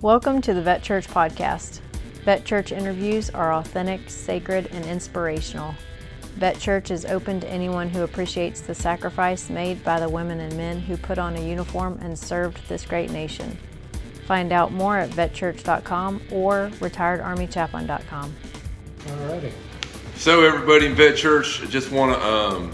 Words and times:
Welcome 0.00 0.40
to 0.42 0.54
the 0.54 0.62
Vet 0.62 0.84
Church 0.84 1.08
Podcast. 1.08 1.80
Vet 2.24 2.44
Church 2.44 2.70
interviews 2.70 3.30
are 3.30 3.54
authentic, 3.54 4.08
sacred, 4.08 4.68
and 4.68 4.86
inspirational. 4.86 5.74
Vet 6.36 6.56
Church 6.60 6.92
is 6.92 7.04
open 7.04 7.40
to 7.40 7.48
anyone 7.48 7.88
who 7.88 8.04
appreciates 8.04 8.60
the 8.60 8.76
sacrifice 8.76 9.50
made 9.50 9.82
by 9.82 9.98
the 9.98 10.08
women 10.08 10.38
and 10.38 10.56
men 10.56 10.78
who 10.78 10.96
put 10.96 11.18
on 11.18 11.34
a 11.34 11.40
uniform 11.40 11.98
and 12.00 12.16
served 12.16 12.64
this 12.68 12.86
great 12.86 13.10
nation. 13.10 13.58
Find 14.24 14.52
out 14.52 14.70
more 14.70 14.96
at 14.96 15.10
vetchurch.com 15.10 16.22
or 16.30 16.70
retiredarmychaplain.com. 16.74 18.36
Alrighty. 19.00 19.52
So, 20.14 20.44
everybody 20.44 20.86
in 20.86 20.94
Vet 20.94 21.16
Church, 21.16 21.60
I 21.60 21.66
just 21.66 21.90
want 21.90 22.14
to 22.14 22.24
um, 22.24 22.72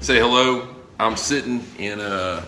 say 0.00 0.18
hello. 0.18 0.74
I'm 0.98 1.16
sitting 1.16 1.64
in 1.78 2.00
uh, 2.00 2.44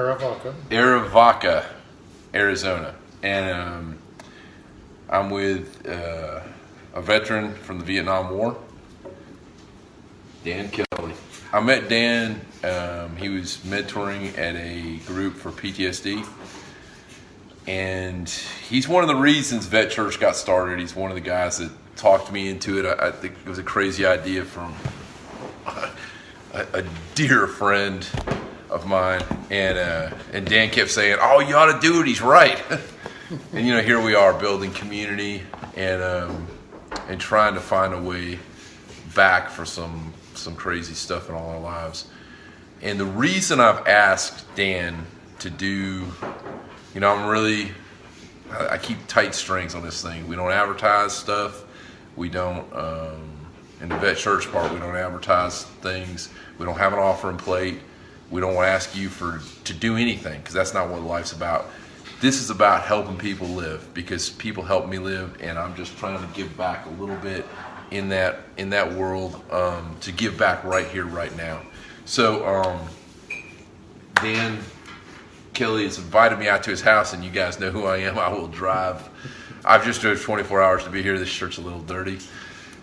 Arivaca. 0.00 0.54
Arivaca, 0.70 1.66
Arizona, 2.34 2.94
and 3.22 3.50
um, 3.50 3.98
I'm 5.10 5.30
with 5.30 5.86
uh, 5.86 6.40
a 6.94 7.02
veteran 7.02 7.54
from 7.54 7.78
the 7.78 7.84
Vietnam 7.84 8.30
War, 8.30 8.56
Dan 10.42 10.70
Kelly. 10.70 11.12
I 11.52 11.60
met 11.60 11.88
Dan. 11.88 12.40
Um, 12.64 13.16
he 13.16 13.28
was 13.28 13.58
mentoring 13.58 14.36
at 14.38 14.56
a 14.56 14.96
group 15.06 15.34
for 15.34 15.50
PTSD, 15.50 16.26
and 17.66 18.28
he's 18.28 18.88
one 18.88 19.02
of 19.04 19.08
the 19.08 19.16
reasons 19.16 19.66
Vet 19.66 19.90
Church 19.90 20.18
got 20.18 20.34
started. 20.34 20.78
He's 20.78 20.96
one 20.96 21.10
of 21.10 21.14
the 21.14 21.20
guys 21.20 21.58
that 21.58 21.70
talked 21.96 22.32
me 22.32 22.48
into 22.48 22.78
it. 22.78 22.86
I, 22.86 23.08
I 23.08 23.10
think 23.10 23.34
it 23.44 23.48
was 23.48 23.58
a 23.58 23.62
crazy 23.62 24.06
idea 24.06 24.44
from 24.44 24.74
a, 26.54 26.66
a 26.72 26.84
dear 27.14 27.46
friend 27.46 28.06
of 28.70 28.86
mine, 28.86 29.22
and 29.50 29.78
uh, 29.78 30.10
and 30.32 30.46
Dan 30.46 30.70
kept 30.70 30.90
saying, 30.90 31.18
"Oh, 31.20 31.40
you 31.40 31.54
ought 31.56 31.72
to 31.72 31.80
do 31.80 32.00
it. 32.00 32.06
He's 32.06 32.20
right." 32.20 32.62
and 33.52 33.66
you 33.66 33.74
know, 33.74 33.82
here 33.82 34.00
we 34.00 34.14
are 34.14 34.32
building 34.32 34.72
community 34.72 35.42
and 35.76 36.02
um, 36.02 36.46
and 37.08 37.20
trying 37.20 37.54
to 37.54 37.60
find 37.60 37.92
a 37.92 38.00
way 38.00 38.38
back 39.14 39.50
for 39.50 39.64
some 39.64 40.12
some 40.34 40.54
crazy 40.54 40.94
stuff 40.94 41.28
in 41.28 41.34
all 41.34 41.50
our 41.50 41.60
lives. 41.60 42.06
And 42.82 42.98
the 42.98 43.06
reason 43.06 43.60
I've 43.60 43.86
asked 43.86 44.46
Dan 44.54 45.06
to 45.40 45.50
do, 45.50 46.06
you 46.94 47.00
know, 47.00 47.12
I'm 47.12 47.28
really 47.28 47.72
I, 48.50 48.78
keep 48.78 49.06
tight 49.06 49.34
strings 49.34 49.74
on 49.74 49.82
this 49.82 50.02
thing. 50.02 50.26
We 50.28 50.36
don't 50.36 50.50
advertise 50.50 51.12
stuff. 51.12 51.64
We 52.16 52.28
don't. 52.28 52.72
Um, 52.74 53.36
in 53.80 53.88
the 53.88 53.96
vet 53.96 54.18
church 54.18 54.50
part, 54.52 54.70
we 54.72 54.78
don't 54.78 54.96
advertise 54.96 55.64
things. 55.64 56.28
We 56.58 56.66
don't 56.66 56.76
have 56.76 56.92
an 56.92 56.98
offering 56.98 57.38
plate. 57.38 57.80
We 58.30 58.40
don't 58.40 58.54
want 58.54 58.66
to 58.66 58.70
ask 58.70 58.96
you 58.96 59.08
for 59.08 59.40
to 59.64 59.74
do 59.74 59.96
anything 59.96 60.38
because 60.40 60.54
that's 60.54 60.72
not 60.72 60.88
what 60.88 61.02
life's 61.02 61.32
about. 61.32 61.66
This 62.20 62.40
is 62.40 62.50
about 62.50 62.82
helping 62.82 63.16
people 63.16 63.48
live 63.48 63.92
because 63.94 64.30
people 64.30 64.62
help 64.62 64.88
me 64.88 64.98
live, 64.98 65.36
and 65.40 65.58
I'm 65.58 65.74
just 65.74 65.96
trying 65.96 66.20
to 66.20 66.34
give 66.34 66.56
back 66.56 66.86
a 66.86 66.90
little 66.90 67.16
bit 67.16 67.46
in 67.90 68.08
that 68.10 68.40
in 68.56 68.70
that 68.70 68.92
world 68.92 69.42
um, 69.50 69.96
to 70.02 70.12
give 70.12 70.38
back 70.38 70.62
right 70.64 70.86
here, 70.86 71.06
right 71.06 71.34
now. 71.36 71.60
So 72.04 72.46
um, 72.46 72.80
Dan 74.16 74.58
Kelly 75.54 75.84
has 75.84 75.98
invited 75.98 76.38
me 76.38 76.48
out 76.48 76.62
to 76.64 76.70
his 76.70 76.80
house, 76.80 77.12
and 77.12 77.24
you 77.24 77.30
guys 77.30 77.58
know 77.58 77.70
who 77.70 77.84
I 77.84 77.98
am. 77.98 78.18
I 78.18 78.28
will 78.28 78.48
drive. 78.48 79.08
I've 79.64 79.84
just 79.84 80.00
drove 80.00 80.22
24 80.22 80.62
hours 80.62 80.84
to 80.84 80.90
be 80.90 81.02
here. 81.02 81.18
This 81.18 81.28
shirt's 81.28 81.58
a 81.58 81.60
little 81.60 81.82
dirty. 81.82 82.18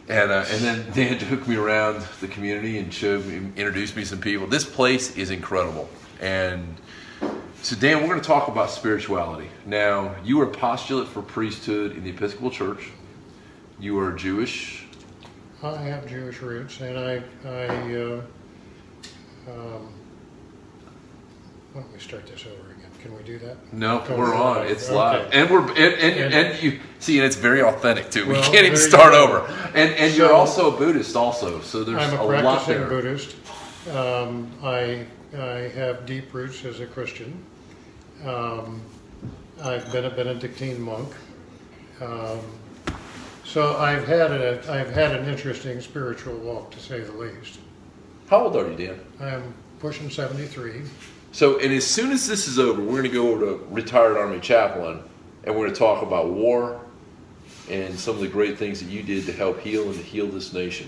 And, 0.10 0.32
uh, 0.32 0.46
and 0.50 0.62
then 0.62 0.92
Dan 0.94 1.20
took 1.30 1.48
me 1.48 1.56
around 1.56 2.02
the 2.22 2.28
community 2.28 2.78
and 2.78 2.94
showed 2.94 3.26
me, 3.26 3.52
introduced 3.56 3.96
me 3.96 4.04
to 4.04 4.10
some 4.10 4.20
people. 4.20 4.48
This 4.48 4.64
place 4.64 5.18
is 5.18 5.32
incredible. 5.32 5.90
And 6.22 6.78
so, 7.62 7.76
Dan, 7.76 8.02
we're 8.02 8.08
going 8.08 8.22
to 8.22 8.28
talk 8.28 8.48
about 8.48 8.70
spirituality. 8.70 9.50
Now, 9.66 10.16
you 10.24 10.40
are 10.42 10.46
a 10.46 10.52
postulate 10.52 11.10
for 11.10 11.22
priesthood 11.22 11.98
in 11.98 12.04
the 12.04 12.12
Episcopal 12.12 12.52
Church. 12.52 12.92
You 13.80 14.00
are 14.00 14.14
Jewish. 14.14 14.86
I 15.62 15.76
have 15.76 16.08
Jewish 16.08 16.40
roots, 16.42 16.80
and 16.82 16.98
I, 16.98 17.24
I, 17.44 17.96
uh, 17.96 18.22
um, 19.50 19.94
why 21.74 21.82
don't 21.82 21.92
we 21.92 22.00
start 22.00 22.28
this 22.28 22.46
over? 22.46 22.67
Can 23.02 23.16
we 23.16 23.24
do 23.24 23.38
that? 23.40 23.58
No, 23.74 24.04
we're 24.10 24.34
on. 24.36 24.66
It's 24.68 24.90
live, 24.90 25.30
and 25.32 25.50
we're 25.50 25.62
and 25.62 25.78
and, 25.78 26.20
And- 26.20 26.34
and 26.34 26.64
you 26.64 26.80
see, 27.00 27.18
and 27.18 27.26
it's 27.26 27.36
very 27.36 27.62
authentic 27.62 28.10
too. 28.10 28.26
We 28.26 28.34
Well, 28.34 28.52
can't 28.52 28.66
even 28.66 28.78
start 28.78 29.14
over. 29.14 29.46
And 29.76 29.94
and 29.94 30.16
you're 30.16 30.34
also 30.34 30.74
a 30.74 30.78
Buddhist, 30.78 31.16
also. 31.16 31.62
So 31.62 31.84
there's 31.84 32.02
I'm 32.02 32.20
a 32.20 32.24
a 32.24 32.42
lot 32.42 32.66
there. 32.68 32.88
Buddhist. 32.88 33.36
Um, 33.94 34.52
I, 34.64 35.06
I 35.38 35.70
have 35.76 36.06
deep 36.06 36.34
roots 36.34 36.66
as 36.66 36.80
a 36.82 36.86
Christian. 36.86 37.42
Um, 38.26 38.82
I've 39.64 39.90
been 39.92 40.06
a 40.06 40.10
Benedictine 40.10 40.82
monk. 40.82 41.14
Um, 42.02 42.40
so 43.46 43.78
I've 43.78 44.06
had 44.06 44.32
a, 44.32 44.60
I've 44.70 44.90
had 44.92 45.16
an 45.16 45.26
interesting 45.30 45.80
spiritual 45.80 46.36
walk, 46.36 46.72
to 46.72 46.80
say 46.80 47.00
the 47.00 47.14
least. 47.14 47.60
How 48.30 48.44
old 48.44 48.58
are 48.58 48.70
you, 48.70 48.76
Dan? 48.76 49.00
I'm 49.22 49.54
pushing 49.80 50.10
73. 50.10 50.82
So, 51.38 51.60
and 51.60 51.72
as 51.72 51.86
soon 51.86 52.12
as 52.12 52.28
this 52.28 52.48
is 52.48 52.58
over, 52.58 52.82
we're 52.82 52.94
going 52.94 53.04
to 53.04 53.10
go 53.10 53.32
over 53.32 53.46
to 53.46 53.64
retired 53.70 54.18
Army 54.18 54.40
chaplain, 54.40 55.04
and 55.44 55.54
we're 55.54 55.66
going 55.66 55.74
to 55.74 55.78
talk 55.78 56.02
about 56.02 56.30
war 56.32 56.82
and 57.70 57.94
some 58.00 58.16
of 58.16 58.22
the 58.22 58.28
great 58.28 58.58
things 58.58 58.80
that 58.80 58.90
you 58.90 59.04
did 59.04 59.28
to 59.28 59.32
help 59.32 59.60
heal 59.60 59.84
and 59.84 59.94
to 59.94 60.02
heal 60.02 60.26
this 60.26 60.52
nation. 60.52 60.88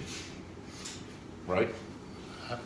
Right? 1.46 1.70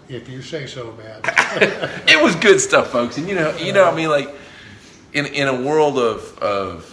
If 0.08 0.30
you 0.30 0.42
say 0.42 0.66
so, 0.66 0.94
man. 0.94 1.20
It 2.08 2.24
was 2.24 2.38
good 2.38 2.62
stuff, 2.62 2.90
folks. 2.90 3.18
And 3.18 3.28
you 3.28 3.36
know, 3.36 3.54
you 3.58 3.74
know, 3.74 3.84
I 3.84 3.94
mean, 3.94 4.08
like 4.08 4.34
in 5.12 5.26
in 5.26 5.50
a 5.50 5.62
world 5.62 6.00
of 6.00 6.38
of 6.38 6.90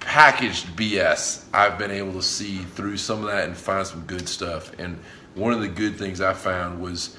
packaged 0.00 0.76
BS, 0.76 1.44
I've 1.54 1.78
been 1.78 1.92
able 1.92 2.14
to 2.14 2.22
see 2.22 2.58
through 2.58 2.96
some 2.96 3.20
of 3.20 3.26
that 3.26 3.44
and 3.44 3.56
find 3.56 3.86
some 3.86 4.00
good 4.00 4.28
stuff. 4.28 4.76
And 4.80 4.98
one 5.36 5.52
of 5.52 5.60
the 5.60 5.68
good 5.68 5.96
things 5.96 6.20
I 6.20 6.32
found 6.32 6.82
was 6.82 7.16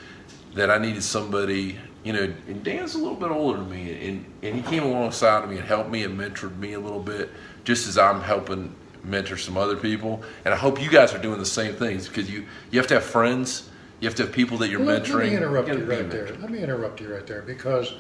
that 0.58 0.70
I 0.72 0.78
needed 0.78 1.04
somebody, 1.04 1.78
you 2.04 2.14
know, 2.14 2.34
and 2.48 2.64
Dan's 2.64 2.96
a 2.96 2.98
little 2.98 3.16
bit 3.16 3.30
older 3.30 3.60
than 3.60 3.70
me, 3.70 4.08
and, 4.08 4.26
and 4.42 4.56
he 4.56 4.62
came 4.62 4.84
alongside 4.84 5.44
of 5.44 5.50
me 5.50 5.58
and 5.58 5.66
helped 5.66 5.90
me 5.90 6.04
and 6.04 6.20
mentored 6.20 6.58
me 6.58 6.74
a 6.74 6.80
little 6.80 7.02
bit, 7.02 7.30
just 7.64 7.88
as 7.88 7.98
I'm 7.98 8.22
helping 8.22 8.76
mentor 9.04 9.38
some 9.38 9.58
other 9.58 9.78
people. 9.78 10.22
And 10.46 10.54
I 10.54 10.58
hope 10.58 10.82
you 10.82 10.90
guys 10.90 11.14
are 11.14 11.20
doing 11.20 11.40
the 11.40 11.46
same 11.46 11.76
things 11.76 12.08
because 12.08 12.30
you, 12.30 12.46
you 12.72 12.80
have 12.80 12.88
to 12.88 12.96
have 12.96 13.04
friends, 13.04 13.70
you 14.00 14.08
have 14.08 14.16
to 14.16 14.24
have 14.24 14.32
people 14.32 14.58
that 14.58 14.70
you're 14.70 14.84
Let- 14.84 15.04
mentoring. 15.04 15.14
Let 15.16 15.30
me 15.30 15.38
interrupt 15.38 15.68
gotta 15.68 15.80
you 15.80 15.86
right 15.86 16.10
there. 16.10 16.36
Let 16.40 16.50
me 16.50 16.60
interrupt 16.60 17.02
you 17.02 17.14
right 17.14 17.28
there 17.28 17.42
because, 17.42 17.94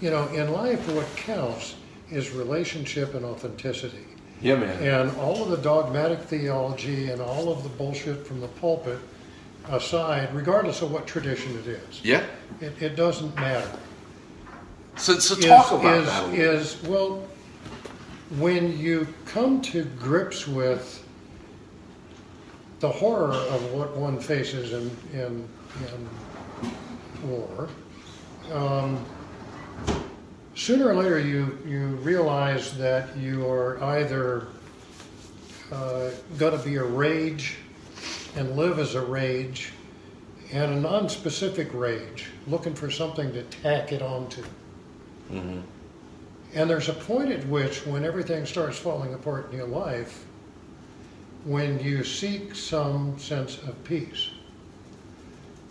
you 0.00 0.10
know, 0.10 0.26
in 0.28 0.52
life, 0.52 0.86
what 0.94 1.06
counts 1.16 1.76
is 2.10 2.32
relationship 2.32 3.14
and 3.14 3.24
authenticity. 3.24 4.04
Yeah, 4.42 4.56
man. 4.56 4.82
And 4.82 5.16
all 5.18 5.42
of 5.42 5.50
the 5.50 5.58
dogmatic 5.58 6.20
theology 6.20 7.10
and 7.10 7.20
all 7.20 7.52
of 7.52 7.62
the 7.62 7.68
bullshit 7.68 8.26
from 8.26 8.40
the 8.40 8.48
pulpit 8.48 8.98
aside, 9.68 10.34
regardless 10.34 10.82
of 10.82 10.90
what 10.90 11.06
tradition 11.06 11.56
it 11.58 11.66
is, 11.66 12.00
Yeah. 12.02 12.22
it, 12.60 12.80
it 12.80 12.96
doesn't 12.96 13.34
matter. 13.36 13.70
So, 14.96 15.18
so 15.18 15.36
Is, 15.36 15.44
talk 15.46 15.72
about 15.72 15.96
is, 15.98 16.06
that. 16.06 16.34
is, 16.34 16.82
well, 16.82 17.22
when 18.38 18.78
you 18.78 19.06
come 19.26 19.60
to 19.62 19.84
grips 19.84 20.46
with 20.46 21.06
the 22.80 22.88
horror 22.88 23.32
of 23.32 23.72
what 23.72 23.96
one 23.96 24.18
faces 24.18 24.72
in, 24.72 24.90
in, 25.12 25.48
in 25.92 27.28
war, 27.28 27.68
um, 28.52 29.04
sooner 30.54 30.88
or 30.88 30.94
later 30.94 31.18
you, 31.18 31.58
you 31.66 31.86
realize 32.02 32.76
that 32.78 33.16
you 33.16 33.48
are 33.48 33.82
either 33.84 34.48
uh, 35.72 36.10
going 36.38 36.58
to 36.58 36.64
be 36.64 36.76
a 36.76 36.84
rage 36.84 37.56
and 38.36 38.56
live 38.56 38.78
as 38.78 38.94
a 38.94 39.00
rage 39.00 39.72
and 40.52 40.72
a 40.72 40.80
non-specific 40.80 41.72
rage, 41.72 42.26
looking 42.46 42.74
for 42.74 42.90
something 42.90 43.32
to 43.32 43.42
tack 43.44 43.92
it 43.92 44.02
onto. 44.02 44.42
And 46.54 46.68
there's 46.68 46.88
a 46.88 46.92
point 46.92 47.30
at 47.30 47.46
which, 47.46 47.86
when 47.86 48.04
everything 48.04 48.44
starts 48.46 48.76
falling 48.76 49.14
apart 49.14 49.50
in 49.52 49.58
your 49.58 49.68
life, 49.68 50.24
when 51.44 51.78
you 51.78 52.02
seek 52.02 52.54
some 52.54 53.18
sense 53.18 53.58
of 53.58 53.82
peace. 53.84 54.30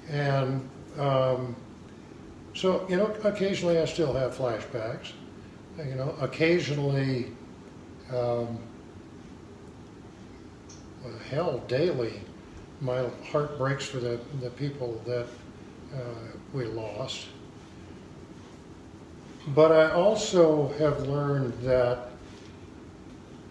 And 0.09 0.67
um, 0.97 1.55
so, 2.55 2.87
you 2.89 2.95
know, 2.97 3.07
occasionally 3.23 3.77
I 3.79 3.85
still 3.85 4.13
have 4.13 4.35
flashbacks. 4.35 5.11
You 5.77 5.95
know, 5.95 6.15
occasionally, 6.19 7.27
um, 8.09 8.57
well, 11.03 11.19
hell, 11.29 11.57
daily, 11.67 12.21
my 12.81 13.05
heart 13.31 13.57
breaks 13.57 13.85
for 13.85 13.97
the, 13.97 14.19
the 14.41 14.49
people 14.51 15.01
that 15.05 15.27
uh, 15.93 15.97
we 16.53 16.65
lost. 16.65 17.27
But 19.49 19.71
I 19.71 19.91
also 19.91 20.69
have 20.79 21.07
learned 21.07 21.53
that 21.61 22.09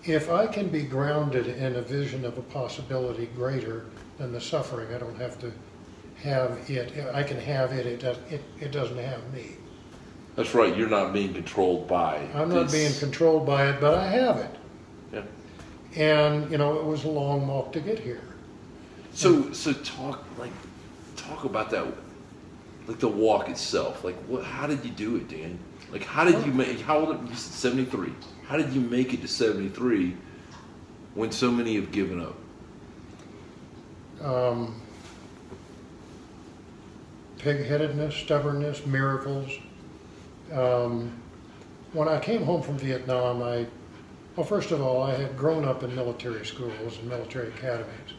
if 0.04 0.30
I 0.30 0.46
can 0.46 0.69
be 0.69 0.82
grounded 0.82 1.46
in 1.46 1.76
a 1.76 1.82
vision 1.82 2.25
of 2.25 2.38
a 2.38 2.42
possibility 2.42 3.26
greater 3.34 3.86
than 4.16 4.32
the 4.32 4.40
suffering, 4.40 4.94
I 4.94 4.98
don't 4.98 5.19
have 5.19 5.38
to 5.40 5.52
have 6.22 6.70
it. 6.70 6.92
I 7.12 7.22
can 7.22 7.38
have 7.38 7.72
it. 7.72 7.86
It 7.86 8.00
does, 8.00 8.16
it, 8.31 8.42
it 8.60 8.72
doesn't 8.72 8.98
have 8.98 9.32
me. 9.32 9.56
That's 10.36 10.54
right. 10.54 10.76
You're 10.76 10.88
not 10.88 11.12
being 11.12 11.34
controlled 11.34 11.88
by. 11.88 12.16
I'm 12.34 12.48
not 12.48 12.69
this. 12.69 12.72
being 12.72 13.00
controlled 13.00 13.44
by 13.44 13.70
it, 13.70 13.81
but 13.81 13.94
I 13.94 14.06
have 14.06 14.36
it. 14.36 14.54
Yeah. 15.12 15.22
And, 15.96 16.50
you 16.50 16.58
know, 16.58 16.78
it 16.78 16.84
was 16.84 17.04
a 17.04 17.08
long 17.08 17.46
walk 17.46 17.72
to 17.72 17.81
get 17.81 17.98
here. 17.98 18.22
So 19.19 19.53
so 19.53 19.73
talk 19.73 20.25
like 20.38 20.53
talk 21.17 21.43
about 21.43 21.70
that, 21.70 21.85
like 22.87 23.00
the 23.00 23.09
walk 23.09 23.49
itself. 23.49 24.05
Like 24.05 24.15
what? 24.29 24.44
How 24.44 24.69
did 24.69 24.85
you 24.85 24.93
do 24.93 25.17
it, 25.17 25.29
Dan? 25.29 25.59
Like 25.91 26.05
how 26.05 26.23
did 26.23 26.47
you 26.47 26.53
make? 26.53 26.79
How 26.82 27.00
old? 27.00 27.17
Are 27.17 27.26
You 27.26 27.35
seventy 27.35 27.85
three. 27.85 28.12
How 28.47 28.56
did 28.56 28.73
you 28.73 28.81
make 28.81 29.12
it 29.12 29.20
to 29.23 29.26
seventy 29.26 29.70
three 29.70 30.17
when 31.15 31.32
so 31.32 31.50
many 31.50 31.75
have 31.75 31.91
given 31.91 32.20
up? 32.20 32.37
Um, 34.25 34.81
pig-headedness, 37.38 38.15
stubbornness, 38.15 38.87
miracles. 38.87 39.50
Um, 40.53 41.11
when 41.93 42.06
I 42.06 42.20
came 42.20 42.44
home 42.44 42.62
from 42.62 42.79
Vietnam, 42.79 43.43
I, 43.43 43.67
well, 44.37 44.47
first 44.47 44.70
of 44.70 44.81
all, 44.81 45.03
I 45.03 45.17
had 45.17 45.37
grown 45.37 45.65
up 45.65 45.82
in 45.82 45.93
military 45.97 46.47
schools 46.47 46.99
and 47.00 47.09
military 47.09 47.49
academies. 47.49 48.15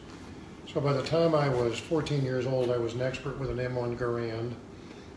So 0.72 0.80
by 0.80 0.92
the 0.92 1.02
time 1.02 1.34
I 1.34 1.48
was 1.48 1.80
14 1.80 2.22
years 2.22 2.46
old, 2.46 2.70
I 2.70 2.76
was 2.76 2.94
an 2.94 3.02
expert 3.02 3.40
with 3.40 3.50
an 3.50 3.56
M1 3.56 3.98
Garand. 3.98 4.52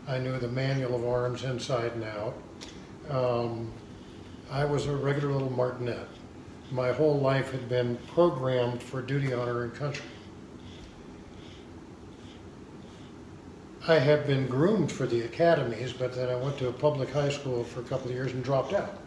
I 0.08 0.18
knew 0.18 0.36
the 0.36 0.48
manual 0.48 0.96
of 0.96 1.06
arms 1.06 1.44
inside 1.44 1.92
and 1.92 2.02
out. 2.02 2.34
Um, 3.08 3.72
I 4.50 4.64
was 4.64 4.86
a 4.86 4.96
regular 4.96 5.32
little 5.32 5.52
martinet. 5.52 6.08
My 6.72 6.90
whole 6.90 7.20
life 7.20 7.52
had 7.52 7.68
been 7.68 7.96
programmed 8.12 8.82
for 8.82 9.00
duty, 9.00 9.32
honor, 9.32 9.62
and 9.62 9.72
country. 9.72 10.04
I 13.86 14.00
had 14.00 14.26
been 14.26 14.48
groomed 14.48 14.90
for 14.90 15.06
the 15.06 15.20
academies, 15.20 15.92
but 15.92 16.16
then 16.16 16.30
I 16.30 16.34
went 16.34 16.58
to 16.58 16.68
a 16.68 16.72
public 16.72 17.12
high 17.12 17.28
school 17.28 17.62
for 17.62 17.78
a 17.78 17.84
couple 17.84 18.08
of 18.08 18.14
years 18.16 18.32
and 18.32 18.42
dropped 18.42 18.72
out. 18.72 19.03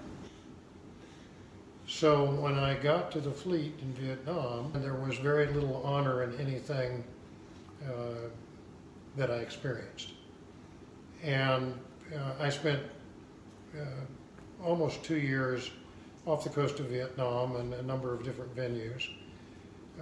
So 1.88 2.25
when 2.25 2.60
I 2.60 2.75
got 2.75 3.12
to 3.13 3.22
the 3.22 3.31
fleet 3.31 3.74
in 3.81 3.94
Vietnam, 3.94 4.72
there 4.75 4.94
was 4.94 5.18
very 5.18 5.48
little 5.48 5.81
honor 5.86 6.24
in 6.24 6.38
anything 6.38 7.01
uh, 7.86 8.28
that 9.16 9.31
I 9.31 9.36
experienced. 9.36 10.10
And 11.24 11.74
uh, 12.13 12.34
I 12.42 12.50
spent 12.50 12.84
uh, 13.74 13.86
almost 14.62 15.01
two 15.01 15.18
years 15.18 15.72
off 16.25 16.44
the 16.44 16.50
coast 16.50 16.81
of 16.81 16.88
Vietnam 16.88 17.56
in 17.56 17.72
a 17.74 17.81
number 17.84 18.13
of 18.13 18.22
different 18.22 18.54
venues. 18.54 19.07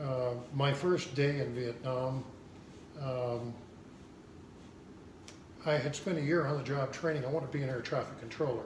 Uh, 0.01 0.31
my 0.55 0.73
first 0.73 1.13
day 1.13 1.39
in 1.39 1.53
Vietnam, 1.53 2.23
um, 2.99 3.53
I 5.67 5.73
had 5.73 5.95
spent 5.95 6.17
a 6.17 6.21
year 6.21 6.47
on 6.47 6.57
the 6.57 6.63
job 6.63 6.91
training. 6.91 7.23
I 7.25 7.27
wanted 7.27 7.51
to 7.51 7.57
be 7.57 7.63
an 7.63 7.69
air 7.69 7.81
traffic 7.81 8.19
controller 8.19 8.65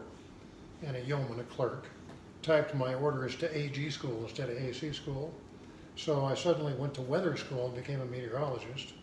and 0.86 0.95
a 0.95 1.01
yeoman, 1.01 1.42
a 1.42 1.44
clerk. 1.44 1.86
Typed 2.41 2.74
my 2.74 2.94
orders 2.94 3.36
to 3.38 3.57
AG 3.57 3.89
school 3.91 4.24
instead 4.24 4.50
of 4.50 4.57
AC 4.57 4.94
school. 4.94 5.33
So 5.95 6.24
I 6.24 6.36
suddenly 6.36 6.74
went 6.74 6.94
to 6.94 7.01
weather 7.01 7.36
school 7.36 7.65
and 7.65 7.75
became 7.75 8.00
a 8.00 8.06
meteorologist. 8.06 8.94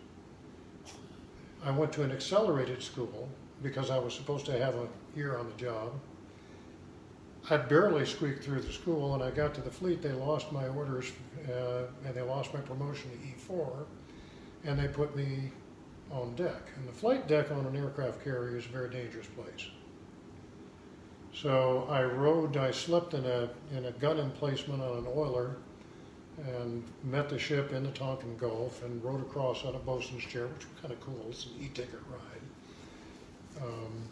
I 1.62 1.70
went 1.70 1.92
to 1.94 2.02
an 2.02 2.12
accelerated 2.12 2.82
school 2.82 3.28
because 3.62 3.90
I 3.90 3.98
was 3.98 4.14
supposed 4.14 4.46
to 4.46 4.58
have 4.58 4.74
a 4.74 4.88
year 5.14 5.36
on 5.36 5.46
the 5.46 5.56
job. 5.62 5.92
I 7.48 7.56
barely 7.58 8.06
squeaked 8.06 8.42
through 8.42 8.62
the 8.62 8.72
school 8.72 9.14
and 9.14 9.22
I 9.22 9.30
got 9.30 9.54
to 9.54 9.60
the 9.60 9.70
fleet. 9.70 10.02
They 10.02 10.12
lost 10.12 10.50
my 10.52 10.66
orders 10.68 11.12
uh, 11.48 11.82
and 12.04 12.14
they 12.14 12.22
lost 12.22 12.52
my 12.54 12.60
promotion 12.60 13.10
to 13.10 13.52
E4 13.52 13.84
and 14.64 14.78
they 14.78 14.88
put 14.88 15.14
me 15.14 15.52
on 16.10 16.34
deck. 16.34 16.62
And 16.76 16.88
the 16.88 16.92
flight 16.92 17.28
deck 17.28 17.50
on 17.50 17.66
an 17.66 17.76
aircraft 17.76 18.24
carrier 18.24 18.56
is 18.56 18.64
a 18.66 18.68
very 18.68 18.90
dangerous 18.90 19.26
place. 19.26 19.68
So 21.42 21.86
I 21.90 22.02
rode, 22.02 22.56
I 22.56 22.70
slept 22.70 23.12
in 23.12 23.26
a, 23.26 23.50
in 23.76 23.84
a 23.84 23.92
gun 23.92 24.18
emplacement 24.18 24.82
on 24.82 24.98
an 24.98 25.06
oiler 25.14 25.56
and 26.38 26.82
met 27.04 27.28
the 27.28 27.38
ship 27.38 27.72
in 27.72 27.82
the 27.82 27.90
Tonkin 27.90 28.38
Gulf 28.38 28.82
and 28.82 29.04
rode 29.04 29.20
across 29.20 29.62
on 29.64 29.74
a 29.74 29.78
bosun's 29.78 30.24
chair, 30.24 30.46
which 30.46 30.64
was 30.64 30.80
kind 30.80 30.94
of 30.94 31.00
cool. 31.00 31.26
It's 31.28 31.44
an 31.44 31.52
e-ticket 31.60 32.00
ride. 32.10 33.62
Um, 33.62 34.02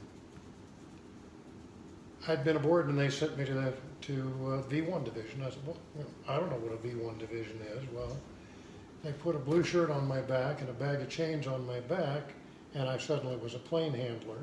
I'd 2.28 2.44
been 2.44 2.56
aboard 2.56 2.88
and 2.88 2.98
they 2.98 3.08
sent 3.08 3.38
me 3.38 3.46
to 3.46 3.54
the 3.54 3.72
to 4.02 4.12
uh, 4.12 4.70
V1 4.70 5.04
division. 5.04 5.42
I 5.42 5.48
said, 5.48 5.60
well, 5.66 5.78
I 6.28 6.36
don't 6.36 6.50
know 6.50 6.58
what 6.58 6.72
a 6.72 6.76
V1 6.76 7.18
division 7.18 7.58
is. 7.72 7.82
Well, 7.94 8.14
they 9.02 9.12
put 9.12 9.34
a 9.34 9.38
blue 9.38 9.64
shirt 9.64 9.90
on 9.90 10.06
my 10.06 10.20
back 10.20 10.60
and 10.60 10.68
a 10.68 10.74
bag 10.74 11.00
of 11.00 11.08
chains 11.08 11.46
on 11.46 11.66
my 11.66 11.80
back, 11.80 12.34
and 12.74 12.86
I 12.86 12.98
suddenly 12.98 13.36
was 13.36 13.54
a 13.54 13.58
plane 13.58 13.94
handler 13.94 14.40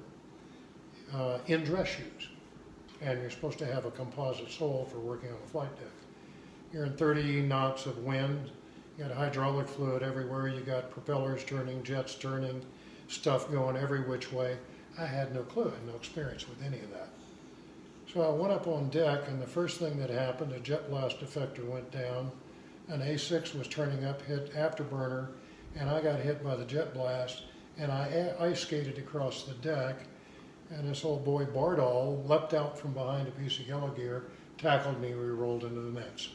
uh, 1.13 1.39
in 1.45 1.63
dress 1.63 1.87
shoes. 1.87 2.30
And 3.01 3.19
you're 3.19 3.31
supposed 3.31 3.57
to 3.59 3.65
have 3.65 3.86
a 3.86 3.92
composite 3.92 4.51
sole 4.51 4.88
for 4.92 5.00
working 5.00 5.30
on 5.30 5.38
a 5.44 5.48
flight 5.48 5.75
deck. 5.75 5.88
You're 6.71 6.86
in 6.86 6.94
30 6.94 7.42
knots 7.42 7.86
of 7.86 7.98
wind. 8.00 8.51
You 8.98 9.06
got 9.06 9.15
hydraulic 9.15 9.68
fluid 9.68 10.03
everywhere. 10.03 10.48
You 10.48 10.62
got 10.62 10.92
propellers 10.92 11.44
turning, 11.44 11.83
jets 11.83 12.15
turning, 12.15 12.63
stuff 13.07 13.51
going 13.51 13.75
every 13.75 14.01
which 14.01 14.31
way. 14.31 14.57
I 15.00 15.06
had 15.06 15.33
no 15.33 15.42
clue, 15.44 15.69
I 15.69 15.75
had 15.75 15.88
no 15.88 15.95
experience 15.95 16.48
with 16.48 16.62
any 16.63 16.80
of 16.80 16.92
that. 16.92 17.09
So 18.12 18.21
I 18.21 18.30
went 18.30 18.51
up 18.51 18.68
on 18.68 18.89
deck, 18.89 19.27
and 19.30 19.42
the 19.42 19.48
first 19.48 19.80
thing 19.80 19.98
that 20.00 20.09
happened, 20.09 20.51
a 20.51 20.59
jet 20.59 20.89
blast 20.89 21.19
deflector 21.19 21.65
went 21.65 21.89
down. 21.92 22.30
An 22.89 23.00
A6 23.00 23.57
was 23.57 23.68
turning 23.68 24.03
up, 24.03 24.21
hit 24.24 24.53
afterburner, 24.53 25.30
and 25.77 25.89
I 25.89 26.01
got 26.01 26.19
hit 26.19 26.44
by 26.44 26.56
the 26.57 26.65
jet 26.65 26.94
blast, 26.94 27.44
and 27.77 27.89
I 27.89 28.33
ice 28.39 28.59
skated 28.59 28.98
across 28.98 29.44
the 29.44 29.53
deck. 29.56 29.95
And 30.71 30.89
this 30.89 31.03
old 31.03 31.25
boy 31.25 31.45
Bardall 31.45 32.27
leapt 32.27 32.53
out 32.53 32.77
from 32.77 32.94
behind 32.94 33.27
a 33.27 33.31
piece 33.31 33.59
of 33.59 33.68
yellow 33.68 33.89
gear, 33.89 34.25
tackled 34.57 35.01
me, 35.01 35.13
we 35.13 35.25
rolled 35.25 35.63
into 35.63 35.81
the 35.81 36.00
nets. 36.00 36.29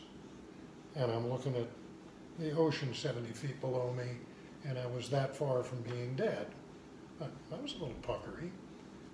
And 0.95 1.11
I'm 1.11 1.31
looking 1.31 1.57
at 1.57 1.69
the 2.39 2.53
ocean 2.53 2.93
70 2.93 3.33
feet 3.33 3.61
below 3.61 3.95
me, 3.97 4.05
and 4.69 4.79
I 4.79 4.87
was 4.87 5.09
that 5.09 5.35
far 5.35 5.63
from 5.63 5.81
being 5.83 6.15
dead. 6.17 6.47
I, 7.21 7.25
I 7.25 7.61
was 7.61 7.73
a 7.73 7.79
little 7.79 7.95
puckery. 8.03 8.51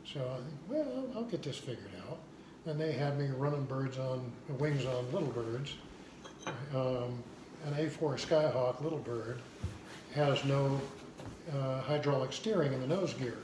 So 0.05 0.21
I 0.21 0.37
think, 0.37 0.59
well, 0.69 1.07
I'll 1.15 1.25
get 1.25 1.43
this 1.43 1.59
figured 1.59 1.93
out. 2.09 2.19
And 2.67 2.81
they 2.81 2.93
had 2.93 3.19
me 3.19 3.29
running 3.37 3.65
birds 3.65 3.99
on 3.99 4.31
wings 4.59 4.85
on 4.85 5.13
little 5.13 5.29
birds. 5.29 5.75
Um, 6.75 7.23
an 7.65 7.75
A4 7.75 8.19
Skyhawk 8.19 8.83
little 8.83 8.99
bird 8.99 9.41
has 10.15 10.45
no 10.45 10.81
uh, 11.57 11.81
hydraulic 11.83 12.33
steering 12.33 12.73
in 12.73 12.81
the 12.81 12.87
nose 12.87 13.15
gear, 13.15 13.39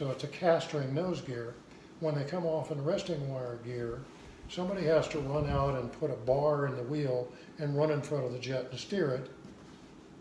so 0.00 0.10
it's 0.10 0.24
a 0.24 0.28
castering 0.28 0.94
nose 0.94 1.20
gear. 1.20 1.52
When 2.00 2.14
they 2.14 2.24
come 2.24 2.46
off 2.46 2.70
in 2.70 2.82
resting 2.82 3.30
wire 3.30 3.58
gear, 3.62 4.00
somebody 4.48 4.86
has 4.86 5.06
to 5.08 5.18
run 5.18 5.48
out 5.50 5.78
and 5.78 5.92
put 5.92 6.10
a 6.10 6.14
bar 6.14 6.66
in 6.66 6.74
the 6.74 6.84
wheel 6.84 7.28
and 7.58 7.76
run 7.76 7.90
in 7.90 8.00
front 8.00 8.24
of 8.24 8.32
the 8.32 8.38
jet 8.38 8.68
and 8.70 8.80
steer 8.80 9.10
it, 9.10 9.30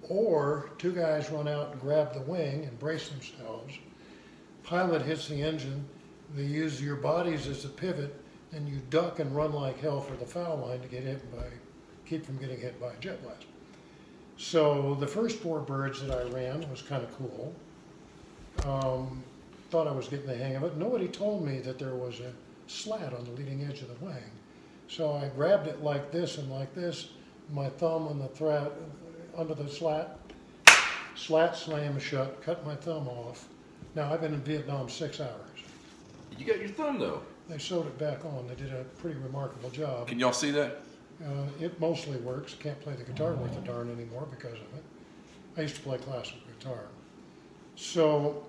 or 0.09 0.71
two 0.79 0.91
guys 0.91 1.31
run 1.31 1.48
out 1.48 1.71
and 1.71 1.79
grab 1.79 2.13
the 2.13 2.19
wing 2.24 2.65
and 2.65 2.77
brace 2.77 3.07
themselves. 3.07 3.74
Pilot 4.63 5.01
hits 5.01 5.29
the 5.29 5.41
engine. 5.41 5.86
They 6.36 6.43
use 6.43 6.81
your 6.81 6.98
bodies 6.98 7.48
as 7.48 7.63
a 7.63 7.69
pivot, 7.69 8.13
and 8.51 8.67
you 8.67 8.81
duck 8.89 9.19
and 9.19 9.33
run 9.33 9.53
like 9.53 9.79
hell 9.79 10.01
for 10.01 10.17
the 10.17 10.25
foul 10.25 10.57
line 10.57 10.81
to 10.81 10.89
get 10.89 11.03
hit 11.03 11.31
by, 11.31 11.45
keep 12.05 12.25
from 12.25 12.38
getting 12.38 12.59
hit 12.59 12.81
by 12.81 12.91
a 12.91 12.98
jet 13.00 13.24
blast. 13.24 13.45
So 14.36 14.98
the 15.00 15.07
first 15.07 15.38
four 15.38 15.62
birds 15.62 16.05
that 16.05 16.12
I 16.12 16.24
ran 16.31 16.69
was 16.69 16.81
kind 16.81 17.01
of 17.01 17.17
cool. 17.17 17.55
Um, 18.65 19.24
thought 19.69 19.88
I 19.88 19.91
was 19.91 20.07
getting 20.07 20.27
the 20.27 20.35
hang 20.35 20.55
of 20.55 20.63
it. 20.63 20.77
Nobody 20.77 21.07
told 21.07 21.45
me 21.45 21.59
that 21.59 21.77
there 21.79 21.95
was 21.95 22.19
a 22.19 22.31
slat 22.67 23.13
on 23.13 23.23
the 23.25 23.31
leading 23.31 23.63
edge 23.63 23.81
of 23.81 23.88
the 23.88 24.05
wing. 24.05 24.31
So 24.88 25.13
I 25.13 25.29
grabbed 25.29 25.67
it 25.67 25.83
like 25.83 26.11
this 26.11 26.38
and 26.38 26.49
like 26.49 26.73
this, 26.73 27.09
my 27.51 27.69
thumb 27.69 28.07
on 28.07 28.19
the 28.19 28.27
thread 28.27 28.71
under 29.38 29.53
the 29.53 29.69
slat, 29.69 30.17
slat 31.15 31.55
slammed 31.55 32.01
shut, 32.01 32.41
cut 32.41 32.65
my 32.65 32.75
thumb 32.75 33.07
off. 33.07 33.47
Now 33.95 34.11
I've 34.11 34.21
been 34.21 34.33
in 34.33 34.41
Vietnam 34.41 34.89
six 34.89 35.19
hours. 35.19 35.49
You 36.38 36.45
got 36.45 36.59
your 36.59 36.69
thumb 36.69 36.99
though. 36.99 37.21
They 37.47 37.57
sewed 37.57 37.88
it 37.88 37.97
back 37.97 38.25
on. 38.25 38.47
They 38.47 38.55
did 38.55 38.73
a 38.73 38.83
pretty 38.99 39.19
remarkable 39.19 39.69
job. 39.69 40.07
Can 40.07 40.19
y'all 40.19 40.33
see 40.33 40.51
that? 40.51 40.81
Uh, 41.23 41.45
it 41.59 41.79
mostly 41.79 42.17
works. 42.17 42.53
Can't 42.53 42.79
play 42.79 42.93
the 42.93 43.03
guitar 43.03 43.33
worth 43.33 43.57
a 43.57 43.61
darn 43.61 43.91
anymore 43.91 44.27
because 44.29 44.53
of 44.53 44.77
it. 44.77 44.83
I 45.57 45.61
used 45.61 45.75
to 45.75 45.81
play 45.81 45.97
classical 45.97 46.39
guitar. 46.57 46.85
So 47.75 48.45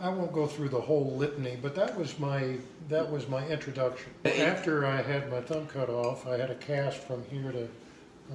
I 0.00 0.08
won't 0.08 0.32
go 0.32 0.46
through 0.46 0.70
the 0.70 0.80
whole 0.80 1.16
litany, 1.16 1.56
but 1.60 1.74
that 1.76 1.96
was 1.96 2.18
my 2.18 2.56
that 2.88 3.10
was 3.10 3.28
my 3.28 3.46
introduction. 3.46 4.12
After 4.24 4.86
I 4.86 5.00
had 5.00 5.30
my 5.30 5.40
thumb 5.40 5.66
cut 5.66 5.88
off, 5.88 6.26
I 6.26 6.36
had 6.36 6.50
a 6.50 6.56
cast 6.56 6.98
from 6.98 7.24
here 7.30 7.52
to 7.52 7.68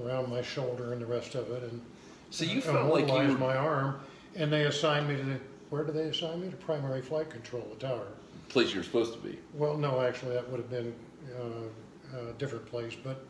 around 0.02 0.30
my 0.30 0.42
shoulder 0.42 0.94
and 0.94 1.02
the 1.02 1.06
rest 1.06 1.36
of 1.36 1.50
it, 1.52 1.64
and 1.64 1.82
So 2.30 2.46
you 2.46 2.62
felt 2.62 2.92
like 2.92 3.08
you 3.08 3.34
were 3.34 3.38
my 3.38 3.56
arm. 3.56 4.00
And 4.36 4.54
they 4.54 4.66
assigned 4.66 5.10
me 5.10 5.18
to 5.18 5.24
the 5.24 5.40
where 5.70 5.84
did 5.84 5.96
they 5.96 6.04
assign 6.04 6.42
me 6.42 6.50
to 6.50 6.56
primary 6.56 7.02
flight 7.02 7.30
control, 7.30 7.68
the 7.72 7.88
tower. 7.88 8.08
the 8.48 8.54
place 8.54 8.74
you're 8.74 8.84
supposed 8.84 9.14
to 9.14 9.20
be. 9.20 9.38
Well, 9.54 9.78
no, 9.78 10.02
actually, 10.02 10.34
that 10.34 10.50
would 10.50 10.60
have 10.60 10.70
been 10.70 10.94
uh, 11.40 12.18
a 12.30 12.34
different 12.34 12.66
place. 12.66 12.96
But 12.96 13.24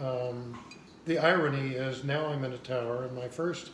um, 0.00 0.58
the 1.06 1.18
irony 1.18 1.74
is 1.74 2.04
now 2.04 2.26
I'm 2.26 2.44
in 2.44 2.52
a 2.52 2.58
tower, 2.58 3.04
and 3.04 3.16
my 3.16 3.28
first 3.28 3.70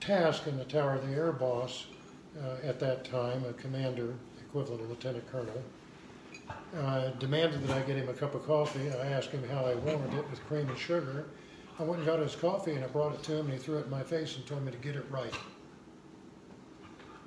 task 0.00 0.46
in 0.46 0.56
the 0.56 0.64
tower, 0.64 0.98
the 0.98 1.14
air 1.14 1.32
boss 1.32 1.86
at 2.62 2.78
that 2.80 3.04
time, 3.04 3.44
a 3.44 3.52
commander, 3.54 4.14
equivalent 4.48 4.82
of 4.82 4.90
lieutenant 4.90 5.30
colonel. 5.30 5.62
Uh, 6.76 7.10
demanded 7.18 7.66
that 7.66 7.76
I 7.76 7.80
get 7.82 7.96
him 7.96 8.08
a 8.08 8.12
cup 8.14 8.34
of 8.34 8.44
coffee. 8.46 8.90
I 8.90 9.06
asked 9.08 9.30
him 9.30 9.46
how 9.48 9.64
I 9.64 9.74
wanted 9.74 10.14
it 10.14 10.28
with 10.30 10.44
cream 10.46 10.68
and 10.68 10.78
sugar. 10.78 11.26
I 11.78 11.82
went 11.84 11.98
and 11.98 12.06
got 12.06 12.18
his 12.18 12.34
coffee 12.34 12.72
and 12.72 12.84
I 12.84 12.88
brought 12.88 13.14
it 13.14 13.22
to 13.24 13.32
him 13.36 13.46
and 13.46 13.54
he 13.54 13.58
threw 13.58 13.78
it 13.78 13.84
in 13.84 13.90
my 13.90 14.02
face 14.02 14.36
and 14.36 14.46
told 14.46 14.64
me 14.64 14.72
to 14.72 14.78
get 14.78 14.96
it 14.96 15.04
right. 15.10 15.34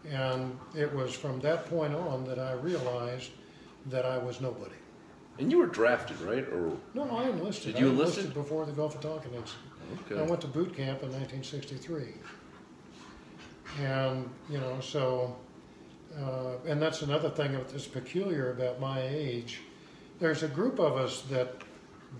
And 0.10 0.58
it 0.76 0.94
was 0.94 1.14
from 1.14 1.40
that 1.42 1.66
point 1.66 1.96
on 1.96 2.26
that 2.26 2.38
I 2.40 2.54
realized 2.54 3.32
that 3.88 4.06
I 4.06 4.18
was 4.18 4.42
nobody. 4.42 4.76
And 5.40 5.52
you 5.52 5.58
were 5.58 5.68
drafted, 5.68 6.20
right? 6.22 6.48
Or 6.48 6.78
No, 6.94 7.10
I 7.18 7.28
enlisted. 7.30 7.74
Did 7.74 7.82
you 7.82 7.88
I 7.88 7.92
enlisted? 7.92 8.34
before 8.34 8.66
the 8.66 8.72
Gulf 8.72 8.96
of 8.96 9.02
Tonkin 9.02 9.34
incident. 9.34 10.12
okay. 10.12 10.20
I 10.20 10.24
went 10.24 10.42
to 10.42 10.48
boot 10.48 10.70
camp 10.76 11.02
in 11.04 11.10
1963. 11.12 12.14
And, 13.80 14.30
you 14.50 14.58
know, 14.58 14.80
so, 14.80 15.36
uh, 16.18 16.54
and 16.66 16.82
that's 16.82 17.02
another 17.02 17.30
thing 17.30 17.54
that's 17.54 17.88
peculiar 17.88 18.52
about 18.52 18.80
my 18.80 19.02
age. 19.02 19.62
There's 20.20 20.44
a 20.44 20.48
group 20.48 20.80
of 20.80 20.96
us 20.96 21.22
that, 21.24 21.62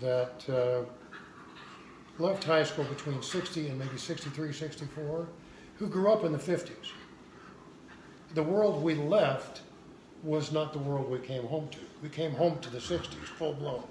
that 0.00 0.44
uh, 0.50 2.22
left 2.22 2.44
high 2.44 2.64
school 2.64 2.84
between 2.84 3.22
60 3.22 3.68
and 3.68 3.78
maybe 3.78 3.96
63, 3.96 4.52
64, 4.52 5.28
who 5.78 5.86
grew 5.86 6.12
up 6.12 6.24
in 6.24 6.32
the 6.32 6.38
50s. 6.38 6.92
The 8.34 8.42
world 8.42 8.82
we 8.82 8.94
left 8.94 9.62
was 10.22 10.52
not 10.52 10.72
the 10.72 10.78
world 10.78 11.10
we 11.10 11.18
came 11.18 11.44
home 11.44 11.68
to. 11.70 11.78
We 12.02 12.08
came 12.08 12.32
home 12.32 12.58
to 12.60 12.70
the 12.70 12.78
60s, 12.78 13.12
full 13.38 13.54
blown. 13.54 13.84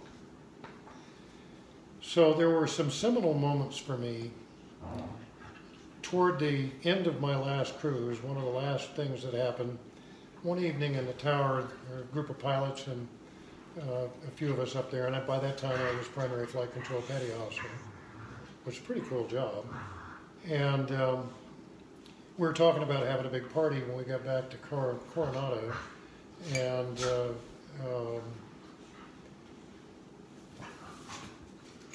So 2.01 2.33
there 2.33 2.49
were 2.49 2.67
some 2.67 2.91
seminal 2.91 3.33
moments 3.33 3.77
for 3.77 3.97
me 3.97 4.31
toward 6.05 6.37
the 6.37 6.69
end 6.83 7.07
of 7.07 7.19
my 7.19 7.35
last 7.35 7.79
cruise. 7.79 8.21
One 8.21 8.37
of 8.37 8.43
the 8.43 8.49
last 8.49 8.91
things 8.91 9.23
that 9.23 9.33
happened 9.33 9.75
one 10.43 10.63
evening 10.63 10.93
in 10.93 11.07
the 11.07 11.13
tower, 11.13 11.67
a 11.97 12.03
group 12.13 12.29
of 12.29 12.37
pilots 12.37 12.85
and 12.85 13.07
uh, 13.81 14.05
a 14.27 14.31
few 14.35 14.51
of 14.51 14.59
us 14.59 14.75
up 14.75 14.91
there, 14.91 15.07
and 15.07 15.27
by 15.27 15.39
that 15.39 15.57
time 15.57 15.75
I 15.75 15.97
was 15.97 16.07
primary 16.07 16.45
flight 16.45 16.71
control 16.73 17.01
petty 17.01 17.33
officer, 17.33 17.63
which 18.65 18.75
is 18.75 18.81
a 18.83 18.85
pretty 18.85 19.01
cool 19.09 19.25
job. 19.27 19.65
And 20.47 20.91
um, 20.91 21.29
we 22.37 22.45
were 22.45 22.53
talking 22.53 22.83
about 22.83 23.07
having 23.07 23.25
a 23.25 23.29
big 23.29 23.51
party 23.51 23.79
when 23.79 23.97
we 23.97 24.03
got 24.03 24.23
back 24.23 24.51
to 24.51 24.57
Cor- 24.57 24.99
Coronado, 25.11 25.73
and 26.53 27.03
uh, 27.03 27.27
um, 27.83 28.21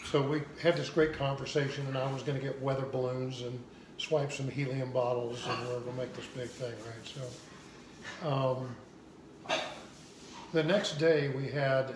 so 0.07 0.21
we 0.21 0.43
had 0.61 0.77
this 0.77 0.91
great 0.91 1.13
conversation, 1.13 1.87
and 1.87 1.97
I 1.97 2.13
was 2.13 2.25
going 2.25 2.37
to 2.37 2.45
get 2.45 2.61
weather 2.61 2.87
balloons 2.91 3.43
and 3.43 3.57
swipe 4.01 4.33
some 4.33 4.49
helium 4.49 4.91
bottles, 4.93 5.47
and 5.47 5.69
we 5.69 5.75
are 5.75 5.81
going 5.81 5.93
to 5.93 6.01
make 6.01 6.15
this 6.15 6.27
big 6.35 6.49
thing, 6.49 6.73
right? 6.87 7.29
So, 8.23 8.29
um, 8.29 8.77
the 10.53 10.63
next 10.63 10.99
day 10.99 11.29
we 11.29 11.49
had 11.49 11.95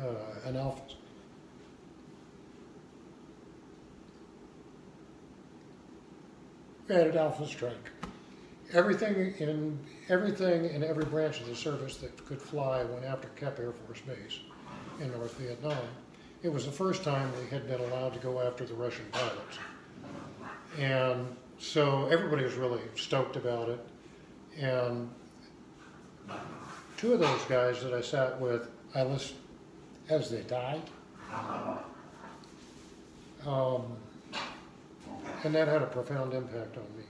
uh, 0.00 0.48
an 0.48 0.56
alpha. 0.56 0.82
We 6.88 6.94
had 6.94 7.06
an 7.06 7.16
alpha 7.16 7.46
strike. 7.46 7.90
Everything 8.74 9.34
in 9.38 9.78
everything 10.08 10.66
in 10.66 10.84
every 10.84 11.04
branch 11.04 11.40
of 11.40 11.46
the 11.46 11.56
service 11.56 11.96
that 11.98 12.24
could 12.26 12.40
fly 12.40 12.84
went 12.84 13.04
after 13.04 13.28
Kep 13.36 13.58
Air 13.58 13.72
Force 13.72 14.00
Base 14.00 14.40
in 15.00 15.10
North 15.12 15.34
Vietnam. 15.38 15.84
It 16.42 16.52
was 16.52 16.66
the 16.66 16.72
first 16.72 17.04
time 17.04 17.30
we 17.40 17.48
had 17.48 17.68
been 17.68 17.80
allowed 17.80 18.12
to 18.14 18.18
go 18.18 18.40
after 18.40 18.64
the 18.64 18.74
Russian 18.74 19.06
pilots. 19.12 19.58
And 20.78 21.26
so 21.58 22.06
everybody 22.06 22.44
was 22.44 22.54
really 22.54 22.80
stoked 22.96 23.36
about 23.36 23.68
it. 23.68 23.86
And 24.58 25.10
two 26.96 27.12
of 27.12 27.20
those 27.20 27.44
guys 27.44 27.82
that 27.82 27.92
I 27.92 28.00
sat 28.00 28.40
with, 28.40 28.68
I 28.94 29.02
listened 29.02 29.38
as 30.08 30.30
they 30.30 30.42
died. 30.42 30.82
Um, 33.46 33.82
and 35.44 35.54
that 35.54 35.68
had 35.68 35.82
a 35.82 35.86
profound 35.86 36.32
impact 36.32 36.76
on 36.76 36.84
me. 36.96 37.04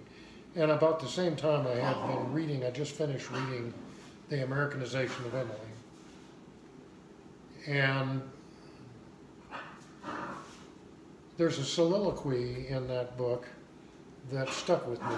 And 0.55 0.71
about 0.71 1.01
the 1.01 1.09
same 1.09 1.37
time, 1.37 1.67
I 1.67 1.75
had 1.75 2.07
been 2.07 2.33
reading, 2.33 2.65
I 2.65 2.71
just 2.71 2.93
finished 2.93 3.31
reading 3.31 3.73
The 4.29 4.45
Americanization 4.45 5.25
of 5.27 5.35
Emily. 5.35 5.57
And 7.67 8.23
there's 11.37 11.59
a 11.59 11.65
soliloquy 11.65 12.69
in 12.69 12.87
that 12.89 13.17
book 13.17 13.47
that 14.31 14.49
stuck 14.49 14.87
with 14.87 15.01
me. 15.03 15.17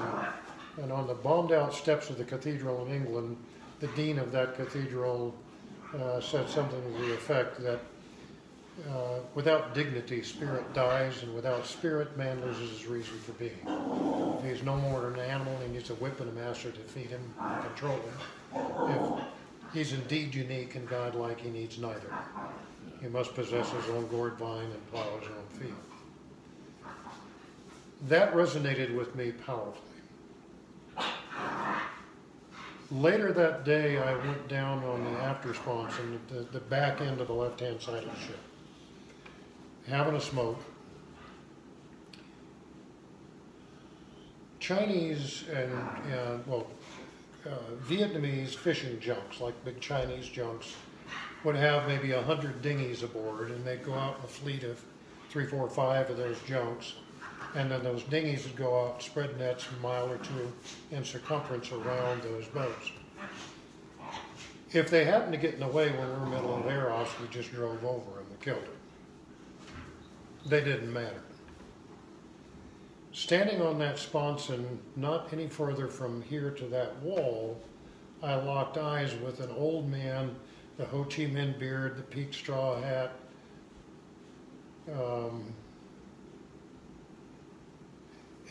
And 0.83 0.93
on 0.93 1.07
the 1.07 1.15
bombed 1.15 1.53
out 1.53 1.75
steps 1.75 2.11
of 2.11 2.19
the 2.19 2.25
cathedral 2.25 2.85
in 2.87 2.93
England, 2.93 3.37
the 3.81 3.87
dean 3.89 4.19
of 4.19 4.33
that 4.33 4.57
cathedral 4.57 5.35
uh, 5.95 6.21
said 6.21 6.49
something 6.49 6.81
to 6.83 7.07
the 7.07 7.15
effect 7.15 7.63
that 7.63 7.81
uh, 8.91 9.21
without 9.35 9.73
dignity, 9.75 10.23
spirit 10.23 10.73
dies, 10.75 11.23
and 11.23 11.33
without 11.35 11.65
spirit, 11.65 12.17
man 12.17 12.41
loses 12.41 12.71
his 12.71 12.87
reason 12.87 13.17
for 13.19 13.33
being. 13.33 13.59
He's 14.43 14.65
no 14.65 14.77
more 14.77 15.03
than 15.03 15.15
an 15.15 15.31
animal, 15.31 15.57
he 15.65 15.73
needs 15.73 15.91
a 15.91 15.95
whip 15.95 16.19
and 16.21 16.29
a 16.29 16.33
master 16.33 16.73
to 16.73 16.81
feed 16.81 17.07
him 17.07 17.23
and 17.41 17.63
control 17.67 17.97
him. 17.97 19.25
If 19.69 19.75
he's 19.75 19.93
indeed 19.93 20.35
unique 20.35 20.75
and 20.75 20.89
godlike, 20.89 21.41
he 21.41 21.51
needs 21.51 21.79
neither. 21.79 22.13
He 23.01 23.07
must 23.07 23.35
possess 23.35 23.71
his 23.71 23.89
own 23.91 24.09
gourd 24.09 24.35
vine 24.39 24.65
and 24.65 24.91
plow 24.91 25.19
his 25.21 25.29
own 25.29 25.61
field. 25.61 25.94
That 28.09 28.35
resonated 28.35 28.95
with 28.95 29.15
me 29.15 29.33
powerfully. 29.33 29.81
Later 32.91 33.33
that 33.33 33.65
day, 33.65 33.97
I 33.99 34.15
went 34.15 34.47
down 34.47 34.85
on 34.85 35.05
the 35.05 35.11
after 35.21 35.49
and 35.53 36.21
the, 36.29 36.47
the 36.53 36.61
back 36.61 37.01
end 37.01 37.21
of 37.21 37.29
the 37.29 37.33
left 37.33 37.61
hand 37.61 37.81
side 37.81 38.05
of 38.05 38.15
the 38.15 38.21
ship, 38.21 38.39
having 39.89 40.15
a 40.15 40.21
smoke. 40.21 40.63
Chinese 44.61 45.45
and, 45.53 45.73
uh, 45.73 46.39
well, 46.47 46.67
uh, 47.47 47.51
Vietnamese 47.87 48.55
fishing 48.55 49.01
junks, 49.01 49.41
like 49.41 49.55
big 49.65 49.81
Chinese 49.81 50.29
junks, 50.29 50.75
would 51.43 51.57
have 51.57 51.89
maybe 51.89 52.13
a 52.13 52.23
hundred 52.23 52.61
dinghies 52.63 53.03
aboard, 53.03 53.51
and 53.51 53.65
they'd 53.65 53.85
go 53.85 53.95
out 53.95 54.19
in 54.19 54.25
a 54.25 54.29
fleet 54.29 54.63
of 54.63 54.81
three, 55.31 55.47
four, 55.47 55.69
five 55.69 56.09
of 56.11 56.17
those 56.17 56.39
junks, 56.47 56.95
and 57.55 57.71
then 57.71 57.83
those 57.85 58.03
dinghies 58.05 58.45
would 58.45 58.57
go 58.57 58.87
out, 58.87 59.03
spread 59.03 59.39
nets 59.39 59.67
a 59.69 59.83
mile 59.83 60.11
or 60.11 60.19
two 60.19 60.53
in 60.91 61.05
circumference 61.05 61.71
around 61.71 62.23
those 62.23 62.47
boats. 62.47 62.91
If 64.73 64.91
they 64.91 65.05
happened 65.05 65.33
to 65.33 65.39
get 65.39 65.55
in 65.55 65.61
the 65.61 65.69
way 65.69 65.91
when 65.91 66.09
we 66.09 66.19
were 66.19 66.27
middle 66.27 66.57
of 66.57 66.67
off, 66.91 67.21
we 67.21 67.29
just 67.29 67.53
drove 67.53 67.85
over 67.85 68.11
them 68.11 68.27
and 68.29 68.41
killed 68.41 68.63
them. 68.63 68.75
They 70.47 70.65
didn't 70.65 70.93
matter. 70.93 71.23
Standing 73.13 73.63
on 73.63 73.79
that 73.79 73.99
sponson, 73.99 74.81
not 74.97 75.33
any 75.33 75.47
further 75.47 75.87
from 75.87 76.23
here 76.23 76.51
to 76.51 76.65
that 76.67 76.97
wall, 76.97 77.63
I 78.21 78.35
locked 78.35 78.77
eyes 78.77 79.15
with 79.15 79.39
an 79.39 79.51
old 79.57 79.89
man, 79.89 80.35
the 80.77 80.85
Ho 80.87 81.05
Chi 81.05 81.27
Minh 81.27 81.57
beard, 81.57 81.97
the 81.97 82.03
peaked 82.03 82.35
straw 82.35 82.81
hat, 82.81 83.13
um, 84.93 85.55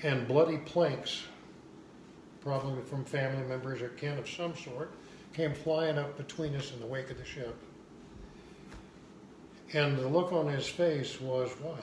and 0.04 0.28
bloody 0.28 0.58
planks, 0.58 1.24
probably 2.42 2.84
from 2.84 3.06
family 3.06 3.44
members 3.48 3.82
or 3.82 3.90
kin 3.90 4.18
of 4.20 4.30
some 4.30 4.56
sort, 4.56 4.92
came 5.34 5.54
flying 5.54 5.98
up 5.98 6.18
between 6.18 6.56
us 6.56 6.72
in 6.74 6.80
the 6.80 6.86
wake 6.86 7.10
of 7.10 7.18
the 7.18 7.26
ship. 7.26 7.56
And 9.74 9.98
the 9.98 10.08
look 10.08 10.32
on 10.32 10.48
his 10.48 10.68
face 10.68 11.20
was, 11.20 11.50
why? 11.62 11.80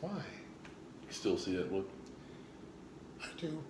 Why? 0.00 0.22
You 1.06 1.12
still 1.12 1.38
see 1.38 1.54
that 1.56 1.72
look? 1.72 1.88
I 3.22 3.26
do. 3.38 3.62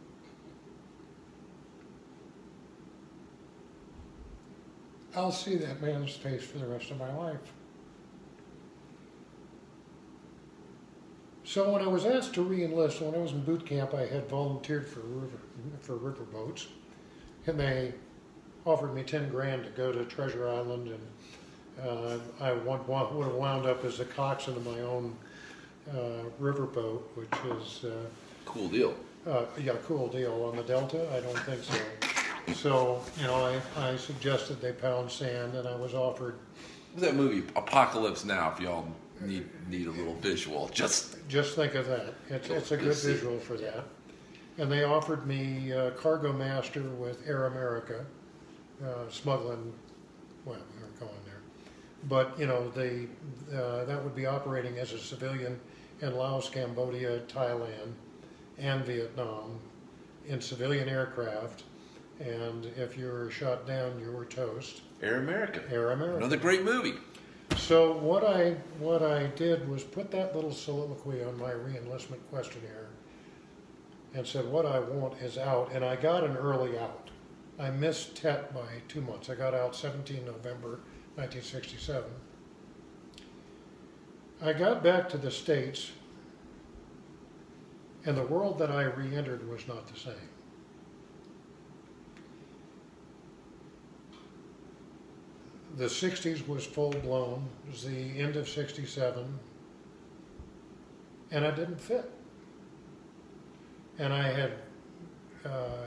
I'll 5.14 5.33
see 5.33 5.57
that 5.57 5.83
man's 5.83 6.14
face 6.14 6.45
for 6.45 6.59
the 6.59 6.67
rest 6.67 6.90
of 6.93 6.99
my 6.99 7.12
life. 7.14 7.52
So 11.50 11.69
when 11.73 11.83
I 11.83 11.88
was 11.88 12.07
asked 12.07 12.35
to 12.35 12.42
re-enlist, 12.42 13.00
when 13.00 13.12
I 13.12 13.19
was 13.19 13.33
in 13.33 13.40
boot 13.40 13.66
camp, 13.66 13.92
I 13.92 14.07
had 14.07 14.28
volunteered 14.28 14.87
for 14.87 15.00
river, 15.00 15.40
for 15.80 15.97
river 15.97 16.23
boats, 16.23 16.69
and 17.45 17.59
they 17.59 17.92
offered 18.64 18.95
me 18.95 19.02
ten 19.02 19.28
grand 19.30 19.64
to 19.64 19.71
go 19.71 19.90
to 19.90 20.04
Treasure 20.04 20.49
Island, 20.49 20.95
and 20.95 21.88
uh, 21.88 22.19
I 22.40 22.52
would, 22.52 22.87
would 22.87 23.26
have 23.26 23.35
wound 23.35 23.66
up 23.66 23.85
as 23.85 23.99
a 23.99 24.04
coxswain 24.04 24.59
of 24.59 24.64
my 24.64 24.80
own 24.83 25.16
uh, 25.90 26.23
riverboat, 26.40 27.02
which 27.16 27.59
is 27.59 27.85
uh, 27.85 28.07
Cool 28.45 28.69
deal. 28.69 28.95
uh, 29.26 29.47
a 29.57 29.75
cool 29.88 30.07
deal 30.07 30.45
on 30.45 30.57
the 30.57 30.62
Delta? 30.62 31.04
I 31.12 31.19
don't 31.19 31.38
think 31.40 31.64
so. 31.64 32.54
So, 32.54 33.02
you 33.19 33.26
know, 33.26 33.61
I, 33.76 33.88
I 33.88 33.97
suggested 33.97 34.61
they 34.61 34.71
pound 34.71 35.11
sand 35.11 35.57
and 35.57 35.66
I 35.66 35.75
was 35.75 35.95
offered, 35.95 36.37
that 36.97 37.16
movie? 37.16 37.45
Apocalypse 37.57 38.25
Now. 38.25 38.52
If 38.52 38.61
y'all 38.61 38.87
need 39.20 39.46
need 39.68 39.86
a 39.86 39.90
little 39.90 40.14
visual, 40.14 40.68
just 40.68 41.16
just 41.28 41.56
think 41.56 41.74
of 41.74 41.86
that. 41.86 42.14
It's, 42.28 42.48
it's 42.48 42.72
a 42.72 42.76
good 42.76 42.94
see. 42.94 43.12
visual 43.12 43.38
for 43.38 43.56
that. 43.56 43.84
And 44.58 44.70
they 44.70 44.84
offered 44.84 45.26
me 45.26 45.72
uh, 45.72 45.90
cargo 45.92 46.32
master 46.32 46.82
with 46.82 47.26
Air 47.26 47.46
America 47.46 48.04
uh, 48.84 49.08
smuggling. 49.08 49.72
Well, 50.44 50.58
we 50.76 50.82
aren't 50.82 50.98
going 50.98 51.12
there, 51.24 51.40
but 52.08 52.38
you 52.38 52.46
know, 52.46 52.70
they 52.70 53.06
uh, 53.54 53.84
that 53.84 54.02
would 54.02 54.14
be 54.14 54.26
operating 54.26 54.78
as 54.78 54.92
a 54.92 54.98
civilian 54.98 55.58
in 56.00 56.14
Laos, 56.16 56.48
Cambodia, 56.48 57.20
Thailand, 57.20 57.92
and 58.58 58.84
Vietnam 58.84 59.58
in 60.26 60.40
civilian 60.40 60.88
aircraft. 60.88 61.64
And 62.20 62.66
if 62.76 62.98
you 62.98 63.06
were 63.06 63.30
shot 63.30 63.66
down, 63.66 63.98
you 63.98 64.12
were 64.12 64.26
toast. 64.26 64.82
Air 65.02 65.16
America. 65.16 65.62
Air 65.70 65.90
America. 65.92 66.18
Another 66.18 66.36
great 66.36 66.64
movie. 66.64 66.94
So 67.57 67.92
what 67.92 68.25
I 68.25 68.57
what 68.78 69.02
I 69.02 69.26
did 69.28 69.69
was 69.69 69.85
put 69.85 70.11
that 70.11 70.35
little 70.35 70.52
soliloquy 70.52 71.23
on 71.23 71.38
my 71.38 71.50
reenlistment 71.50 72.21
questionnaire 72.30 72.88
and 74.14 74.26
said 74.26 74.47
what 74.47 74.66
I 74.66 74.80
want 74.80 75.21
is 75.23 75.38
out, 75.38 75.71
and 75.73 75.85
I 75.85 75.97
got 75.97 76.25
an 76.25 76.37
early 76.37 76.78
out. 76.78 77.11
I 77.59 77.71
missed 77.71 78.16
TET 78.16 78.52
by 78.54 78.66
two 78.88 79.02
months. 79.02 79.30
I 79.30 79.35
got 79.35 79.54
out 79.54 79.76
17 79.76 80.25
November 80.25 80.80
1967. 81.14 82.11
I 84.42 84.52
got 84.54 84.83
back 84.83 85.09
to 85.11 85.19
the 85.19 85.30
States, 85.30 85.92
and 88.07 88.16
the 88.16 88.25
world 88.25 88.59
that 88.59 88.71
I 88.71 88.85
re-entered 88.85 89.47
was 89.49 89.69
not 89.69 89.87
the 89.87 89.99
same. 89.99 90.29
The 95.76 95.84
60s 95.84 96.46
was 96.46 96.66
full 96.66 96.90
blown. 96.90 97.48
It 97.66 97.70
was 97.70 97.84
the 97.84 98.18
end 98.18 98.36
of 98.36 98.48
67. 98.48 99.38
And 101.30 101.44
I 101.44 101.50
didn't 101.50 101.80
fit. 101.80 102.10
And 103.98 104.12
I 104.12 104.22
had 104.22 104.52
uh, 105.44 105.86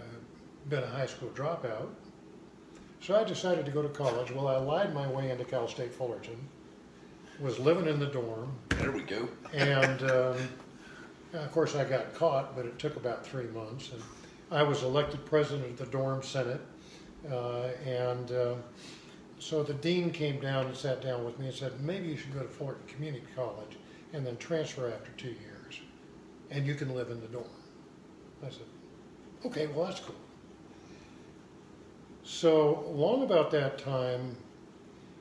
been 0.69 0.83
a 0.83 0.87
high 0.87 1.05
school 1.05 1.29
dropout. 1.29 1.89
So 3.01 3.15
I 3.15 3.23
decided 3.23 3.65
to 3.65 3.71
go 3.71 3.81
to 3.81 3.89
college. 3.89 4.31
Well, 4.31 4.47
I 4.47 4.57
lied 4.57 4.93
my 4.93 5.07
way 5.07 5.29
into 5.29 5.43
Cal 5.43 5.67
State 5.67 5.93
Fullerton, 5.93 6.37
was 7.39 7.59
living 7.59 7.87
in 7.87 7.99
the 7.99 8.05
dorm. 8.05 8.53
There 8.69 8.91
we 8.91 9.01
go. 9.01 9.27
And 9.53 10.01
um, 10.03 10.37
of 11.33 11.51
course, 11.51 11.75
I 11.75 11.83
got 11.83 12.13
caught, 12.13 12.55
but 12.55 12.65
it 12.65 12.79
took 12.79 12.95
about 12.95 13.25
three 13.25 13.47
months. 13.47 13.91
And 13.91 14.01
I 14.51 14.63
was 14.63 14.83
elected 14.83 15.25
president 15.25 15.65
of 15.65 15.77
the 15.77 15.85
dorm 15.87 16.23
senate. 16.23 16.61
Uh, 17.29 17.69
and 17.85 18.31
uh, 18.31 18.55
so 19.43 19.61
the 19.61 19.73
dean 19.73 20.09
came 20.09 20.39
down 20.39 20.67
and 20.67 20.75
sat 20.75 21.01
down 21.01 21.25
with 21.25 21.37
me 21.37 21.47
and 21.47 21.55
said, 21.55 21.81
maybe 21.81 22.07
you 22.07 22.15
should 22.15 22.33
go 22.33 22.39
to 22.39 22.47
Fullerton 22.47 22.87
Community 22.87 23.25
College 23.35 23.77
and 24.13 24.25
then 24.25 24.37
transfer 24.37 24.87
after 24.87 25.11
two 25.17 25.35
years, 25.41 25.81
and 26.49 26.65
you 26.65 26.75
can 26.75 26.95
live 26.95 27.09
in 27.11 27.19
the 27.19 27.27
dorm. 27.27 27.45
I 28.41 28.49
said, 28.49 28.67
okay, 29.45 29.67
well 29.67 29.87
that's 29.87 29.99
cool. 29.99 30.15
So 32.23 32.85
long 32.87 33.23
about 33.23 33.51
that 33.51 33.77
time, 33.77 34.37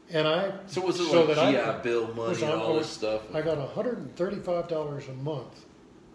and 0.09 0.29
I 0.29 0.53
So 0.67 0.83
was 0.83 1.01
it 1.01 1.07
so 1.07 1.25
like 1.25 1.35
that 1.35 1.39
I 1.39 1.53
GI 1.53 1.83
Bill 1.83 2.15
money 2.15 2.43
and 2.43 2.53
all 2.53 2.75
this 2.75 2.89
stuff? 2.89 3.35
I 3.35 3.43
got 3.43 3.59
$135 3.59 5.09
a 5.09 5.13
month 5.15 5.65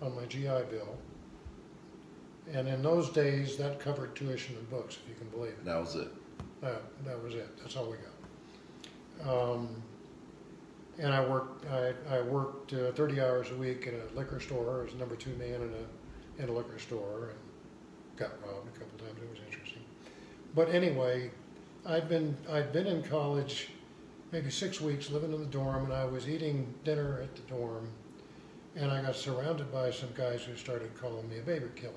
on 0.02 0.16
my 0.16 0.24
GI 0.26 0.44
Bill. 0.72 0.98
And 2.54 2.70
in 2.70 2.82
those 2.82 3.10
days, 3.10 3.58
that 3.58 3.82
covered 3.82 4.16
tuition 4.16 4.56
and 4.56 4.70
books, 4.70 4.98
if 5.04 5.10
you 5.10 5.16
can 5.16 5.28
believe 5.28 5.52
it. 5.52 5.66
that 5.66 5.78
was 5.78 5.96
it. 5.98 6.08
That, 6.62 6.82
that 7.06 7.22
was 7.24 7.36
it. 7.36 7.58
That's 7.60 7.76
all 7.76 7.92
we 7.92 7.98
got. 7.98 9.30
Um, 9.30 9.70
and 11.00 11.14
I 11.14 11.28
worked. 11.28 11.66
I, 11.72 11.94
I 12.10 12.22
worked 12.22 12.74
uh, 12.74 12.92
30 12.92 13.22
hours 13.22 13.52
a 13.52 13.56
week 13.56 13.88
in 13.88 13.94
a 13.94 14.18
liquor 14.18 14.40
store. 14.40 14.80
I 14.80 14.84
was 14.84 14.94
number 14.96 15.16
two 15.16 15.36
man 15.36 15.62
in 15.62 15.74
a 15.74 16.42
in 16.44 16.50
a 16.50 16.52
liquor 16.52 16.80
store 16.80 17.30
and 17.30 17.40
got 18.18 18.32
robbed 18.44 18.76
a 18.76 18.80
couple 18.80 18.98
times. 18.98 19.20
It 19.22 19.30
was 19.30 19.40
interesting. 19.48 19.84
But 20.56 20.70
anyway, 20.70 21.30
I'd 21.86 22.10
been 22.10 22.36
I'd 22.50 22.74
been 22.74 22.88
in 22.88 23.04
college 23.04 23.70
maybe 24.32 24.50
six 24.50 24.82
weeks, 24.82 25.10
living 25.10 25.32
in 25.32 25.40
the 25.40 25.46
dorm, 25.46 25.86
and 25.86 25.94
I 25.94 26.06
was 26.06 26.28
eating 26.28 26.74
dinner 26.84 27.22
at 27.22 27.36
the 27.36 27.42
dorm, 27.44 27.90
and 28.76 28.92
I 28.92 29.02
got 29.02 29.16
surrounded 29.16 29.72
by 29.72 29.92
some 29.92 30.10
guys 30.16 30.42
who 30.44 30.56
started 30.56 31.00
calling 31.00 31.30
me 31.30 31.40
a 31.40 31.42
baby 31.42 31.68
killer. 31.76 31.94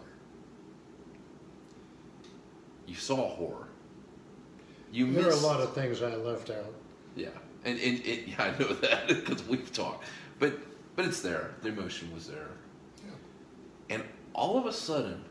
You 2.87 2.95
saw 2.95 3.29
horror. 3.35 3.70
You 4.93 5.13
There 5.13 5.27
are 5.29 5.31
a 5.31 5.37
lot 5.37 5.61
of 5.61 5.73
things 5.75 6.03
I 6.03 6.15
left 6.17 6.51
out. 6.51 6.73
yeah, 7.17 7.29
and, 7.65 7.79
and, 7.79 7.99
and 8.05 8.27
yeah, 8.29 8.35
I 8.39 8.59
know 8.59 8.73
that 8.75 9.09
because 9.09 9.47
we've 9.47 9.73
talked, 9.73 10.05
but 10.39 10.55
but 10.97 11.05
it's 11.05 11.21
there. 11.21 11.53
The 11.63 11.69
emotion 11.69 12.13
was 12.13 12.27
there, 12.27 12.49
Yeah. 13.05 13.95
and 13.97 14.03
all 14.35 14.59
of 14.59 14.67
a 14.67 14.73
sudden, 14.73 15.23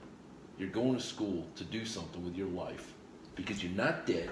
you're 0.57 0.69
going 0.69 0.95
to 0.95 1.01
school 1.01 1.45
to 1.55 1.63
do 1.65 1.85
something 1.85 2.23
with 2.23 2.35
your 2.35 2.47
life 2.47 2.93
because 3.35 3.61
you're 3.63 3.73
not 3.73 4.05
dead. 4.05 4.29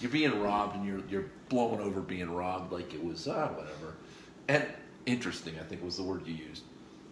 You're 0.00 0.10
being 0.12 0.40
robbed, 0.40 0.76
and 0.76 0.86
you're 0.86 1.02
you're 1.10 1.26
blowing 1.48 1.80
over 1.80 2.00
being 2.00 2.30
robbed 2.32 2.70
like 2.72 2.94
it 2.94 3.02
was 3.04 3.26
ah 3.26 3.48
whatever, 3.48 3.96
and 4.48 4.64
interesting. 5.06 5.54
I 5.58 5.64
think 5.64 5.82
was 5.82 5.96
the 5.96 6.02
word 6.04 6.26
you 6.26 6.34
used, 6.34 6.62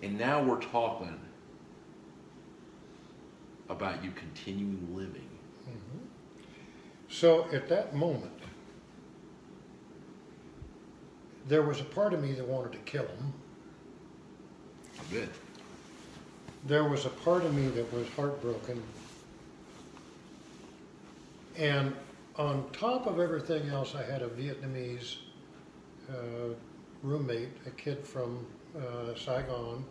and 0.03 0.17
now 0.19 0.43
we're 0.43 0.61
talking 0.61 1.19
about 3.69 4.03
you 4.05 4.11
continuing 4.13 4.95
living. 4.95 5.28
So 7.09 7.47
at 7.53 7.69
that 7.69 7.95
moment, 7.95 8.33
there 11.47 11.63
was 11.63 11.81
a 11.81 11.85
part 11.85 12.13
of 12.13 12.23
me 12.23 12.33
that 12.33 12.47
wanted 12.47 12.73
to 12.73 12.79
kill 12.79 13.07
him. 13.07 13.33
Good. 15.11 15.31
There 16.67 16.85
was 16.85 17.07
a 17.07 17.11
part 17.11 17.45
of 17.45 17.55
me 17.55 17.69
that 17.69 17.91
was 17.93 18.07
heartbroken. 18.11 18.83
And 21.57 21.95
on 22.37 22.69
top 22.73 23.07
of 23.07 23.19
everything 23.19 23.69
else, 23.71 23.95
I 23.95 24.03
had 24.03 24.23
a 24.23 24.29
Vietnamese 24.29 25.17
uh, 26.11 26.55
roommate, 27.03 27.49
a 27.67 27.71
kid 27.71 28.07
from 28.07 28.47
uh, 28.77 29.15
Saigon, 29.17 29.85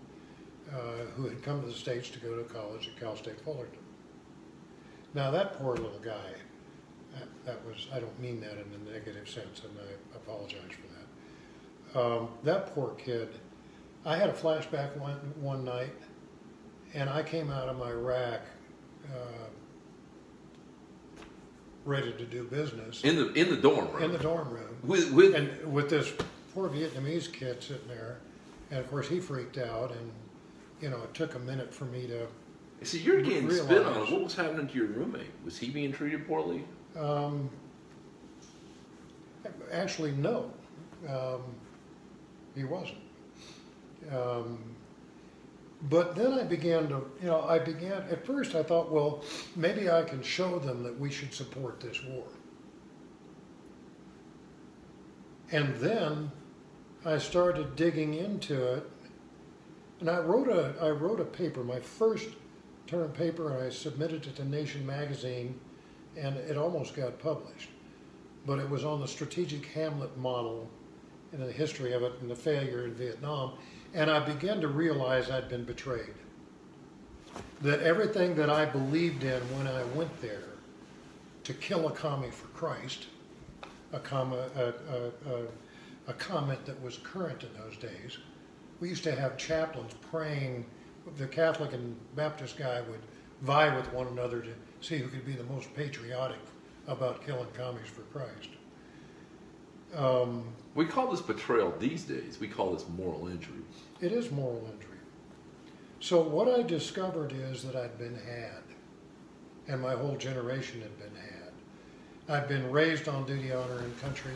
uh, 0.71 0.77
who 1.15 1.27
had 1.27 1.41
come 1.41 1.62
to 1.62 1.67
the 1.67 1.73
States 1.73 2.10
to 2.12 2.19
go 2.19 2.36
to 2.36 2.43
college 2.43 2.89
at 2.89 2.99
Cal 2.99 3.15
State 3.15 3.41
Fullerton. 3.41 3.80
Now, 5.13 5.32
that 5.32 5.58
poor 5.58 5.75
little 5.75 5.99
guy, 5.99 6.34
that, 7.19 7.27
that 7.45 7.65
was, 7.65 7.88
I 7.93 7.99
don't 7.99 8.19
mean 8.19 8.39
that 8.41 8.53
in 8.53 8.65
a 8.88 8.91
negative 8.91 9.27
sense, 9.30 9.62
and 9.63 9.73
I 9.80 10.15
apologize 10.15 10.60
for 10.71 10.88
that. 11.97 11.99
Um, 12.06 12.30
that 12.43 12.73
poor 12.75 12.91
kid, 12.95 13.30
I 14.06 14.15
had 14.17 14.30
a 14.30 14.34
flashback 14.34 14.95
one, 14.97 15.15
one 15.39 15.63
night, 15.65 15.93
and 16.93 17.10
I 17.10 17.23
came 17.23 17.49
out 17.51 17.69
of 17.69 17.77
my 17.77 17.91
rack 17.91 18.41
uh, 19.13 19.47
ready 21.86 22.12
to 22.13 22.25
do 22.25 22.43
business 22.43 23.01
In 23.03 23.15
the 23.15 23.32
in 23.34 23.49
the 23.49 23.56
dorm 23.58 23.89
room. 23.93 24.03
in 24.03 24.12
the 24.12 24.17
dorm 24.17 24.49
room. 24.49 24.77
with 24.84 25.12
with 25.12 25.34
And 25.36 25.73
with 25.73 25.89
this 25.89 26.12
poor 26.53 26.69
Vietnamese 26.69 27.32
kid 27.32 27.63
sitting 27.63 27.88
there, 27.88 28.17
and 28.71 28.80
of 28.80 28.89
course 28.89 29.08
he 29.08 29.19
freaked 29.19 29.58
out, 29.58 29.91
and 29.91 30.12
you 30.82 30.89
know 30.89 30.97
it 31.03 31.13
took 31.13 31.36
a 31.36 31.39
minute 31.39 31.73
for 31.73 31.86
me 31.86 32.08
to. 32.08 32.27
see 32.86 32.99
you're 32.99 33.21
getting 33.21 33.49
spit 33.49 33.86
on. 33.86 34.12
What 34.12 34.23
was 34.23 34.36
happening 34.36 34.67
to 34.67 34.73
your 34.73 34.88
roommate? 34.88 35.32
Was 35.45 35.58
he 35.58 35.69
being 35.69 35.91
treated 35.93 36.27
poorly? 36.27 36.65
Um, 36.97 37.49
actually, 39.71 40.12
no, 40.13 40.51
um, 41.07 41.43
he 42.55 42.63
wasn't. 42.63 42.97
Um, 44.12 44.60
but 45.89 46.15
then 46.15 46.33
I 46.33 46.43
began 46.43 46.88
to, 46.89 47.05
you 47.21 47.27
know, 47.27 47.41
I 47.43 47.60
began, 47.60 48.03
at 48.10 48.25
first 48.25 48.55
I 48.55 48.63
thought, 48.63 48.91
well, 48.91 49.23
maybe 49.55 49.89
I 49.89 50.03
can 50.03 50.23
show 50.23 50.57
them 50.57 50.83
that 50.83 50.99
we 50.99 51.12
should 51.12 51.33
support 51.33 51.79
this 51.79 52.03
war. 52.03 52.25
And 55.51 55.75
then 55.75 56.31
I 57.05 57.19
started 57.19 57.75
digging 57.75 58.15
into 58.15 58.73
it, 58.73 58.89
and 59.99 60.10
I 60.10 60.19
wrote 60.19 60.49
a, 60.49 60.75
I 60.81 60.89
wrote 60.89 61.19
a 61.19 61.25
paper, 61.25 61.63
my 61.63 61.79
first 61.79 62.29
term 62.88 63.12
paper, 63.12 63.55
and 63.55 63.67
I 63.67 63.69
submitted 63.69 64.25
it 64.25 64.36
to 64.38 64.45
Nation 64.45 64.86
magazine, 64.86 65.60
and 66.17 66.36
it 66.38 66.58
almost 66.58 66.95
got 66.95 67.19
published. 67.19 67.69
But 68.45 68.60
it 68.60 68.69
was 68.69 68.84
on 68.84 69.01
the 69.01 69.08
strategic 69.08 69.65
Hamlet 69.67 70.17
model 70.17 70.69
and 71.32 71.41
the 71.41 71.51
history 71.51 71.93
of 71.93 72.03
it 72.03 72.13
and 72.21 72.30
the 72.30 72.36
failure 72.36 72.86
in 72.86 72.93
Vietnam. 72.93 73.53
And 73.93 74.10
I 74.10 74.19
began 74.19 74.62
to 74.62 74.67
realize 74.67 75.30
I'd 75.30 75.49
been 75.49 75.63
betrayed. 75.63 76.13
That 77.62 77.82
everything 77.82 78.36
that 78.36 78.49
I 78.49 78.65
believed 78.65 79.23
in 79.23 79.41
when 79.58 79.67
I 79.67 79.84
went 79.95 80.21
there 80.21 80.43
to 81.43 81.53
kill 81.53 81.88
a 81.88 81.91
commie 81.91 82.32
for 82.32 82.47
Christ, 82.47 83.08
a, 83.93 83.99
comma, 83.99 84.49
a, 84.56 84.73
a, 85.30 85.43
a, 86.08 86.13
comment 86.13 86.65
that 86.65 86.82
was 86.82 86.97
current 86.97 87.43
in 87.43 87.49
those 87.62 87.77
days, 87.77 88.17
we 88.80 88.89
used 88.89 89.03
to 89.03 89.15
have 89.15 89.38
chaplains 89.38 89.93
praying. 90.12 90.65
The 91.17 91.27
Catholic 91.27 91.73
and 91.73 91.95
Baptist 92.15 92.58
guy 92.58 92.82
would 92.82 92.99
vie 93.41 93.75
with 93.75 93.91
one 93.93 94.08
another 94.08 94.41
to 94.41 94.53
see 94.82 94.98
who 94.98 95.08
could 95.08 95.26
be 95.26 95.34
the 95.34 95.44
most 95.46 95.74
patriotic 95.76 96.40
about 96.88 97.26
killing 97.26 97.48
commies 97.54 97.88
for 97.88 98.02
Christ. 98.18 98.50
Um, 99.96 100.44
We 100.76 100.86
call 100.86 101.10
this 101.10 101.22
betrayal 101.22 101.74
these 101.80 102.04
days. 102.04 102.40
We 102.40 102.48
call 102.48 102.74
this 102.74 102.86
moral 102.96 103.28
injury. 103.28 103.62
it 104.02 104.12
is 104.12 104.32
moral 104.32 104.68
injury. 104.74 104.98
So 106.00 106.22
what 106.22 106.48
I 106.48 106.62
discovered 106.62 107.32
is 107.34 107.63
that 107.63 107.76
I'd 107.76 107.98
been 107.98 108.16
had, 108.16 108.62
and 109.68 109.82
my 109.82 109.94
whole 109.94 110.16
generation 110.16 110.82
had 110.82 110.98
been 111.00 111.16
had. 111.16 111.52
I've 112.30 112.48
been 112.48 112.70
raised 112.70 113.08
on 113.08 113.26
duty, 113.26 113.52
honor, 113.52 113.80
and 113.80 114.00
country. 114.02 114.34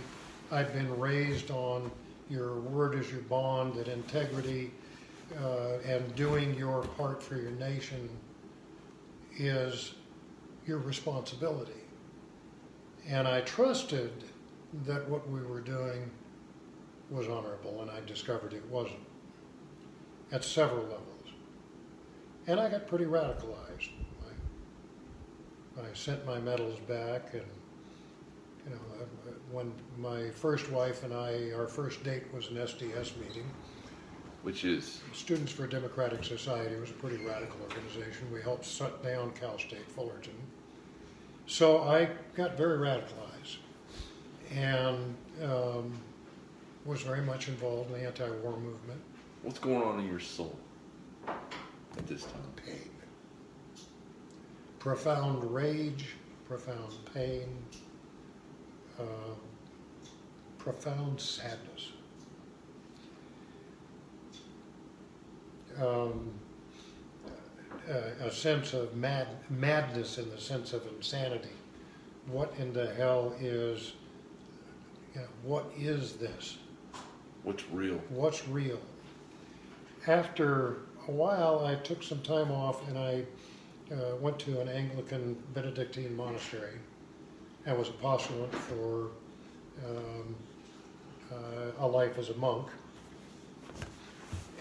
I've 0.52 0.74
been 0.74 0.98
raised 1.00 1.52
on 1.52 1.92
your 2.30 2.60
word 2.62 2.96
is 2.96 3.12
your 3.12 3.22
bond, 3.22 3.76
that 3.76 3.90
integrity 3.90 4.72
uh, 5.44 5.78
and 5.86 6.16
doing 6.16 6.56
your 6.56 6.82
part 6.98 7.22
for 7.22 7.36
your 7.36 7.52
nation 7.52 8.10
is 9.38 9.96
your 10.72 10.80
responsibility. 10.80 11.84
And 13.06 13.28
I 13.28 13.42
trusted 13.42 14.14
that 14.86 15.08
what 15.10 15.30
we 15.30 15.42
were 15.42 15.60
doing 15.60 16.10
was 17.10 17.28
honorable, 17.28 17.82
and 17.82 17.92
I 17.92 18.00
discovered 18.06 18.54
it 18.54 18.66
wasn't 18.70 19.02
at 20.32 20.46
several 20.46 20.84
levels. 20.84 21.28
And 22.48 22.58
I 22.58 22.70
got 22.70 22.88
pretty 22.88 23.04
radicalized. 23.04 23.90
I, 25.78 25.82
I 25.82 25.94
sent 25.94 26.26
my 26.26 26.40
medals 26.40 26.80
back, 26.88 27.34
and 27.34 27.44
you 28.66 28.72
know, 28.72 29.36
when 29.52 29.74
my 29.98 30.30
first 30.30 30.72
wife 30.72 31.04
and 31.04 31.14
I, 31.14 31.52
our 31.54 31.68
first 31.68 32.02
date 32.06 32.34
was 32.34 32.48
an 32.48 32.56
SDS 32.56 33.18
meeting. 33.18 33.50
Which 34.44 34.64
is 34.64 35.02
Students 35.14 35.52
for 35.52 35.66
a 35.66 35.70
Democratic 35.70 36.24
Society 36.24 36.76
was 36.78 36.92
a 36.92 36.94
pretty 36.94 37.18
radical 37.18 37.60
organization. 37.62 38.32
We 38.32 38.42
helped 38.42 38.66
shut 38.66 39.04
down 39.04 39.32
Cal 39.32 39.60
State 39.60 39.92
Fullerton. 39.92 40.34
So 41.52 41.84
I 41.84 42.08
got 42.34 42.56
very 42.56 42.78
radicalized 42.78 43.58
and 44.56 45.14
um, 45.44 45.92
was 46.86 47.02
very 47.02 47.22
much 47.22 47.50
involved 47.50 47.92
in 47.92 48.00
the 48.00 48.08
anti-war 48.08 48.54
movement. 48.54 49.02
What's 49.44 49.60
going 49.60 49.82
on 49.82 50.00
in 50.00 50.08
your 50.08 50.22
soul 50.22 50.58
at 51.28 52.08
this 52.08 52.24
time? 52.24 52.54
Pain. 52.56 52.90
Profound 54.80 55.44
rage, 55.54 56.16
profound 56.48 56.94
pain, 57.14 57.50
uh, 58.98 59.04
profound 60.58 61.20
sadness. 61.20 61.92
Um, 65.82 66.32
a, 67.90 68.28
a 68.28 68.32
sense 68.32 68.74
of 68.74 68.96
mad, 68.96 69.28
madness 69.50 70.18
in 70.18 70.30
the 70.30 70.40
sense 70.40 70.74
of 70.74 70.86
insanity. 70.88 71.50
What 72.28 72.54
in 72.58 72.74
the 72.74 72.94
hell 72.94 73.36
is, 73.40 73.94
you 75.14 75.22
know, 75.22 75.28
what 75.44 75.66
is 75.78 76.14
this? 76.14 76.58
What's 77.44 77.68
real? 77.70 77.98
What's 78.10 78.48
real? 78.48 78.80
After 80.08 80.78
a 81.08 81.12
while, 81.12 81.66
I 81.66 81.76
took 81.76 82.04
some 82.04 82.22
time 82.22 82.52
off 82.52 82.88
and 82.88 82.98
I 82.98 83.26
uh, 83.92 84.16
went 84.18 84.40
to 84.40 84.62
an 84.62 84.70
Anglican 84.70 85.42
Benedictine 85.54 86.16
monastery 86.16 86.78
and 87.66 87.78
was 87.78 87.90
a 87.90 87.94
postulant 87.94 88.54
for 88.54 89.10
um, 89.88 90.36
uh, 91.32 91.36
a 91.80 91.88
life 91.88 92.18
as 92.18 92.30
a 92.30 92.36
monk. 92.36 92.68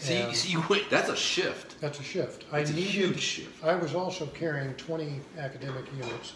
See, 0.00 0.14
And- 0.16 0.34
see, 0.36 0.50
you 0.52 0.62
went. 0.68 0.88
That's 0.90 1.08
a 1.10 1.16
shift. 1.16 1.80
that's 1.80 2.00
a 2.00 2.02
shift. 2.02 2.46
That's 2.50 2.70
I 2.70 2.72
a 2.72 2.76
needed, 2.76 2.90
huge 2.90 3.20
shift. 3.20 3.62
I 3.64 3.74
was 3.76 3.94
also 3.94 4.26
carrying 4.26 4.74
20 4.74 5.20
academic 5.38 5.84
units. 5.94 6.32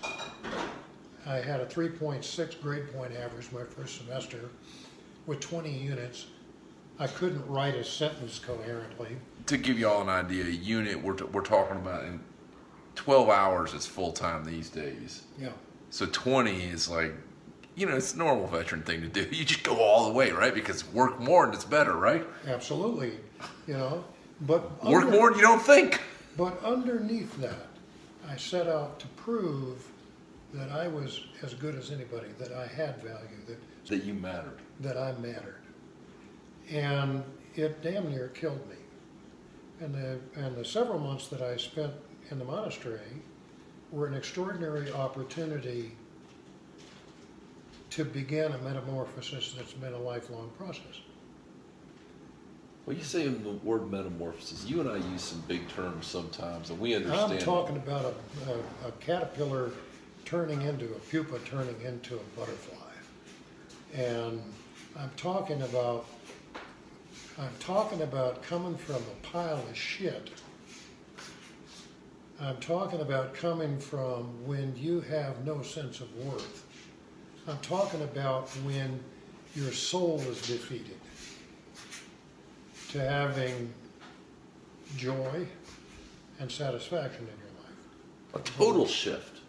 I 1.27 1.37
had 1.37 1.61
a 1.61 1.67
3.6 1.67 2.61
grade 2.61 2.93
point 2.93 3.15
average 3.17 3.51
my 3.53 3.65
first 3.65 3.97
semester 3.99 4.51
with 5.27 5.41
20 5.41 5.71
units. 5.73 6.27
I 6.99 7.07
couldn't 7.07 7.45
write 7.49 7.75
a 7.75 7.83
sentence 7.83 8.39
coherently. 8.39 9.17
to 9.47 9.57
give 9.57 9.79
y'all 9.79 10.03
an 10.03 10.09
idea. 10.09 10.45
A 10.45 10.49
unit 10.49 11.03
we're 11.03 11.15
t- 11.15 11.25
we're 11.25 11.43
talking 11.43 11.77
about 11.77 12.05
in 12.05 12.21
twelve 12.95 13.29
hours 13.29 13.75
is 13.75 13.85
full 13.85 14.13
time 14.13 14.45
these 14.45 14.69
days. 14.71 15.23
Yeah. 15.39 15.49
So 15.91 16.07
twenty 16.07 16.63
is 16.63 16.89
like, 16.89 17.13
you 17.77 17.87
know, 17.87 17.97
it's 17.97 18.15
a 18.15 18.19
normal 18.19 18.47
veteran 18.47 18.83
thing 18.83 19.01
to 19.03 19.09
do. 19.09 19.23
You 19.33 19.45
just 19.45 19.63
go 19.65 19.77
all 19.79 20.07
the 20.07 20.13
way, 20.13 20.31
right? 20.31 20.55
Because 20.55 20.85
work 20.93 21.19
more 21.21 21.45
and 21.45 21.55
it's 21.55 21.65
better, 21.65 21.95
right? 21.95 22.25
Absolutely, 22.47 23.13
you 23.67 23.75
know, 23.75 24.05
but 24.43 24.85
Work 24.85 25.05
under- 25.05 25.17
more 25.17 25.29
and 25.29 25.37
you 25.37 25.43
don't 25.43 25.63
think. 25.63 26.01
But 26.37 26.63
underneath 26.65 27.37
that, 27.41 27.67
I 28.29 28.37
set 28.37 28.67
out 28.69 28.99
to 29.01 29.07
prove 29.09 29.87
that 30.53 30.71
I 30.71 30.89
was 30.89 31.21
as 31.43 31.55
good 31.55 31.75
as 31.75 31.91
anybody, 31.91 32.29
that 32.39 32.53
I 32.53 32.67
had 32.67 32.97
value, 33.03 33.39
that 33.47 33.59
That 33.89 34.05
you 34.05 34.15
mattered. 34.15 34.59
that 34.81 34.97
I 34.97 35.13
mattered, 35.21 35.63
and 36.71 37.23
it 37.55 37.83
damn 37.83 38.09
near 38.11 38.29
killed 38.29 38.67
me. 38.69 38.77
And 39.81 39.95
the 39.95 40.19
and 40.37 40.57
the 40.57 40.65
several 40.65 40.99
months 40.99 41.29
that 41.29 41.43
I 41.43 41.57
spent 41.57 41.93
in 42.31 42.39
the 42.39 42.45
monastery 42.45 43.01
were 43.91 44.07
an 44.07 44.15
extraordinary 44.15 44.91
opportunity 44.93 45.93
to 47.95 48.05
begin 48.05 48.51
a 48.51 48.59
metamorphosis 48.59 49.55
that's 49.57 49.73
been 49.73 49.93
a 49.93 49.99
lifelong 49.99 50.51
process. 50.59 51.01
Well, 52.85 52.97
you 52.97 53.05
say 53.05 53.25
in 53.25 53.45
the 53.45 53.51
word 53.51 53.89
metamorphosis. 53.89 54.67
You 54.67 54.81
and 54.81 54.91
I 54.91 54.97
use 54.97 55.23
some 55.23 55.45
big 55.47 55.69
terms 55.69 56.05
sometimes, 56.05 56.71
and 56.71 56.81
we 56.81 56.97
understand. 56.97 57.35
I'm 57.35 57.39
talking 57.39 57.77
about 57.77 58.05
a, 58.05 58.51
a, 58.51 58.89
a 58.89 58.93
caterpillar 58.99 59.71
turning 60.25 60.63
into 60.63 60.87
a 60.87 60.99
pupa, 61.09 61.39
turning 61.45 61.81
into 61.83 62.17
a 62.17 62.39
butterfly. 62.39 62.91
And 63.95 64.43
I'm 64.99 65.11
talking 65.17 65.63
about, 65.63 66.07
I'm 67.39 67.55
talking 67.61 68.03
about 68.03 68.43
coming 68.43 68.77
from 68.77 68.97
a 68.97 69.27
pile 69.27 69.59
of 69.71 69.77
shit. 69.77 70.31
I'm 72.41 72.57
talking 72.57 73.01
about 73.01 73.35
coming 73.35 73.79
from 73.79 74.25
when 74.45 74.75
you 74.77 75.01
have 75.03 75.47
no 75.47 75.63
sense 75.63 76.01
of 76.01 76.13
worth. 76.17 76.65
I'm 77.47 77.59
talking 77.59 78.03
about 78.03 78.49
when 78.65 79.01
your 79.55 79.73
soul 79.73 80.21
is 80.21 80.41
defeated. 80.43 80.97
To 82.93 83.01
having 83.01 83.73
joy 84.97 85.47
and 86.39 86.51
satisfaction 86.51 87.23
in 87.23 87.27
your 87.27 87.63
life. 87.63 88.47
a 88.57 88.59
total 88.59 88.87
shift, 88.87 89.41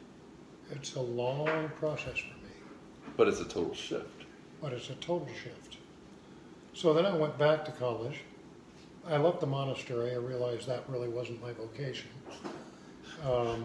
It's 0.72 0.96
a 0.96 1.02
long 1.02 1.70
process 1.80 2.18
for 2.18 2.34
me, 2.44 2.54
but 3.18 3.28
it's 3.28 3.40
a 3.40 3.46
total 3.46 3.76
shift. 3.76 4.24
but 4.62 4.74
it's 4.74 4.90
a 4.90 4.96
total 4.96 5.28
shift. 5.28 5.78
So 6.74 6.94
then 6.94 7.06
I 7.06 7.16
went 7.16 7.38
back 7.38 7.64
to 7.66 7.72
college. 7.72 8.20
I 9.08 9.18
left 9.18 9.40
the 9.42 9.46
monastery. 9.48 10.12
I 10.12 10.16
realized 10.16 10.68
that 10.68 10.84
really 10.90 11.08
wasn't 11.08 11.40
my 11.42 11.54
vocation. 11.54 12.10
Um, 13.24 13.64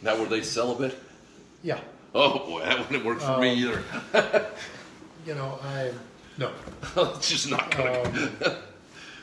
Now, 0.00 0.16
were 0.18 0.24
they 0.26 0.42
celibate? 0.42 0.96
yeah, 1.62 1.80
Oh 2.14 2.38
boy, 2.46 2.60
that 2.60 2.78
wouldn't 2.78 3.04
work 3.04 3.20
for 3.20 3.38
me 3.38 3.50
Um, 3.52 3.58
either. 4.12 4.46
you 5.26 5.34
know, 5.34 5.58
I, 5.62 5.92
no, 6.38 6.50
it's 6.96 7.28
just 7.30 7.48
not 7.50 7.70
gonna. 7.70 8.02
um, 8.02 8.56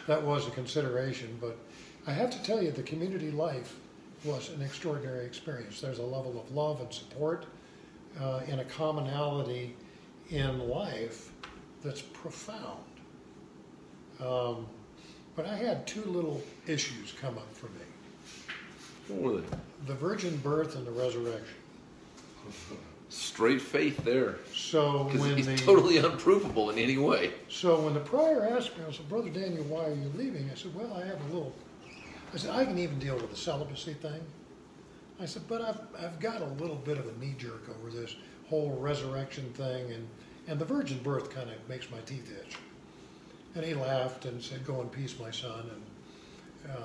that 0.08 0.21
was 0.23 0.47
a 0.47 0.52
consideration, 0.52 1.38
but 1.41 1.58
I 2.06 2.12
have 2.12 2.30
to 2.32 2.41
tell 2.43 2.62
you, 2.63 2.71
the 2.71 2.84
community 2.84 3.32
life 3.32 3.76
was 4.23 4.50
an 4.52 4.62
extraordinary 4.62 5.26
experience. 5.26 5.82
There's 5.82 6.00
a 6.00 6.04
level 6.04 6.39
of 6.39 6.50
love 6.56 6.80
and 6.80 6.93
support 6.93 7.45
uh, 8.21 8.41
and 8.47 8.62
a 8.62 8.65
commonality 8.65 9.76
in 10.30 10.67
life 10.69 11.32
that's 11.84 12.02
profound. 12.02 12.80
Um, 14.23 14.65
but 15.36 15.45
I 15.45 15.56
had 15.56 15.86
two 15.86 16.04
little 16.06 16.41
issues 16.65 17.13
come 17.21 17.38
up 17.38 17.54
for 17.54 17.67
me 17.67 17.82
what 19.08 19.21
were 19.21 19.41
they? 19.41 19.58
the 19.86 19.93
virgin 19.93 20.36
birth 20.38 20.76
and 20.76 20.86
the 20.86 20.91
resurrection. 20.91 21.56
Straight 23.10 23.62
faith 23.62 24.03
there, 24.03 24.36
So 24.53 25.05
when 25.05 25.38
it's 25.38 25.47
the 25.47 25.55
totally 25.57 25.97
unprovable 25.97 26.71
in 26.71 26.77
any 26.77 26.97
way. 26.97 27.31
So 27.47 27.79
when 27.79 27.93
the 27.93 28.01
prior 28.01 28.45
asked 28.45 28.77
me, 28.77 28.83
I 28.88 28.91
said, 28.91 29.07
Brother 29.07 29.29
Daniel, 29.29 29.63
why 29.63 29.86
are 29.86 29.93
you 29.93 30.12
leaving? 30.15 30.49
I 30.51 30.55
said, 30.55 30.75
Well, 30.75 30.93
I 30.93 31.05
have 31.05 31.19
a 31.21 31.33
little. 31.33 31.53
I 32.33 32.38
said, 32.38 32.49
I 32.53 32.65
can 32.65 32.77
even 32.77 32.99
deal 32.99 33.15
with 33.15 33.29
the 33.29 33.38
celibacy 33.38 33.93
thing. 33.93 34.21
I 35.21 35.25
said, 35.25 35.43
But 35.47 35.62
I've, 35.62 35.79
I've 35.97 36.19
got 36.19 36.41
a 36.41 36.47
little 36.62 36.75
bit 36.75 36.97
of 36.97 37.07
a 37.07 37.17
knee 37.17 37.36
jerk 37.38 37.69
over 37.69 37.89
this 37.89 38.17
whole 38.49 38.71
resurrection 38.71 39.51
thing, 39.53 39.91
and, 39.93 40.05
and 40.47 40.60
the 40.60 40.65
virgin 40.65 40.99
birth 41.01 41.33
kind 41.33 41.49
of 41.49 41.55
makes 41.69 41.89
my 41.89 41.99
teeth 42.05 42.29
itch. 42.45 42.55
And 43.55 43.63
he 43.65 43.73
laughed 43.73 44.25
and 44.25 44.43
said, 44.43 44.65
Go 44.65 44.81
in 44.81 44.89
peace, 44.89 45.15
my 45.17 45.31
son. 45.31 45.63
And 46.65 46.75
um, 46.75 46.81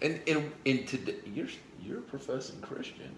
And 0.00 0.20
and 0.26 0.52
and 0.64 0.88
today, 0.88 1.16
you're 1.26 1.48
you're 1.82 1.98
a 1.98 2.02
professing 2.02 2.60
Christian. 2.62 3.14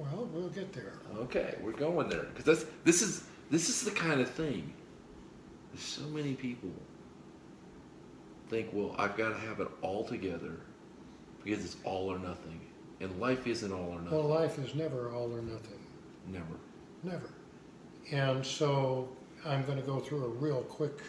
Well, 0.00 0.28
we'll 0.32 0.48
get 0.48 0.72
there. 0.72 0.94
Okay, 1.16 1.54
we're 1.62 1.72
going 1.72 2.08
there 2.08 2.24
because 2.24 2.44
that's 2.44 2.64
this 2.84 3.02
is 3.02 3.24
this 3.50 3.68
is 3.68 3.82
the 3.82 3.90
kind 3.90 4.20
of 4.20 4.30
thing. 4.30 4.72
There's 5.72 5.84
so 5.84 6.02
many 6.02 6.34
people 6.34 6.70
think, 8.48 8.70
well, 8.72 8.94
I've 8.98 9.16
got 9.16 9.28
to 9.28 9.38
have 9.38 9.60
it 9.60 9.68
all 9.82 10.04
together 10.04 10.56
because 11.44 11.64
it's 11.64 11.76
all 11.84 12.12
or 12.12 12.18
nothing, 12.18 12.60
and 13.00 13.20
life 13.20 13.46
isn't 13.46 13.72
all 13.72 13.90
or 13.90 14.00
nothing. 14.00 14.18
Well, 14.18 14.28
life 14.28 14.58
is 14.58 14.74
never 14.74 15.10
all 15.12 15.32
or 15.32 15.42
nothing. 15.42 15.78
Never. 16.28 16.56
Never. 17.02 17.30
And 18.10 18.44
so 18.44 19.08
I'm 19.44 19.64
going 19.64 19.78
to 19.78 19.86
go 19.86 20.00
through 20.00 20.24
a 20.24 20.28
real 20.28 20.62
quick 20.62 21.00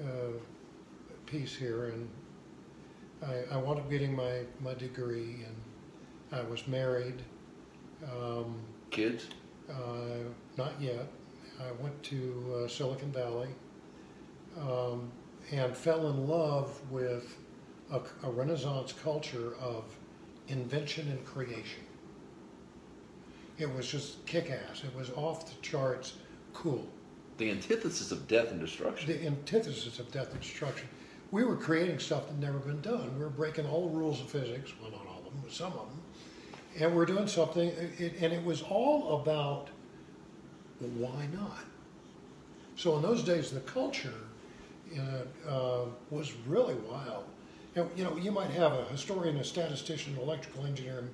uh, 0.00 0.32
piece 1.26 1.54
here. 1.54 1.86
And 1.86 2.08
I, 3.26 3.54
I 3.54 3.56
wound 3.56 3.78
up 3.78 3.90
getting 3.90 4.14
my, 4.14 4.40
my 4.60 4.74
degree, 4.74 5.44
and 5.46 5.56
I 6.32 6.42
was 6.42 6.66
married. 6.66 7.22
Um, 8.04 8.56
Kids? 8.90 9.26
uh, 9.70 10.24
not 10.56 10.72
yet. 10.80 11.06
I 11.60 11.70
went 11.82 12.00
to 12.04 12.62
uh, 12.64 12.68
Silicon 12.68 13.12
Valley 13.12 13.48
um, 14.60 15.10
and 15.52 15.76
fell 15.76 16.08
in 16.10 16.26
love 16.28 16.80
with 16.90 17.36
a, 17.92 18.00
a 18.24 18.30
Renaissance 18.30 18.92
culture 18.92 19.54
of 19.60 19.84
invention 20.48 21.08
and 21.08 21.24
creation. 21.24 21.82
It 23.58 23.72
was 23.72 23.88
just 23.88 24.24
kick 24.26 24.50
ass. 24.50 24.82
It 24.82 24.94
was 24.96 25.10
off 25.10 25.46
the 25.46 25.60
charts 25.62 26.14
cool. 26.52 26.86
The 27.38 27.50
antithesis 27.50 28.10
of 28.12 28.26
death 28.28 28.50
and 28.50 28.60
destruction. 28.60 29.08
The 29.08 29.26
antithesis 29.26 29.98
of 29.98 30.10
death 30.10 30.32
and 30.32 30.40
destruction. 30.40 30.88
We 31.30 31.44
were 31.44 31.56
creating 31.56 31.98
stuff 31.98 32.28
that 32.28 32.38
never 32.38 32.58
been 32.58 32.80
done. 32.80 33.14
We 33.14 33.24
were 33.24 33.30
breaking 33.30 33.66
all 33.66 33.88
the 33.88 33.96
rules 33.96 34.20
of 34.20 34.28
physics. 34.28 34.72
Well, 34.80 34.90
not 34.90 35.06
all 35.06 35.18
of 35.18 35.24
them, 35.24 35.40
but 35.42 35.52
some 35.52 35.72
of 35.72 35.88
them. 35.88 36.00
And 36.78 36.94
we're 36.94 37.06
doing 37.06 37.28
something, 37.28 37.70
and 37.70 38.32
it 38.32 38.44
was 38.44 38.62
all 38.62 39.20
about 39.20 39.68
why 40.80 41.28
not? 41.32 41.64
So 42.76 42.96
in 42.96 43.02
those 43.02 43.22
days, 43.22 43.50
the 43.50 43.60
culture 43.60 44.14
uh, 44.98 45.48
uh, 45.48 45.84
was 46.10 46.32
really 46.46 46.74
wild. 46.74 47.24
And, 47.76 47.88
you 47.96 48.04
know, 48.04 48.16
you 48.16 48.30
might 48.30 48.50
have 48.50 48.72
a 48.72 48.84
historian, 48.84 49.36
a 49.36 49.44
statistician, 49.44 50.14
an 50.14 50.20
electrical 50.20 50.66
engineer, 50.66 51.08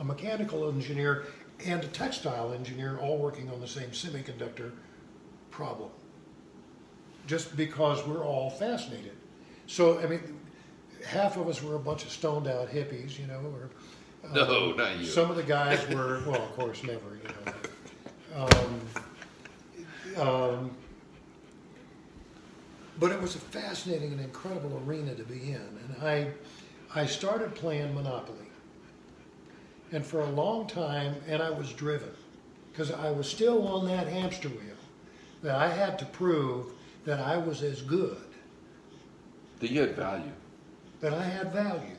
a 0.00 0.04
mechanical 0.04 0.68
engineer, 0.68 1.24
and 1.64 1.82
a 1.82 1.88
textile 1.88 2.52
engineer 2.52 2.98
all 2.98 3.18
working 3.18 3.48
on 3.50 3.60
the 3.60 3.68
same 3.68 3.90
semiconductor 3.90 4.72
problem. 5.50 5.90
Just 7.26 7.56
because 7.56 8.06
we're 8.06 8.24
all 8.24 8.50
fascinated. 8.50 9.12
So, 9.66 9.98
I 10.00 10.06
mean, 10.06 10.20
half 11.06 11.36
of 11.36 11.48
us 11.48 11.62
were 11.62 11.76
a 11.76 11.80
bunch 11.80 12.04
of 12.04 12.10
stoned 12.10 12.46
out 12.48 12.68
hippies, 12.68 13.18
you 13.18 13.26
know, 13.26 13.40
or 13.54 13.70
No, 14.32 14.72
not 14.72 14.98
you. 14.98 15.04
Some 15.06 15.30
of 15.30 15.36
the 15.36 15.42
guys 15.42 15.86
were, 15.88 16.22
well, 16.26 16.42
of 16.42 16.56
course, 16.56 16.82
never, 16.82 17.18
you 17.22 17.28
know. 18.36 18.46
Um, 20.16 20.28
um, 20.28 20.70
but 22.98 23.12
it 23.12 23.20
was 23.20 23.34
a 23.34 23.38
fascinating 23.40 24.12
and 24.12 24.20
incredible 24.20 24.82
arena 24.86 25.14
to 25.14 25.24
be 25.24 25.50
in, 25.52 25.56
and 25.56 25.96
I, 26.02 26.28
I 26.94 27.06
started 27.06 27.54
playing 27.54 27.94
Monopoly. 27.94 28.38
And 29.92 30.04
for 30.04 30.20
a 30.20 30.30
long 30.30 30.66
time, 30.66 31.14
and 31.28 31.42
I 31.42 31.50
was 31.50 31.72
driven, 31.72 32.10
because 32.72 32.90
I 32.90 33.10
was 33.10 33.28
still 33.28 33.66
on 33.68 33.86
that 33.86 34.08
hamster 34.08 34.48
wheel, 34.48 34.60
that 35.42 35.54
I 35.56 35.68
had 35.68 35.98
to 36.00 36.04
prove 36.06 36.66
that 37.04 37.20
I 37.20 37.36
was 37.36 37.62
as 37.62 37.82
good, 37.82 38.16
That 39.60 39.70
you 39.70 39.82
had 39.82 39.94
value. 39.94 40.32
that 41.00 41.12
I 41.14 41.22
had 41.24 41.52
value. 41.52 41.96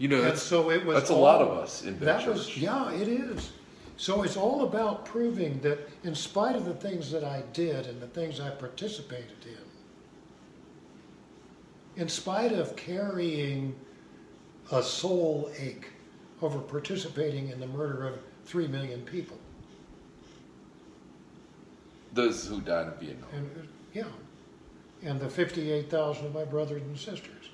You 0.00 0.08
know, 0.08 0.22
that's, 0.22 0.42
so 0.42 0.70
it 0.70 0.84
was. 0.86 0.96
that's 0.96 1.10
a 1.10 1.14
lot 1.14 1.42
of 1.42 1.48
us 1.58 1.84
in 1.84 1.94
Vet 1.94 2.20
Church. 2.20 2.34
was, 2.34 2.56
yeah, 2.56 2.90
it 2.90 3.06
is. 3.06 3.52
So 3.98 4.22
it's 4.22 4.38
all 4.38 4.62
about 4.64 5.04
proving 5.04 5.60
that 5.60 5.78
in 6.04 6.14
spite 6.14 6.56
of 6.56 6.64
the 6.64 6.72
things 6.72 7.10
that 7.12 7.22
I 7.22 7.42
did 7.52 7.86
and 7.86 8.00
the 8.00 8.06
things 8.06 8.40
I 8.40 8.48
participated 8.48 9.36
in, 11.96 12.00
in 12.02 12.08
spite 12.08 12.52
of 12.52 12.74
carrying 12.76 13.76
a 14.72 14.82
soul 14.82 15.50
ache 15.58 15.88
over 16.40 16.60
participating 16.60 17.50
in 17.50 17.60
the 17.60 17.66
murder 17.66 18.08
of 18.08 18.18
three 18.46 18.66
million 18.68 19.02
people, 19.02 19.36
Those 22.14 22.46
who 22.46 22.62
died 22.62 22.86
in 22.86 23.06
Vietnam. 23.06 23.28
and, 23.34 23.50
uh, 23.54 23.66
yeah, 23.92 24.04
and 25.02 25.20
the 25.20 25.28
fifty-eight 25.28 25.90
thousand 25.90 26.24
of 26.24 26.32
my 26.34 26.44
brothers 26.44 26.80
and 26.80 26.96
sisters. 26.98 27.49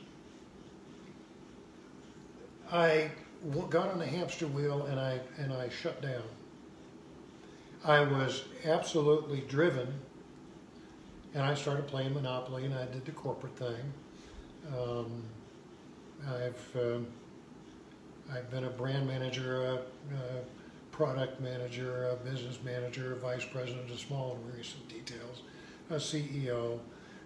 I 2.73 3.11
got 3.71 3.89
on 3.89 3.99
the 3.99 4.07
hamster 4.07 4.47
wheel 4.47 4.87
and 4.87 4.99
I 4.99 5.21
and 5.39 5.53
I 5.53 5.69
shut 5.69 6.03
down. 6.03 6.23
I 7.85 8.01
was 8.01 8.45
absolutely 8.65 9.43
driven, 9.43 9.95
and 11.35 11.45
I 11.45 11.55
started 11.55 11.87
playing 11.87 12.15
Monopoly, 12.15 12.65
and 12.65 12.75
I 12.75 12.87
did 12.87 13.05
the 13.05 13.13
corporate 13.13 13.57
thing. 13.57 13.93
Um, 14.77 15.23
I've 16.27 16.77
um, 16.77 17.07
I've 18.33 18.51
been 18.51 18.65
a 18.65 18.71
brand 18.71 19.07
manager, 19.07 19.63
a, 19.63 19.75
a 19.75 20.43
product 20.91 21.41
manager, 21.41 22.09
a 22.09 22.17
business 22.29 22.59
manager, 22.65 23.13
a 23.13 23.17
vice 23.17 23.45
president 23.45 23.91
of 23.91 24.01
small 24.01 24.37
and 24.37 24.57
recent 24.57 24.89
details, 24.89 25.43
a 25.91 25.95
CEO. 25.95 26.81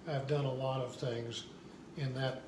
I've 0.06 0.26
done 0.26 0.44
a 0.44 0.52
lot 0.52 0.82
of 0.82 0.94
things 0.94 1.44
in 1.96 2.12
that 2.14 2.42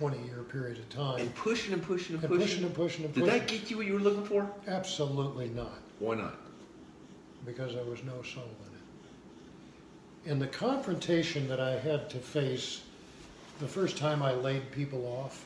20-year 0.00 0.42
period 0.44 0.78
of 0.78 0.88
time. 0.88 1.20
And 1.20 1.34
pushing 1.34 1.72
and 1.74 1.82
pushing 1.82 2.14
and 2.16 2.24
And 2.24 2.32
pushing. 2.32 2.46
pushing 2.48 2.64
and 2.64 2.74
pushing 2.74 3.04
and 3.04 3.14
Did 3.14 3.24
pushing. 3.24 3.38
that 3.38 3.48
get 3.48 3.70
you 3.70 3.76
what 3.76 3.86
you 3.86 3.92
were 3.94 4.00
looking 4.00 4.24
for? 4.24 4.50
Absolutely 4.66 5.48
not, 5.50 5.78
Why 5.98 6.14
not? 6.16 6.34
because 7.46 7.74
there 7.74 7.84
was 7.84 8.02
no 8.04 8.22
soul 8.22 8.44
in 8.66 10.28
it. 10.28 10.30
And 10.32 10.40
the 10.40 10.46
confrontation 10.46 11.48
that 11.48 11.60
I 11.60 11.78
had 11.78 12.08
to 12.10 12.18
face 12.18 12.82
the 13.60 13.66
first 13.68 13.96
time 13.98 14.22
I 14.22 14.32
laid 14.34 14.70
people 14.72 15.06
off 15.06 15.44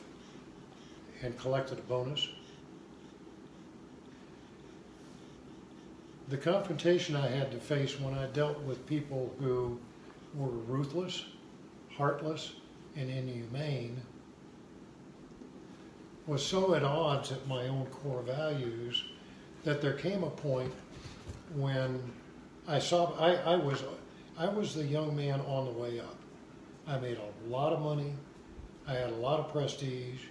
and 1.21 1.37
collected 1.39 1.79
a 1.79 1.81
bonus, 1.83 2.27
the 6.29 6.37
confrontation 6.37 7.15
I 7.15 7.27
had 7.27 7.51
to 7.51 7.57
face 7.57 7.99
when 7.99 8.13
I 8.13 8.25
dealt 8.27 8.59
with 8.63 8.85
people 8.87 9.33
who 9.39 9.77
were 10.33 10.47
ruthless, 10.49 11.25
heartless, 11.95 12.53
and 12.97 13.09
inhumane 13.09 14.01
was 16.27 16.45
so 16.45 16.73
at 16.73 16.83
odds 16.83 17.31
at 17.31 17.47
my 17.47 17.67
own 17.67 17.85
core 17.87 18.21
values 18.21 19.03
that 19.63 19.81
there 19.81 19.93
came 19.93 20.23
a 20.23 20.29
point 20.29 20.73
when 21.53 21.99
I 22.67 22.79
saw 22.79 23.13
I, 23.19 23.35
I 23.35 23.55
was 23.55 23.83
I 24.37 24.47
was 24.47 24.73
the 24.73 24.83
young 24.83 25.15
man 25.15 25.41
on 25.41 25.65
the 25.65 25.71
way 25.71 25.99
up. 25.99 26.15
I 26.87 26.97
made 26.97 27.17
a 27.17 27.49
lot 27.49 27.73
of 27.73 27.81
money. 27.81 28.13
I 28.87 28.93
had 28.93 29.09
a 29.09 29.15
lot 29.15 29.39
of 29.39 29.51
prestige. 29.51 30.21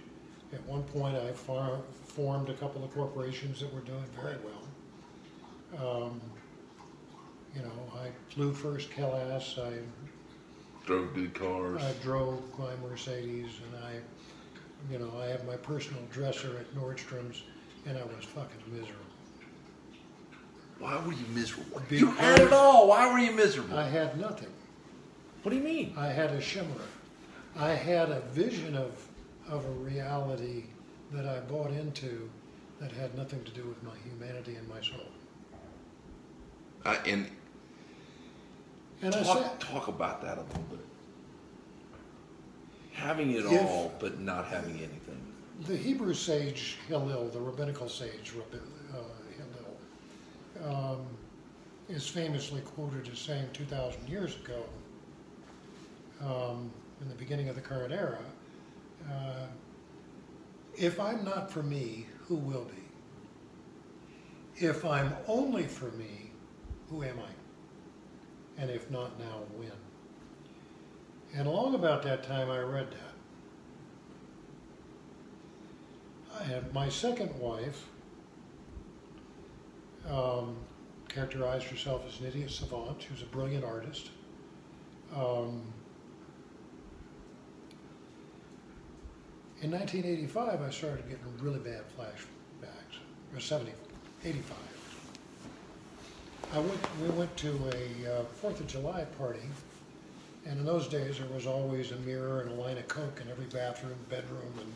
At 0.53 0.63
one 0.65 0.83
point, 0.83 1.17
I 1.17 1.31
far, 1.31 1.79
formed 2.05 2.49
a 2.49 2.53
couple 2.53 2.83
of 2.83 2.93
corporations 2.93 3.59
that 3.59 3.73
were 3.73 3.81
doing 3.81 4.05
very 4.21 4.37
well. 4.45 6.05
Um, 6.05 6.21
you 7.53 7.61
know, 7.61 7.71
I 7.95 8.09
flew 8.33 8.53
first 8.53 8.91
class. 8.91 9.57
I 9.57 9.79
Drove 10.85 11.15
good 11.15 11.33
cars. 11.33 11.81
I 11.81 11.93
drove 12.03 12.43
my 12.59 12.75
Mercedes 12.87 13.49
and 13.65 13.83
I, 13.83 13.93
you 14.89 14.99
know, 14.99 15.11
I 15.19 15.25
have 15.27 15.45
my 15.45 15.55
personal 15.55 16.01
dresser 16.11 16.57
at 16.57 16.75
Nordstrom's 16.75 17.43
and 17.85 17.97
I 17.97 18.03
was 18.03 18.25
fucking 18.25 18.61
miserable. 18.71 19.01
Why 20.79 20.97
were 21.05 21.13
you 21.13 21.25
miserable? 21.33 21.81
you 21.89 22.11
had 22.11 22.39
it 22.39 22.53
all. 22.53 22.87
Why 22.87 23.11
were 23.11 23.19
you 23.19 23.31
miserable? 23.31 23.77
I 23.77 23.87
had 23.87 24.19
nothing. 24.19 24.49
what 25.43 25.51
do 25.51 25.57
you 25.57 25.63
mean? 25.63 25.93
I 25.97 26.07
had 26.07 26.31
a 26.31 26.41
shimmer. 26.41 26.67
I 27.55 27.69
had 27.69 28.09
a 28.09 28.19
vision 28.31 28.75
of, 28.75 28.91
of 29.47 29.65
a 29.65 29.71
reality 29.71 30.65
that 31.13 31.25
I 31.25 31.39
bought 31.41 31.71
into 31.71 32.29
that 32.81 32.91
had 32.91 33.15
nothing 33.15 33.43
to 33.43 33.51
do 33.51 33.63
with 33.63 33.81
my 33.83 33.95
humanity 34.03 34.55
and 34.55 34.67
my 34.67 34.81
soul. 34.81 35.07
I, 36.83 36.95
and 37.07 37.29
And 39.01 39.15
I 39.15 39.23
talk, 39.23 39.37
said, 39.37 39.59
talk 39.59 39.87
about 39.87 40.21
that 40.23 40.37
a 40.37 40.41
little 40.41 40.63
bit. 40.69 40.79
Having 42.95 43.31
it 43.31 43.45
If- 43.45 43.61
all, 43.61 43.91
but 43.99 44.19
not 44.19 44.45
having 44.45 44.75
anything. 44.77 45.21
the 45.67 45.75
Hebrew 45.77 46.13
sage 46.13 46.77
Hillel, 46.87 47.29
the 47.29 47.39
rabbinical 47.39 47.87
sage 47.89 48.33
uh, 48.37 48.97
Hillel, 49.37 50.73
um, 50.73 51.05
is 51.89 52.07
famously 52.07 52.61
quoted 52.61 53.07
as 53.11 53.19
saying 53.19 53.47
2,000 53.53 54.07
years 54.09 54.35
ago, 54.37 54.63
um, 56.21 56.71
in 57.01 57.09
the 57.09 57.15
beginning 57.15 57.49
of 57.49 57.55
the 57.55 57.61
current 57.61 57.93
era, 57.93 58.17
uh, 59.09 59.45
if 60.77 60.99
I'm 60.99 61.23
not 61.23 61.51
for 61.51 61.63
me, 61.63 62.05
who 62.27 62.35
will 62.35 62.65
be? 62.65 62.83
If 64.65 64.85
I'm 64.85 65.13
only 65.27 65.63
for 65.63 65.91
me, 65.91 66.31
who 66.89 67.03
am 67.03 67.17
I? 67.19 68.61
And 68.61 68.69
if 68.69 68.89
not 68.89 69.17
now, 69.19 69.39
when? 69.57 69.71
And 71.35 71.47
along 71.47 71.75
about 71.75 72.01
that 72.03 72.23
time, 72.23 72.49
I 72.49 72.59
read 72.59 72.87
that. 72.91 72.97
I 76.39 76.43
had 76.43 76.73
my 76.73 76.87
second 76.87 77.37
wife 77.39 77.85
um, 80.09 80.55
characterized 81.09 81.65
herself 81.65 82.03
as 82.07 82.21
an 82.21 82.27
idiot 82.27 82.51
savant. 82.51 83.01
She 83.01 83.11
was 83.11 83.21
a 83.21 83.25
brilliant 83.25 83.65
artist. 83.65 84.11
Um, 85.13 85.61
in 89.61 89.71
1985, 89.71 90.61
I 90.61 90.69
started 90.69 91.09
getting 91.09 91.25
really 91.41 91.59
bad 91.59 91.83
flashbacks. 91.97 92.99
Or 93.33 93.41
70, 93.41 93.71
85. 94.23 94.57
I 96.53 96.59
went, 96.59 97.01
we 97.01 97.09
went 97.09 97.35
to 97.37 97.49
a 97.49 98.19
uh, 98.19 98.23
Fourth 98.23 98.61
of 98.61 98.67
July 98.67 99.03
party, 99.17 99.41
and 100.45 100.59
in 100.59 100.65
those 100.65 100.87
days 100.87 101.17
there 101.19 101.27
was 101.33 101.45
always 101.47 101.91
a 101.91 101.95
mirror 101.97 102.41
and 102.41 102.51
a 102.51 102.53
line 102.53 102.77
of 102.77 102.87
Coke 102.87 103.19
in 103.23 103.29
every 103.31 103.45
bathroom, 103.45 103.95
bedroom, 104.09 104.51
and 104.59 104.73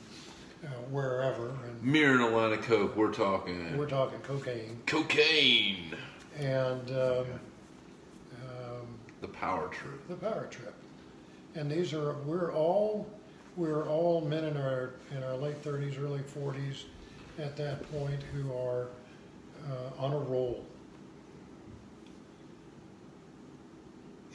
uh, 0.66 0.76
wherever, 0.92 1.50
and 1.50 1.82
Mirroring 1.84 2.22
a 2.22 2.30
line 2.36 2.52
of 2.52 2.62
coke, 2.62 2.96
we're 2.98 3.14
talking 3.14 3.78
we're 3.78 3.88
talking 3.88 4.20
cocaine 4.20 4.78
cocaine. 4.86 5.96
and 6.38 6.90
um, 6.92 7.26
um, 8.44 8.88
The 9.22 9.30
power 9.30 9.70
trip. 9.70 10.06
the 10.10 10.16
power 10.16 10.48
trip. 10.52 10.74
And 11.56 11.72
these 11.72 11.94
are 11.94 12.14
we're 12.26 12.54
all 12.54 13.08
we're 13.56 13.88
all 13.88 14.22
men 14.22 14.44
in 14.44 14.58
our 14.58 14.96
in 15.16 15.24
our 15.24 15.36
late 15.38 15.64
30s, 15.64 15.98
early 16.02 16.20
40s 16.20 16.84
at 17.38 17.56
that 17.56 17.90
point 17.92 18.22
who 18.34 18.52
are 18.54 18.88
uh, 19.70 20.04
on 20.04 20.12
a 20.12 20.18
roll. 20.20 20.66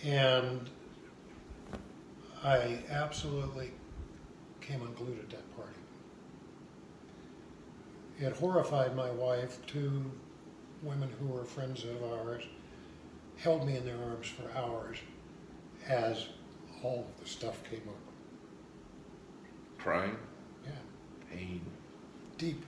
And 0.05 0.69
I 2.45 2.79
absolutely 2.91 3.73
came 4.61 4.83
unglued 4.83 5.19
at 5.19 5.31
that 5.31 5.57
party. 5.57 5.79
It 8.21 8.35
horrified 8.35 8.95
my 8.95 9.11
wife. 9.11 9.65
Two 9.67 10.11
women 10.83 11.09
who 11.19 11.29
were 11.29 11.45
friends 11.45 11.85
of 11.85 12.03
ours 12.13 12.43
held 13.39 13.67
me 13.67 13.77
in 13.79 13.85
their 13.87 13.97
arms 13.97 14.27
for 14.29 14.51
hours 14.57 14.99
as 15.89 16.27
all 16.83 17.07
of 17.09 17.21
the 17.23 17.29
stuff 17.29 17.63
came 17.69 17.83
up. 17.89 17.95
Crying, 19.79 20.17
Yeah, 20.65 20.71
pain. 21.31 21.63
deep. 22.39 22.65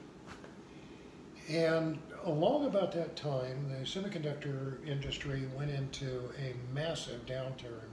And 1.49 1.99
along 2.25 2.67
about 2.67 2.93
that 2.93 3.15
time, 3.15 3.69
the 3.69 3.85
semiconductor 3.87 4.85
industry 4.87 5.45
went 5.57 5.71
into 5.71 6.31
a 6.39 6.55
massive 6.75 7.25
downturn. 7.27 7.89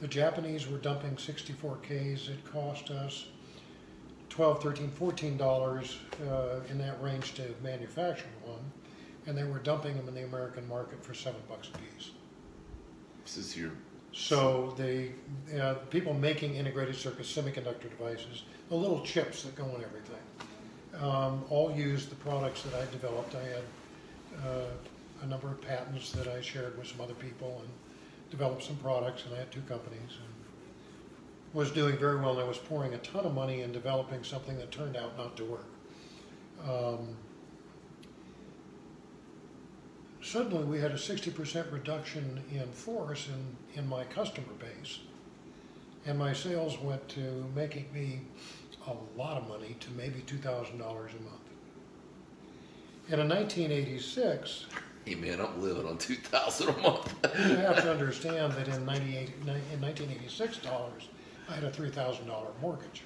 The 0.00 0.08
Japanese 0.08 0.66
were 0.66 0.78
dumping 0.78 1.16
64Ks. 1.16 2.30
It 2.30 2.44
cost 2.50 2.90
us 2.90 3.26
12, 4.30 4.62
13, 4.62 4.90
14 4.90 5.36
dollars 5.36 5.98
uh, 6.28 6.60
in 6.70 6.78
that 6.78 7.00
range 7.02 7.34
to 7.34 7.42
manufacture 7.62 8.24
one, 8.44 8.60
and 9.26 9.36
they 9.36 9.44
were 9.44 9.58
dumping 9.58 9.96
them 9.96 10.08
in 10.08 10.14
the 10.14 10.24
American 10.24 10.66
market 10.68 11.04
for 11.04 11.12
seven 11.12 11.40
bucks 11.48 11.68
a 11.74 11.78
piece. 11.78 12.10
This 13.24 13.36
is 13.36 13.56
your 13.56 13.72
So 14.12 14.74
the 14.78 15.10
uh, 15.60 15.74
people 15.90 16.14
making 16.14 16.54
integrated 16.54 16.96
circuit 16.96 17.26
semiconductor 17.26 17.90
devices, 17.90 18.44
the 18.70 18.76
little 18.76 19.02
chips 19.02 19.42
that 19.42 19.54
go 19.54 19.66
in 19.66 19.84
everything, 19.84 21.02
um, 21.02 21.44
all 21.50 21.70
used 21.70 22.08
the 22.10 22.16
products 22.16 22.62
that 22.62 22.74
I 22.74 22.90
developed. 22.90 23.34
I 23.34 23.42
had 23.42 24.46
uh, 24.46 24.64
a 25.22 25.26
number 25.26 25.48
of 25.48 25.60
patents 25.60 26.12
that 26.12 26.26
I 26.26 26.40
shared 26.40 26.78
with 26.78 26.86
some 26.86 27.02
other 27.02 27.14
people 27.14 27.62
and 27.62 27.68
developed 28.30 28.62
some 28.62 28.76
products, 28.76 29.24
and 29.24 29.34
I 29.34 29.38
had 29.38 29.50
two 29.50 29.62
companies 29.62 30.18
and 30.18 30.30
was 31.52 31.70
doing 31.70 31.98
very 31.98 32.16
well. 32.16 32.32
And 32.32 32.40
I 32.40 32.44
was 32.44 32.58
pouring 32.58 32.94
a 32.94 32.98
ton 32.98 33.26
of 33.26 33.34
money 33.34 33.62
in 33.62 33.72
developing 33.72 34.22
something 34.22 34.56
that 34.58 34.70
turned 34.70 34.96
out 34.96 35.16
not 35.18 35.36
to 35.36 35.44
work. 35.44 35.66
Um, 36.68 37.16
suddenly 40.22 40.64
we 40.64 40.78
had 40.78 40.92
a 40.92 40.96
60% 40.96 41.72
reduction 41.72 42.42
in 42.52 42.70
force 42.72 43.28
in, 43.28 43.78
in 43.80 43.88
my 43.88 44.04
customer 44.04 44.52
base. 44.58 45.00
And 46.06 46.18
my 46.18 46.32
sales 46.32 46.78
went 46.78 47.06
to 47.10 47.44
making 47.54 47.92
me 47.92 48.20
a 48.86 48.94
lot 49.18 49.36
of 49.36 49.48
money 49.48 49.76
to 49.80 49.90
maybe 49.90 50.20
$2,000 50.26 50.74
a 50.74 50.80
month. 50.80 51.50
And 53.10 53.20
in 53.20 53.28
1986, 53.28 54.66
Hey 55.04 55.14
man, 55.14 55.40
I'm 55.40 55.60
living 55.62 55.86
on 55.86 55.98
two 55.98 56.14
thousand 56.16 56.68
a 56.68 56.76
month. 56.78 57.14
you 57.38 57.56
have 57.56 57.82
to 57.82 57.90
understand 57.90 58.52
that 58.52 58.68
in 58.68 58.84
98, 58.84 59.30
in 59.40 59.80
1986 59.80 60.58
dollars, 60.58 61.08
I 61.48 61.54
had 61.54 61.64
a 61.64 61.70
$3,000 61.70 62.26
mortgage. 62.60 63.02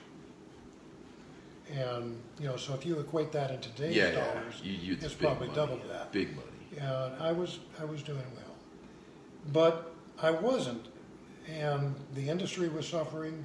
And, 1.73 2.19
you 2.39 2.47
know, 2.47 2.57
so 2.57 2.75
if 2.75 2.85
you 2.85 2.99
equate 2.99 3.33
that 3.33 3.51
in 3.51 3.61
today's 3.61 3.97
yeah, 3.97 4.09
yeah. 4.09 4.25
dollars, 4.35 4.61
You, 4.63 4.73
you, 4.73 4.93
it's 4.95 5.15
big 5.15 5.19
probably 5.21 5.47
money, 5.49 5.57
double 5.57 5.81
that. 5.89 6.13
Big 6.13 6.37
money. 6.37 6.49
Yeah, 6.77 7.11
I 7.21 7.33
was 7.33 7.61
I 7.81 7.85
was 7.85 8.03
doing 8.03 8.19
well, 8.35 8.57
but 9.53 9.95
I 10.21 10.33
wasn't, 10.33 10.87
and 11.49 11.95
the 12.15 12.29
industry 12.29 12.69
was 12.69 12.87
suffering. 12.89 13.45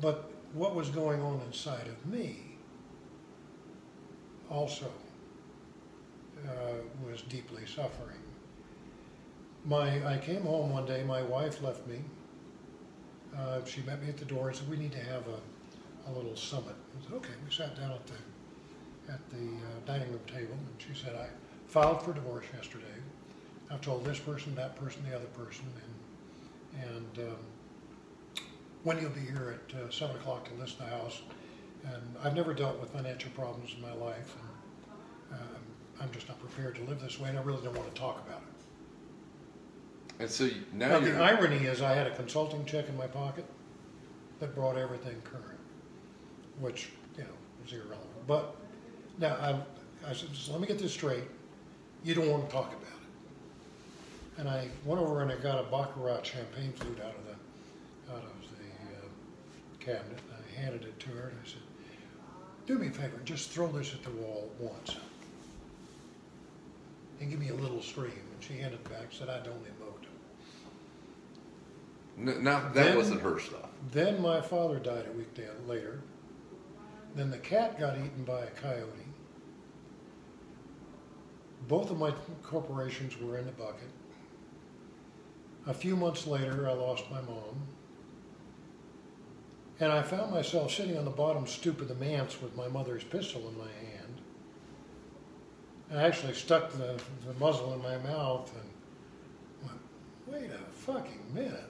But 0.00 0.30
what 0.54 0.74
was 0.76 0.88
going 0.88 1.20
on 1.20 1.40
inside 1.46 1.88
of 1.88 2.06
me 2.06 2.36
also 4.48 4.86
was 7.08 7.22
deeply 7.22 7.66
suffering. 7.66 8.18
My 9.64 10.14
I 10.14 10.18
came 10.18 10.42
home 10.42 10.70
one 10.70 10.86
day. 10.86 11.02
My 11.02 11.22
wife 11.22 11.62
left 11.62 11.86
me. 11.86 12.00
Uh, 13.36 13.64
she 13.64 13.82
met 13.82 14.02
me 14.02 14.08
at 14.08 14.16
the 14.16 14.24
door 14.24 14.48
and 14.48 14.56
said, 14.56 14.68
"We 14.70 14.76
need 14.76 14.92
to 14.92 15.04
have 15.04 15.24
a, 15.28 16.10
a 16.10 16.12
little 16.12 16.36
summit." 16.36 16.74
I 16.98 17.04
said, 17.04 17.12
"Okay." 17.14 17.34
We 17.44 17.54
sat 17.54 17.76
down 17.76 17.92
at 17.92 18.06
the 18.06 19.12
at 19.12 19.30
the 19.30 19.36
uh, 19.36 19.86
dining 19.86 20.10
room 20.10 20.20
table, 20.26 20.54
and 20.54 20.74
she 20.78 20.94
said, 21.00 21.14
"I." 21.14 21.28
filed 21.70 22.02
for 22.02 22.12
divorce 22.12 22.44
yesterday. 22.52 22.84
I've 23.70 23.80
told 23.80 24.04
this 24.04 24.18
person, 24.18 24.56
that 24.56 24.74
person, 24.74 25.04
the 25.08 25.14
other 25.14 25.26
person, 25.26 25.64
and 25.84 25.94
and 26.96 27.28
um, 27.28 27.36
when 28.82 29.00
you'll 29.00 29.10
be 29.10 29.20
here 29.20 29.56
at 29.58 29.76
uh, 29.76 29.90
seven 29.90 30.16
o'clock 30.16 30.48
to 30.48 30.54
list 30.54 30.78
the 30.78 30.84
house. 30.84 31.22
And 31.84 32.02
I've 32.22 32.34
never 32.34 32.52
dealt 32.52 32.78
with 32.80 32.90
financial 32.90 33.30
problems 33.30 33.74
in 33.74 33.80
my 33.80 33.94
life, 33.94 34.36
and 35.30 35.40
um, 35.40 35.59
I'm 36.10 36.14
just 36.14 36.26
not 36.26 36.40
prepared 36.40 36.74
to 36.74 36.82
live 36.82 37.00
this 37.00 37.20
way, 37.20 37.28
and 37.28 37.38
I 37.38 37.42
really 37.42 37.62
don't 37.62 37.76
want 37.76 37.94
to 37.94 38.00
talk 38.00 38.20
about 38.26 38.42
it. 38.42 40.22
And 40.22 40.28
so 40.28 40.42
you, 40.44 40.56
now 40.72 40.88
Now, 40.88 40.98
the 40.98 41.14
irony 41.16 41.66
is, 41.66 41.82
I 41.82 41.94
had 41.94 42.08
a 42.08 42.16
consulting 42.16 42.64
check 42.64 42.88
in 42.88 42.96
my 42.96 43.06
pocket 43.06 43.44
that 44.40 44.52
brought 44.52 44.76
everything 44.76 45.22
current, 45.22 45.60
which 46.58 46.90
you 47.16 47.22
know 47.22 47.30
is 47.64 47.72
irrelevant. 47.72 48.26
But 48.26 48.56
now 49.18 49.36
I, 49.36 50.10
I 50.10 50.12
said, 50.12 50.30
let 50.50 50.60
me 50.60 50.66
get 50.66 50.80
this 50.80 50.92
straight. 50.92 51.22
You 52.02 52.14
don't 52.14 52.28
want 52.28 52.48
to 52.48 52.52
talk 52.52 52.72
about 52.72 52.82
it. 52.82 54.40
And 54.40 54.48
I 54.48 54.68
went 54.84 55.00
over 55.00 55.22
and 55.22 55.30
I 55.30 55.36
got 55.36 55.60
a 55.60 55.70
Baccarat 55.70 56.22
champagne 56.24 56.72
flute 56.72 56.98
out 56.98 57.14
of 57.14 57.24
the 57.24 58.12
out 58.12 58.24
of 58.24 58.50
the 58.58 58.64
uh, 58.96 59.08
cabinet. 59.78 60.18
And 60.34 60.44
I 60.44 60.60
handed 60.60 60.82
it 60.82 60.98
to 60.98 61.08
her 61.10 61.28
and 61.28 61.38
I 61.40 61.48
said, 61.48 61.62
"Do 62.66 62.78
me 62.78 62.88
a 62.88 62.90
favor, 62.90 63.16
and 63.16 63.24
just 63.24 63.50
throw 63.50 63.68
this 63.68 63.94
at 63.94 64.02
the 64.02 64.10
wall 64.10 64.50
once, 64.58 64.96
and 67.20 67.30
give 67.30 67.38
me 67.38 67.48
a 67.48 67.54
little 67.54 67.82
scream." 67.82 68.12
And 68.32 68.42
she 68.42 68.54
handed 68.54 68.80
it 68.80 68.88
back. 68.88 69.12
Said, 69.12 69.28
"I 69.28 69.40
don't 69.40 69.62
emote." 69.64 69.90
now 72.16 72.60
that 72.60 72.74
Then- 72.74 72.96
wasn't 72.96 73.20
her 73.22 73.38
stuff. 73.38 73.70
Then 73.92 74.20
my 74.20 74.40
father 74.40 74.78
died 74.78 75.06
a 75.08 75.12
week 75.12 75.38
later. 75.66 76.02
Then 77.14 77.30
the 77.30 77.38
cat 77.38 77.78
got 77.78 77.96
eaten 77.96 78.24
by 78.24 78.42
a 78.42 78.50
coyote. 78.50 79.06
Both 81.66 81.90
of 81.90 81.98
my 81.98 82.12
corporations 82.42 83.18
were 83.18 83.38
in 83.38 83.46
the 83.46 83.52
bucket. 83.52 83.90
A 85.66 85.74
few 85.74 85.96
months 85.96 86.26
later, 86.26 86.68
I 86.68 86.72
lost 86.72 87.10
my 87.10 87.20
mom. 87.20 87.66
And 89.78 89.92
I 89.92 90.02
found 90.02 90.32
myself 90.32 90.72
sitting 90.72 90.96
on 90.98 91.04
the 91.04 91.10
bottom 91.10 91.46
stoop 91.46 91.80
of 91.80 91.88
the 91.88 91.94
manse 91.94 92.40
with 92.40 92.56
my 92.56 92.68
mother's 92.68 93.04
pistol 93.04 93.48
in 93.48 93.56
my 93.56 93.70
hand. 93.70 93.99
I 95.92 96.02
actually 96.02 96.34
stuck 96.34 96.70
the, 96.72 97.00
the 97.26 97.34
muzzle 97.40 97.74
in 97.74 97.82
my 97.82 97.98
mouth 98.08 98.52
and 98.54 99.68
went, 99.68 99.80
wait 100.42 100.50
a 100.50 100.72
fucking 100.72 101.20
minute. 101.34 101.68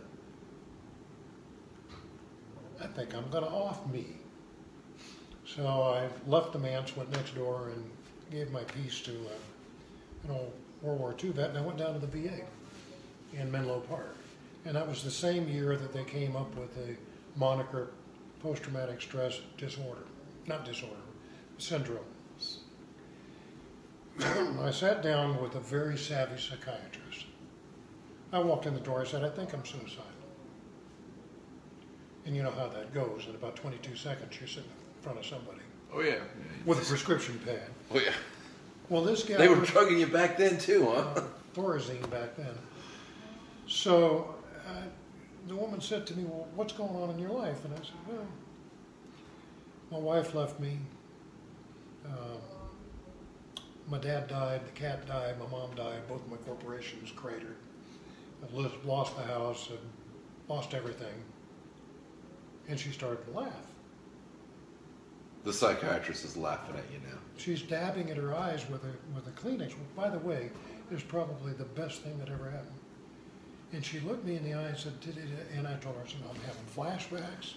I 2.82 2.86
think 2.86 3.14
I'm 3.14 3.28
going 3.30 3.44
to 3.44 3.50
off 3.50 3.86
me. 3.90 4.06
So 5.46 5.66
I 5.66 6.08
left 6.28 6.52
the 6.52 6.58
manse, 6.58 6.96
went 6.96 7.10
next 7.10 7.34
door, 7.34 7.70
and 7.74 7.90
gave 8.30 8.52
my 8.52 8.62
piece 8.64 9.00
to 9.02 9.12
uh, 9.12 10.24
an 10.24 10.30
old 10.30 10.52
World 10.82 11.00
War 11.00 11.14
II 11.22 11.30
vet, 11.30 11.50
and 11.50 11.58
I 11.58 11.62
went 11.62 11.78
down 11.78 11.94
to 11.94 12.00
the 12.00 12.06
VA 12.06 12.40
in 13.32 13.50
Menlo 13.50 13.80
Park. 13.80 14.16
And 14.64 14.76
that 14.76 14.86
was 14.86 15.02
the 15.02 15.10
same 15.10 15.48
year 15.48 15.76
that 15.76 15.92
they 15.92 16.04
came 16.04 16.36
up 16.36 16.54
with 16.56 16.74
the 16.74 16.96
moniker 17.36 17.90
post-traumatic 18.42 19.00
stress 19.00 19.40
disorder, 19.58 20.02
not 20.46 20.64
disorder, 20.64 20.94
syndrome. 21.58 22.04
I 24.62 24.70
sat 24.70 25.02
down 25.02 25.40
with 25.42 25.54
a 25.54 25.60
very 25.60 25.96
savvy 25.96 26.40
psychiatrist. 26.40 27.26
I 28.32 28.38
walked 28.38 28.66
in 28.66 28.74
the 28.74 28.80
door, 28.80 29.00
I 29.00 29.04
said, 29.04 29.24
I 29.24 29.30
think 29.30 29.52
I'm 29.52 29.64
suicidal. 29.64 30.04
And 32.26 32.36
you 32.36 32.42
know 32.42 32.50
how 32.50 32.68
that 32.68 32.92
goes. 32.94 33.26
In 33.28 33.34
about 33.34 33.56
22 33.56 33.96
seconds, 33.96 34.38
you're 34.38 34.48
sitting 34.48 34.64
in 34.64 35.02
front 35.02 35.18
of 35.18 35.26
somebody 35.26 35.60
Oh 35.92 36.00
yeah. 36.00 36.18
with 36.66 36.80
a 36.80 36.84
prescription 36.84 37.40
pad. 37.44 37.62
Oh 37.92 37.98
yeah. 37.98 38.12
Well, 38.88 39.02
this 39.02 39.22
guy 39.24 39.36
They 39.36 39.48
were 39.48 39.58
was 39.58 39.70
drugging 39.70 39.98
you 39.98 40.06
back 40.06 40.36
then 40.36 40.58
too, 40.58 40.84
huh? 40.86 40.92
uh, 41.16 41.22
Thorazine 41.54 42.08
back 42.10 42.36
then. 42.36 42.54
So 43.66 44.34
uh, 44.68 44.82
the 45.48 45.56
woman 45.56 45.80
said 45.80 46.06
to 46.08 46.16
me, 46.16 46.24
"Well, 46.24 46.46
what's 46.54 46.72
going 46.72 46.94
on 46.94 47.10
in 47.10 47.18
your 47.18 47.30
life?" 47.30 47.64
And 47.64 47.74
I 47.74 47.78
said, 47.78 47.94
"Well, 48.08 48.26
my 49.90 49.98
wife 49.98 50.34
left 50.34 50.60
me. 50.60 50.78
Um, 52.04 52.12
my 53.90 53.98
dad 53.98 54.28
died. 54.28 54.64
The 54.64 54.70
cat 54.70 55.06
died. 55.06 55.38
My 55.38 55.46
mom 55.46 55.74
died. 55.74 56.06
Both 56.08 56.24
of 56.24 56.30
my 56.30 56.36
corporations 56.38 57.10
cratered. 57.14 57.56
I've 58.42 58.54
lo- 58.54 58.70
lost 58.84 59.16
the 59.16 59.24
house. 59.24 59.68
I've 59.70 60.48
lost 60.48 60.72
everything." 60.72 61.24
And 62.68 62.78
she 62.78 62.90
started 62.92 63.24
to 63.26 63.32
laugh. 63.32 63.66
The 65.42 65.52
psychiatrist 65.52 66.24
is 66.24 66.36
laughing 66.36 66.76
at 66.76 66.84
you 66.92 66.98
now. 66.98 67.18
She's 67.36 67.62
dabbing 67.62 68.10
at 68.10 68.16
her 68.16 68.34
eyes 68.34 68.68
with 68.68 68.84
a 68.84 68.92
with 69.14 69.26
a 69.26 69.30
Kleenex. 69.30 69.70
Which, 69.70 69.96
by 69.96 70.08
the 70.08 70.18
way, 70.18 70.50
is 70.90 71.02
probably 71.02 71.52
the 71.52 71.64
best 71.64 72.02
thing 72.02 72.18
that 72.18 72.28
ever 72.28 72.50
happened. 72.50 72.78
And 73.72 73.84
she 73.84 74.00
looked 74.00 74.24
me 74.24 74.36
in 74.36 74.44
the 74.44 74.54
eye 74.54 74.68
and 74.68 74.78
said, 74.78 75.00
"Did 75.00 75.16
it?" 75.18 75.24
And 75.56 75.66
I 75.66 75.74
told 75.76 75.96
her, 75.96 76.02
"I 76.02 76.06
said 76.06 76.20
I'm 76.28 76.36
having 76.42 76.66
flashbacks." 76.76 77.54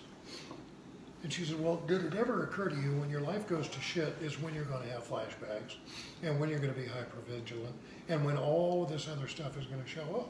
And 1.24 1.32
she 1.32 1.46
said, 1.46 1.60
"Well, 1.60 1.78
did 1.88 2.04
it 2.04 2.16
ever 2.16 2.44
occur 2.44 2.70
to 2.70 2.76
you 2.76 3.00
when 3.00 3.10
your 3.10 3.22
life 3.22 3.48
goes 3.48 3.68
to 3.70 3.80
shit 3.80 4.16
is 4.22 4.40
when 4.42 4.54
you're 4.54 4.66
going 4.66 4.84
to 4.84 4.90
have 4.90 5.08
flashbacks, 5.08 5.76
and 6.22 6.40
when 6.40 6.50
you're 6.50 6.60
going 6.60 6.74
to 6.74 6.80
be 6.80 6.88
hypervigilant, 6.88 7.74
and 8.10 8.26
when 8.26 8.38
all 8.38 8.86
this 8.86 9.08
other 9.08 9.28
stuff 9.28 9.58
is 9.58 9.66
going 9.66 9.82
to 9.82 9.90
show 9.90 10.02
up?" 10.02 10.30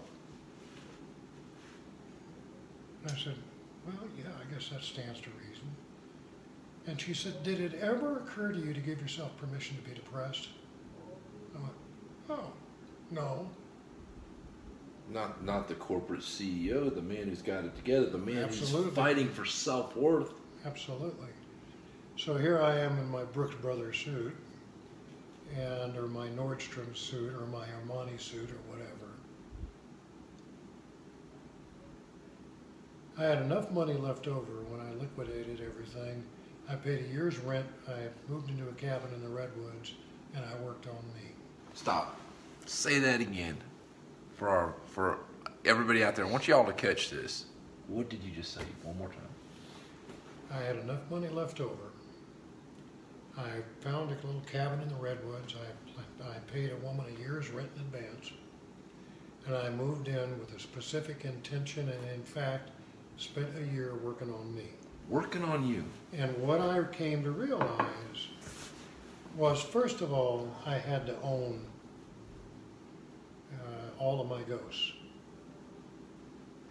And 3.01 3.11
I 3.11 3.15
said, 3.17 3.35
"Well, 3.85 3.95
yeah, 4.17 4.29
I 4.39 4.53
guess 4.53 4.69
that 4.69 4.83
stands 4.83 5.19
to 5.21 5.29
reason." 5.31 5.67
And 6.87 6.99
she 6.99 7.13
said, 7.13 7.43
Did 7.43 7.59
it 7.59 7.75
ever 7.75 8.17
occur 8.17 8.51
to 8.51 8.59
you 8.59 8.73
to 8.73 8.79
give 8.79 9.01
yourself 9.01 9.35
permission 9.37 9.77
to 9.77 9.83
be 9.83 9.95
depressed? 9.95 10.49
I 11.55 11.61
went, 11.61 11.73
Oh, 12.29 12.51
no. 13.11 13.49
Not 15.09 15.43
not 15.43 15.67
the 15.67 15.75
corporate 15.75 16.21
CEO, 16.21 16.93
the 16.93 17.01
man 17.01 17.27
who's 17.27 17.41
got 17.41 17.65
it 17.65 17.75
together, 17.75 18.07
the 18.07 18.17
man 18.17 18.45
Absolutely. 18.45 18.85
who's 18.85 18.95
fighting 18.95 19.29
for 19.29 19.45
self 19.45 19.95
worth. 19.95 20.33
Absolutely. 20.65 21.27
So 22.15 22.37
here 22.37 22.61
I 22.61 22.79
am 22.79 22.97
in 22.99 23.09
my 23.09 23.23
Brooks 23.23 23.55
Brothers 23.55 23.97
suit, 23.97 24.35
and 25.57 25.97
or 25.97 26.07
my 26.07 26.27
Nordstrom 26.29 26.95
suit, 26.95 27.33
or 27.33 27.45
my 27.47 27.65
Armani 27.65 28.19
suit, 28.19 28.49
or 28.49 28.71
whatever. 28.71 28.89
I 33.17 33.23
had 33.23 33.43
enough 33.43 33.71
money 33.71 33.93
left 33.93 34.27
over 34.27 34.63
when 34.69 34.79
I 34.79 34.91
liquidated 34.93 35.61
everything. 35.61 36.23
I 36.69 36.75
paid 36.75 37.05
a 37.05 37.07
year's 37.09 37.37
rent. 37.39 37.65
I 37.87 38.07
moved 38.31 38.49
into 38.49 38.67
a 38.69 38.73
cabin 38.73 39.13
in 39.13 39.21
the 39.21 39.29
redwoods, 39.29 39.93
and 40.33 40.43
I 40.45 40.63
worked 40.63 40.87
on 40.87 40.95
me. 41.13 41.31
Stop. 41.73 42.15
Say 42.65 42.99
that 42.99 43.19
again 43.19 43.57
for 44.35 44.49
our 44.49 44.73
for 44.87 45.17
everybody 45.65 46.03
out 46.03 46.15
there. 46.15 46.25
I 46.25 46.29
want 46.29 46.47
y'all 46.47 46.65
to 46.65 46.73
catch 46.73 47.09
this. 47.09 47.45
What 47.87 48.09
did 48.09 48.23
you 48.23 48.31
just 48.31 48.53
say? 48.53 48.61
One 48.83 48.97
more 48.97 49.09
time. 49.09 49.32
I 50.53 50.61
had 50.61 50.75
enough 50.75 51.09
money 51.09 51.29
left 51.29 51.59
over. 51.59 51.91
I 53.35 53.49
found 53.79 54.11
a 54.11 54.15
little 54.27 54.43
cabin 54.51 54.81
in 54.81 54.89
the 54.89 54.95
redwoods. 54.95 55.55
I, 55.55 56.29
I 56.29 56.37
paid 56.51 56.71
a 56.71 56.75
woman 56.85 57.05
a 57.15 57.19
year's 57.19 57.49
rent 57.49 57.69
in 57.75 57.81
advance. 57.81 58.31
And 59.47 59.55
I 59.55 59.69
moved 59.71 60.07
in 60.07 60.39
with 60.39 60.55
a 60.55 60.59
specific 60.59 61.25
intention 61.25 61.89
and, 61.89 62.11
in 62.13 62.23
fact, 62.23 62.69
spent 63.17 63.47
a 63.57 63.73
year 63.73 63.95
working 64.03 64.31
on 64.31 64.53
me. 64.55 64.69
Working 65.09 65.43
on 65.43 65.67
you. 65.67 65.83
And 66.13 66.37
what 66.37 66.61
I 66.61 66.83
came 66.91 67.23
to 67.23 67.31
realize 67.31 68.27
was, 69.35 69.59
first 69.59 70.01
of 70.01 70.13
all, 70.13 70.47
I 70.65 70.77
had 70.77 71.07
to 71.07 71.19
own 71.21 71.65
uh, 73.53 74.01
all 74.01 74.21
of 74.21 74.29
my 74.29 74.43
ghosts 74.43 74.93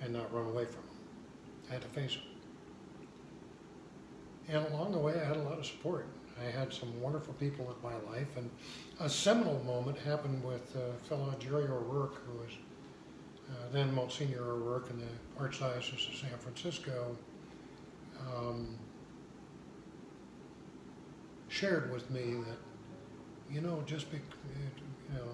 and 0.01 0.12
not 0.12 0.33
run 0.33 0.47
away 0.47 0.66
from 0.66 0.74
them. 0.74 1.01
I 1.68 1.72
had 1.74 1.83
to 1.83 1.89
face 1.89 2.14
them. 2.14 2.32
And 4.49 4.66
along 4.66 4.93
the 4.93 4.99
way, 4.99 5.14
I 5.20 5.24
had 5.24 5.36
a 5.36 5.43
lot 5.43 5.59
of 5.59 5.66
support. 5.66 6.07
I 6.40 6.51
had 6.51 6.72
some 6.72 7.01
wonderful 7.01 7.34
people 7.34 7.74
in 7.74 7.88
my 7.88 7.95
life, 8.11 8.36
and 8.36 8.51
a 9.01 9.09
seminal 9.09 9.62
moment 9.64 9.99
happened 9.99 10.43
with 10.43 10.74
uh, 10.76 10.97
fellow 11.07 11.34
Jerry 11.38 11.64
O'Rourke, 11.64 12.22
who 12.26 12.38
was 12.38 12.51
uh, 13.51 13.55
then 13.70 13.95
Monsignor 13.95 14.43
O'Rourke 14.43 14.90
in 14.90 14.99
the 14.99 15.43
Archdiocese 15.43 16.09
of 16.09 16.16
San 16.16 16.38
Francisco. 16.38 17.16
Um, 18.18 18.78
shared 21.49 21.93
with 21.93 22.11
me 22.11 22.34
that, 22.47 22.59
you 23.51 23.61
know, 23.61 23.82
just 23.84 24.11
be, 24.11 24.16
you 24.16 25.18
know, 25.18 25.26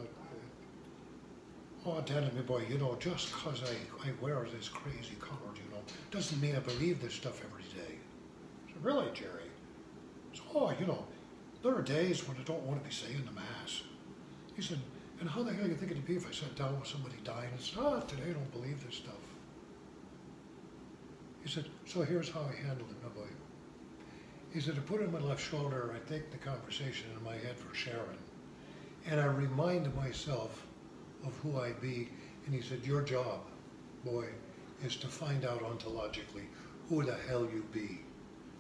oh, 1.87 2.01
telling 2.01 2.35
me, 2.35 2.43
boy, 2.43 2.63
you 2.69 2.77
know, 2.77 2.97
just 2.99 3.33
because 3.33 3.63
I, 3.63 4.09
I 4.09 4.13
wear 4.21 4.47
this 4.53 4.69
crazy 4.69 5.15
color, 5.21 5.55
you 5.55 5.71
know, 5.71 5.81
doesn't 6.11 6.41
mean 6.41 6.57
I 6.57 6.61
believe 6.61 7.01
this 7.01 7.15
stuff 7.15 7.41
every 7.45 7.63
day. 7.63 7.98
Really, 8.83 9.09
Jerry? 9.13 9.51
Oh, 10.55 10.73
you 10.79 10.87
know, 10.87 11.05
there 11.63 11.75
are 11.75 11.83
days 11.83 12.27
when 12.27 12.37
I 12.37 12.43
don't 12.43 12.63
want 12.63 12.83
to 12.83 12.89
be 12.89 12.95
saying 12.95 13.25
the 13.25 13.33
Mass. 13.33 13.83
He 14.55 14.63
said, 14.63 14.79
and 15.21 15.29
how 15.29 15.43
the 15.43 15.53
hell 15.53 15.65
do 15.65 15.71
you 15.71 15.77
think 15.77 15.91
it'd 15.91 16.07
be 16.07 16.17
if 16.17 16.29
I 16.29 16.33
sat 16.33 16.55
down 16.55 16.79
with 16.79 16.89
somebody 16.89 17.17
dying 17.25 17.51
and 17.51 17.61
said, 17.61 17.79
oh, 17.81 18.01
today 18.01 18.31
I 18.31 18.33
don't 18.33 18.53
believe 18.53 18.85
this 18.85 18.97
stuff. 18.97 19.15
He 21.43 21.49
said, 21.49 21.65
so 21.87 22.03
here's 22.03 22.31
how 22.31 22.41
I 22.41 22.67
handled 22.67 22.91
it, 22.91 23.03
my 23.03 23.09
boy. 23.21 23.29
He 24.53 24.61
said, 24.61 24.77
I 24.77 24.81
put 24.81 25.01
it 25.01 25.07
on 25.07 25.13
my 25.13 25.21
left 25.21 25.41
shoulder, 25.41 25.95
I 25.95 26.09
take 26.11 26.31
the 26.31 26.39
conversation 26.39 27.07
in 27.17 27.25
my 27.25 27.35
head 27.35 27.57
for 27.57 27.75
Sharon, 27.75 28.19
and 29.07 29.21
I 29.21 29.27
remind 29.27 29.95
myself 29.97 30.67
of 31.27 31.37
who 31.39 31.61
I 31.61 31.73
be. 31.73 32.09
And 32.47 32.55
he 32.55 32.63
said, 32.63 32.85
your 32.85 33.03
job, 33.03 33.41
boy, 34.05 34.27
is 34.85 34.97
to 34.97 35.09
find 35.09 35.45
out 35.45 35.63
ontologically 35.63 36.47
who 36.89 37.03
the 37.03 37.17
hell 37.29 37.43
you 37.43 37.65
be. 37.73 38.01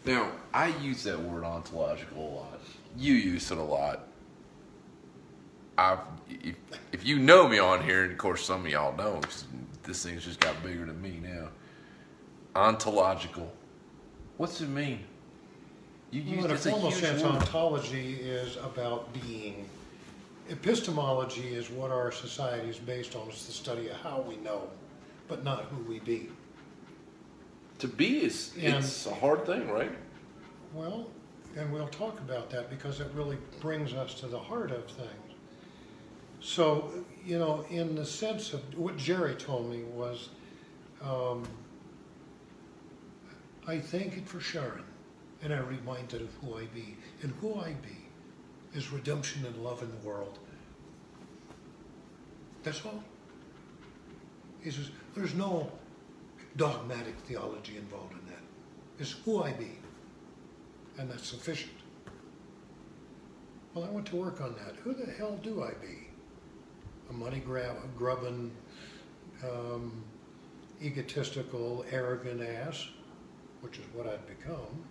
Now, 0.08 0.30
I 0.54 0.68
use 0.68 1.02
that 1.04 1.20
word 1.20 1.44
ontological 1.44 2.18
a 2.26 2.30
lot. 2.36 2.60
You 2.96 3.12
use 3.12 3.50
it 3.50 3.58
a 3.58 3.62
lot. 3.62 4.08
I've, 5.76 5.98
if, 6.30 6.54
if 6.92 7.06
you 7.06 7.18
know 7.18 7.46
me 7.46 7.58
on 7.58 7.84
here, 7.84 8.04
and 8.04 8.12
of 8.12 8.16
course 8.16 8.42
some 8.42 8.64
of 8.64 8.72
y'all 8.72 8.96
don't, 8.96 9.20
'cause 9.22 9.44
this 9.82 10.02
thing's 10.02 10.24
just 10.24 10.40
got 10.40 10.60
bigger 10.62 10.86
than 10.86 11.00
me 11.02 11.20
now. 11.22 11.48
Ontological. 12.56 13.52
What's 14.38 14.62
it 14.62 14.68
mean? 14.70 15.04
You 16.10 16.22
Well, 16.22 16.34
use 16.36 16.44
in 16.46 16.50
a 16.52 16.56
formal 16.56 16.90
sense, 16.90 17.22
word. 17.22 17.32
ontology 17.32 18.14
is 18.14 18.56
about 18.56 19.12
being. 19.12 19.68
Epistemology 20.48 21.54
is 21.54 21.68
what 21.68 21.90
our 21.90 22.10
society 22.12 22.70
is 22.70 22.78
based 22.78 23.14
on. 23.14 23.28
It's 23.28 23.44
the 23.44 23.52
study 23.52 23.88
of 23.88 23.96
how 23.98 24.24
we 24.26 24.36
know, 24.36 24.70
but 25.28 25.44
not 25.44 25.64
who 25.64 25.82
we 25.84 25.98
be. 25.98 26.30
To 27.78 27.88
be 27.88 28.24
is 28.24 28.52
And- 28.56 28.76
it's 28.76 29.06
a 29.06 29.14
hard 29.14 29.46
thing, 29.46 29.68
right? 29.70 29.92
Well, 30.74 31.10
and 31.56 31.72
we'll 31.72 31.88
talk 31.88 32.18
about 32.20 32.50
that 32.50 32.70
because 32.70 33.00
it 33.00 33.10
really 33.14 33.38
brings 33.60 33.94
us 33.94 34.14
to 34.20 34.26
the 34.26 34.38
heart 34.38 34.70
of 34.70 34.84
things. 34.86 35.34
So, 36.40 36.92
you 37.24 37.38
know, 37.38 37.64
in 37.70 37.94
the 37.94 38.04
sense 38.04 38.52
of 38.52 38.78
what 38.78 38.96
Jerry 38.96 39.34
told 39.34 39.70
me 39.70 39.82
was, 39.84 40.28
um, 41.02 41.46
I 43.66 43.78
thank 43.78 44.16
it 44.16 44.26
for 44.26 44.40
Sharon, 44.40 44.84
and 45.42 45.52
I 45.52 45.58
reminded 45.58 46.22
of 46.22 46.32
who 46.40 46.56
I 46.56 46.66
be. 46.66 46.96
And 47.22 47.32
who 47.40 47.54
I 47.60 47.72
be 47.74 47.98
is 48.74 48.92
redemption 48.92 49.44
and 49.46 49.56
love 49.62 49.82
in 49.82 49.90
the 49.90 50.08
world. 50.08 50.38
That's 52.62 52.84
all. 52.84 53.02
He 54.62 54.70
says, 54.70 54.90
there's 55.14 55.34
no 55.34 55.70
dogmatic 56.58 57.16
theology 57.20 57.78
involved 57.78 58.12
in 58.12 58.26
that. 58.26 58.42
It's 58.98 59.12
who 59.24 59.42
I 59.42 59.52
be 59.52 59.78
and 60.98 61.10
that's 61.10 61.26
sufficient. 61.26 61.72
Well, 63.72 63.84
I 63.84 63.90
went 63.90 64.06
to 64.06 64.16
work 64.16 64.40
on 64.40 64.54
that. 64.54 64.74
Who 64.82 64.92
the 64.92 65.10
hell 65.12 65.38
do 65.42 65.62
I 65.62 65.70
be? 65.80 66.08
A 67.10 67.12
money 67.12 67.38
grab, 67.38 67.76
a 67.82 67.98
grubbing, 67.98 68.50
um, 69.44 70.02
egotistical, 70.82 71.84
arrogant 71.90 72.42
ass, 72.42 72.88
which 73.60 73.78
is 73.78 73.84
what 73.94 74.06
I'd 74.06 74.26
become, 74.26 74.84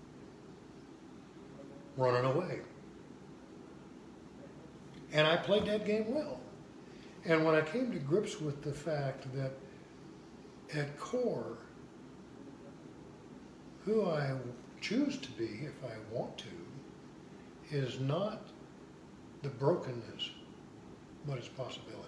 running 1.97 2.25
away. 2.25 2.59
And 5.11 5.27
I 5.27 5.37
played 5.37 5.65
that 5.65 5.85
game 5.85 6.13
well. 6.13 6.39
And 7.25 7.43
when 7.45 7.55
I 7.55 7.61
came 7.61 7.91
to 7.91 7.99
grips 7.99 8.39
with 8.39 8.61
the 8.63 8.73
fact 8.73 9.33
that 9.35 9.51
at 10.73 10.97
core, 10.99 11.57
who 13.85 14.05
I 14.05 14.31
choose 14.81 15.17
to 15.17 15.31
be, 15.31 15.45
if 15.63 15.83
I 15.83 15.95
want 16.15 16.37
to, 16.39 17.75
is 17.75 17.99
not 17.99 18.47
the 19.41 19.49
brokenness, 19.49 20.31
but 21.25 21.37
its 21.37 21.47
possibility. 21.47 22.03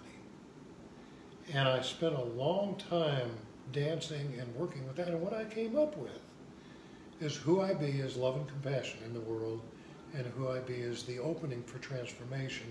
And 1.52 1.68
I 1.68 1.80
spent 1.82 2.14
a 2.14 2.22
long 2.22 2.76
time 2.76 3.30
dancing 3.72 4.34
and 4.38 4.54
working 4.54 4.86
with 4.86 4.96
that. 4.96 5.08
And 5.08 5.20
what 5.20 5.32
I 5.32 5.44
came 5.44 5.76
up 5.76 5.96
with 5.96 6.20
is 7.20 7.36
who 7.36 7.60
I 7.60 7.74
be 7.74 7.86
is 7.86 8.16
love 8.16 8.36
and 8.36 8.48
compassion 8.48 9.00
in 9.04 9.12
the 9.12 9.20
world, 9.20 9.60
and 10.14 10.26
who 10.26 10.48
I 10.48 10.58
be 10.60 10.74
is 10.74 11.02
the 11.04 11.18
opening 11.18 11.62
for 11.62 11.78
transformation. 11.78 12.66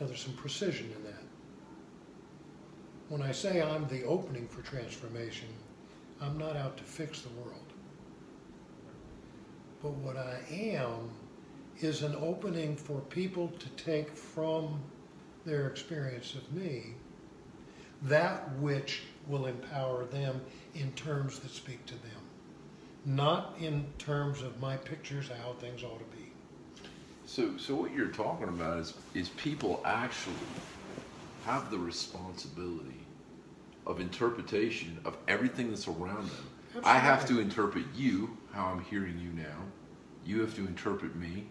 Now, 0.00 0.06
there's 0.06 0.20
some 0.20 0.34
precision 0.34 0.90
in 0.96 1.04
that. 1.04 1.25
When 3.08 3.22
I 3.22 3.32
say 3.32 3.62
I'm 3.62 3.86
the 3.88 4.04
opening 4.04 4.48
for 4.48 4.62
transformation, 4.62 5.48
I'm 6.20 6.38
not 6.38 6.56
out 6.56 6.76
to 6.78 6.84
fix 6.84 7.22
the 7.22 7.30
world. 7.30 7.72
But 9.82 9.92
what 9.94 10.16
I 10.16 10.40
am 10.50 11.10
is 11.78 12.02
an 12.02 12.16
opening 12.16 12.76
for 12.76 13.00
people 13.02 13.48
to 13.58 13.68
take 13.70 14.16
from 14.16 14.82
their 15.44 15.68
experience 15.68 16.34
of 16.34 16.52
me 16.52 16.94
that 18.02 18.52
which 18.58 19.04
will 19.26 19.46
empower 19.46 20.04
them 20.06 20.42
in 20.74 20.92
terms 20.94 21.40
that 21.40 21.50
speak 21.50 21.86
to 21.86 21.94
them. 21.94 22.22
not 23.04 23.56
in 23.58 23.86
terms 23.98 24.42
of 24.42 24.60
my 24.60 24.76
pictures 24.76 25.30
of 25.30 25.38
how 25.38 25.54
things 25.54 25.82
ought 25.84 25.98
to 26.00 26.16
be. 26.16 26.32
So, 27.26 27.56
so 27.56 27.74
what 27.76 27.92
you're 27.92 28.08
talking 28.08 28.48
about 28.48 28.78
is 28.78 28.94
is 29.14 29.30
people 29.30 29.82
actually 29.84 30.48
have 31.46 31.70
the 31.70 31.78
responsibility 31.78 33.06
of 33.86 34.00
interpretation 34.00 34.98
of 35.04 35.16
everything 35.28 35.70
that's 35.70 35.86
around 35.86 36.28
them. 36.28 36.82
I 36.82 36.98
have 36.98 37.24
to 37.28 37.38
interpret 37.38 37.84
you 37.94 38.36
how 38.52 38.66
I'm 38.66 38.82
hearing 38.82 39.16
you 39.20 39.30
now. 39.30 39.56
You 40.24 40.40
have 40.40 40.56
to 40.56 40.66
interpret 40.66 41.14
me. 41.14 41.46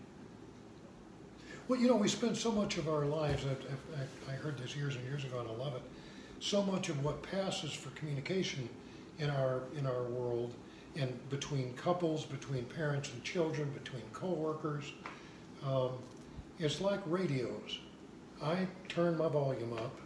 Well, 1.70 1.80
you 1.80 1.88
know, 1.88 1.96
we 1.96 2.10
spend 2.10 2.36
so 2.36 2.52
much 2.52 2.78
of 2.78 2.90
our 2.90 3.06
lives, 3.06 3.46
I, 3.46 4.32
I, 4.32 4.34
I 4.34 4.36
heard 4.36 4.58
this 4.58 4.76
years 4.76 4.98
and 4.98 5.06
years 5.06 5.24
ago 5.24 5.40
and 5.40 5.48
I 5.48 5.54
love 5.54 5.76
it, 5.76 5.82
so 6.42 6.62
much 6.62 6.90
of 6.90 7.02
what 7.02 7.24
passes 7.24 7.72
for 7.72 7.90
communication 7.92 8.68
in 9.18 9.30
our, 9.30 9.62
in 9.78 9.86
our 9.86 10.04
world 10.04 10.54
and 10.98 11.18
between 11.30 11.74
couples, 11.76 12.26
between 12.26 12.66
parents 12.66 13.14
and 13.14 13.24
children, 13.24 13.72
between 13.72 14.04
coworkers, 14.12 14.92
um, 15.66 15.92
it's 16.60 16.82
like 16.82 17.00
radios. 17.06 17.80
I 18.46 18.68
turn 18.88 19.18
my 19.18 19.28
volume 19.28 19.74
up 19.74 20.00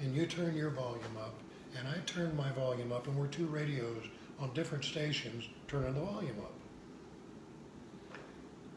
and 0.00 0.12
you 0.12 0.26
turn 0.26 0.56
your 0.56 0.70
volume 0.70 1.16
up 1.16 1.38
and 1.78 1.86
I 1.86 1.98
turn 2.04 2.36
my 2.36 2.50
volume 2.50 2.90
up 2.90 3.06
and 3.06 3.16
we're 3.16 3.28
two 3.28 3.46
radios 3.46 4.02
on 4.40 4.52
different 4.54 4.84
stations 4.84 5.44
turning 5.68 5.94
the 5.94 6.00
volume 6.00 6.40
up. 6.40 6.52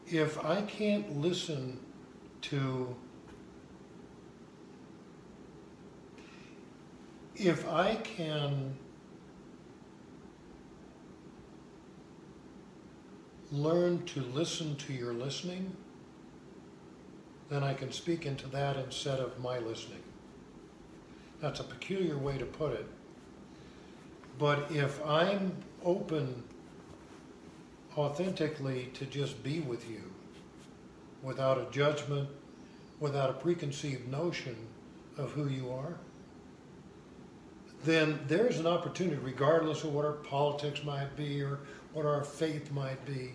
If 0.06 0.44
I 0.44 0.62
can't 0.62 1.20
listen 1.20 1.80
to 2.42 2.94
if 7.34 7.68
I 7.68 7.96
can 7.96 8.76
learn 13.50 14.04
to 14.04 14.20
listen 14.20 14.76
to 14.76 14.92
your 14.92 15.12
listening, 15.12 15.76
then 17.54 17.62
I 17.62 17.72
can 17.72 17.92
speak 17.92 18.26
into 18.26 18.48
that 18.48 18.76
instead 18.76 19.20
of 19.20 19.38
my 19.38 19.60
listening. 19.60 20.02
That's 21.40 21.60
a 21.60 21.64
peculiar 21.64 22.18
way 22.18 22.36
to 22.36 22.44
put 22.44 22.72
it. 22.72 22.86
But 24.40 24.72
if 24.72 25.00
I'm 25.06 25.52
open 25.84 26.42
authentically 27.96 28.90
to 28.94 29.06
just 29.06 29.40
be 29.44 29.60
with 29.60 29.88
you, 29.88 30.02
without 31.22 31.58
a 31.58 31.70
judgment, 31.70 32.28
without 32.98 33.30
a 33.30 33.34
preconceived 33.34 34.10
notion 34.10 34.56
of 35.16 35.30
who 35.30 35.46
you 35.46 35.70
are, 35.70 35.94
then 37.84 38.18
there's 38.26 38.58
an 38.58 38.66
opportunity, 38.66 39.16
regardless 39.22 39.84
of 39.84 39.94
what 39.94 40.04
our 40.04 40.12
politics 40.12 40.82
might 40.82 41.14
be 41.16 41.40
or 41.40 41.60
what 41.92 42.04
our 42.04 42.24
faith 42.24 42.72
might 42.72 43.04
be. 43.06 43.34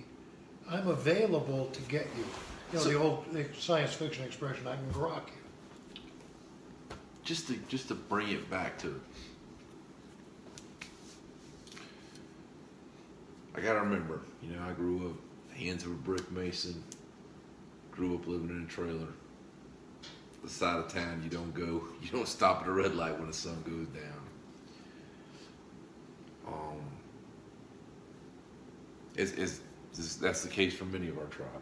I'm 0.70 0.89
available 0.89 1.67
to 1.67 1.82
get 1.84 2.07
you. 2.17 2.26
You 2.72 2.78
know, 2.78 2.84
So- 2.84 2.89
the 2.89 2.95
old 2.99 3.34
the 3.34 3.45
science 3.57 3.93
fiction 3.93 4.24
expression, 4.26 4.67
I 4.67 4.76
can 4.76 4.91
grok 4.91 5.28
you. 5.28 6.95
Just 7.24 7.47
to 7.47 7.57
just 7.67 7.88
to 7.89 7.95
bring 7.95 8.30
it 8.30 8.49
back 8.49 8.78
to 8.80 8.99
I 13.55 13.61
gotta 13.61 13.80
remember, 13.82 14.22
you 14.41 14.51
know, 14.51 14.61
I 14.63 14.72
grew 14.74 15.09
up 15.09 15.55
hands 15.57 15.84
of 15.84 15.91
a 15.91 15.95
brick 15.95 16.32
mason, 16.32 16.84
grew 17.91 18.15
up 18.15 18.26
living 18.28 18.49
in 18.49 18.63
a 18.63 18.67
trailer. 18.67 19.07
The 20.43 20.49
side 20.49 20.78
of 20.78 20.88
town 20.88 21.22
you 21.24 21.30
don't 21.30 21.53
go 21.53 21.84
you 22.01 22.09
don't 22.11 22.28
stop 22.28 22.61
at 22.61 22.67
a 22.67 22.72
red 22.72 22.95
light 22.95 23.17
when 23.17 23.28
the 23.28 23.34
sun 23.34 23.61
goes 23.63 23.88
down. 23.88 24.22
Um 26.47 26.82
is 29.15 29.34
is 29.34 29.61
is- 29.97 30.17
that's 30.17 30.43
the 30.43 30.49
case 30.49 30.76
for 30.76 30.86
many 30.86 31.09
of 31.09 31.17
our 31.17 31.26
tribe. 31.26 31.61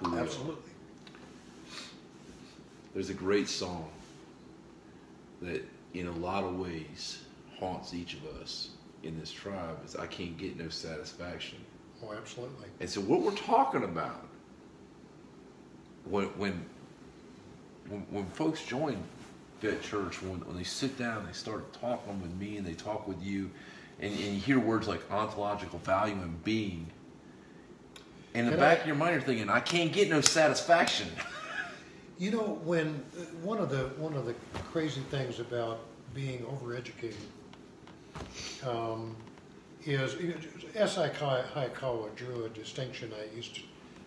Who 0.00 0.10
we 0.10 0.18
are. 0.18 0.20
Absolutely. 0.22 0.62
There's 2.94 3.10
a 3.10 3.14
great 3.14 3.48
song 3.48 3.90
that, 5.42 5.62
in 5.94 6.08
a 6.08 6.12
lot 6.12 6.44
of 6.44 6.58
ways, 6.58 7.22
haunts 7.58 7.94
each 7.94 8.14
of 8.14 8.24
us 8.40 8.70
in 9.02 9.18
this 9.18 9.30
tribe. 9.30 9.78
Is 9.84 9.96
I 9.96 10.06
can't 10.06 10.36
get 10.36 10.56
no 10.58 10.68
satisfaction. 10.68 11.58
Oh, 12.04 12.12
absolutely. 12.12 12.66
And 12.80 12.88
so, 12.88 13.00
what 13.00 13.22
we're 13.22 13.32
talking 13.32 13.84
about 13.84 14.26
when 16.04 16.26
when 16.38 16.64
when, 17.88 18.00
when 18.10 18.26
folks 18.26 18.64
join 18.64 19.02
Vet 19.60 19.82
Church, 19.82 20.22
when, 20.22 20.40
when 20.40 20.56
they 20.56 20.62
sit 20.64 20.96
down, 20.98 21.26
they 21.26 21.32
start 21.32 21.72
talking 21.80 22.20
with 22.20 22.34
me, 22.36 22.56
and 22.56 22.66
they 22.66 22.74
talk 22.74 23.08
with 23.08 23.20
you, 23.22 23.50
and, 24.00 24.12
and 24.12 24.20
you 24.34 24.40
hear 24.40 24.58
words 24.58 24.86
like 24.86 25.00
ontological 25.10 25.78
value 25.80 26.14
and 26.14 26.42
being. 26.44 26.86
In 28.38 28.44
the 28.44 28.52
Can 28.52 28.60
back 28.60 28.78
I- 28.78 28.80
of 28.82 28.86
your 28.86 28.94
mind, 28.96 29.14
you're 29.14 29.22
thinking, 29.22 29.50
"I 29.50 29.58
can't 29.58 29.92
get 29.92 30.08
no 30.08 30.20
satisfaction." 30.20 31.08
You 32.20 32.32
know, 32.32 32.58
when 32.64 33.00
uh, 33.16 33.20
one 33.44 33.58
of 33.58 33.70
the 33.70 33.90
one 33.96 34.14
of 34.14 34.26
the 34.26 34.34
crazy 34.72 35.02
things 35.02 35.38
about 35.38 35.78
being 36.14 36.40
overeducated 36.40 37.14
um, 38.66 39.14
is 39.84 40.16
S.I. 40.74 41.10
Hayakawa 41.10 42.12
drew 42.16 42.44
a 42.44 42.48
distinction. 42.48 43.12
I 43.16 43.32
used 43.36 43.54
to 43.54 43.60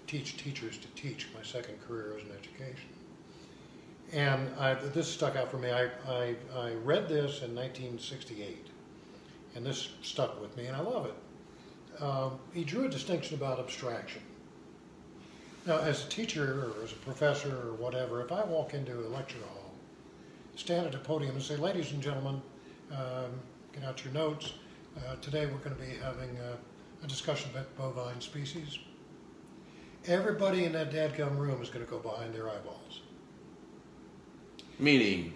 teach 0.07 0.35
teachers 0.35 0.77
to 0.79 0.89
teach. 0.89 1.29
My 1.33 1.41
second 1.41 1.79
career 1.87 2.15
was 2.15 2.23
in 2.23 2.31
education, 2.31 2.89
and 4.11 4.49
I, 4.59 4.73
this 4.73 5.07
stuck 5.07 5.37
out 5.37 5.49
for 5.49 5.57
me. 5.57 5.71
I, 5.71 5.85
I 6.09 6.35
I 6.53 6.73
read 6.83 7.07
this 7.07 7.43
in 7.43 7.55
1968, 7.55 8.67
and 9.55 9.65
this 9.65 9.87
stuck 10.01 10.41
with 10.41 10.57
me, 10.57 10.65
and 10.65 10.75
I 10.75 10.81
love 10.81 11.05
it. 11.05 11.15
Um, 11.99 12.39
he 12.53 12.63
drew 12.63 12.85
a 12.85 12.89
distinction 12.89 13.35
about 13.35 13.59
abstraction. 13.59 14.21
Now, 15.65 15.79
as 15.79 16.05
a 16.05 16.09
teacher 16.09 16.73
or 16.79 16.83
as 16.83 16.91
a 16.91 16.95
professor 16.95 17.49
or 17.49 17.73
whatever, 17.73 18.21
if 18.23 18.31
I 18.31 18.43
walk 18.43 18.73
into 18.73 18.93
a 18.97 19.07
lecture 19.09 19.37
hall, 19.53 19.71
stand 20.55 20.87
at 20.87 20.95
a 20.95 20.97
podium 20.97 21.35
and 21.35 21.43
say, 21.43 21.55
ladies 21.55 21.91
and 21.91 22.01
gentlemen, 22.01 22.41
um, 22.91 23.31
get 23.73 23.83
out 23.83 24.03
your 24.03 24.13
notes. 24.13 24.53
Uh, 24.97 25.15
today 25.21 25.45
we're 25.45 25.59
going 25.59 25.75
to 25.75 25.81
be 25.81 25.95
having 26.03 26.35
a, 26.39 27.05
a 27.05 27.07
discussion 27.07 27.51
about 27.51 27.75
bovine 27.77 28.19
species. 28.19 28.79
Everybody 30.07 30.65
in 30.65 30.71
that 30.73 30.91
dadgum 30.91 31.37
room 31.37 31.61
is 31.61 31.69
going 31.69 31.85
to 31.85 31.89
go 31.91 31.99
behind 31.99 32.33
their 32.33 32.49
eyeballs. 32.49 33.01
Meaning, 34.79 35.35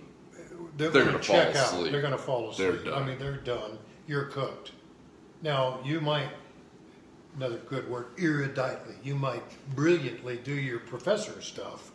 They're, 0.76 0.90
They're 0.90 1.04
going 1.04 1.06
gonna 1.14 1.24
check 1.24 1.54
fall 1.54 1.62
out. 1.62 1.74
asleep. 1.74 1.92
They're 1.92 2.02
going 2.02 2.14
to 2.14 2.18
fall 2.18 2.50
asleep. 2.50 2.82
I 2.92 3.04
mean, 3.06 3.20
they're 3.20 3.38
done. 3.38 3.78
You're 4.08 4.26
cooked. 4.26 4.72
Now, 5.44 5.80
you 5.86 6.02
might, 6.02 6.30
another 7.36 7.58
good 7.58 7.90
word, 7.90 8.16
eruditely, 8.18 8.96
you 9.04 9.16
might 9.16 9.44
brilliantly 9.76 10.38
do 10.38 10.54
your 10.54 10.80
professor 10.80 11.42
stuff, 11.42 11.92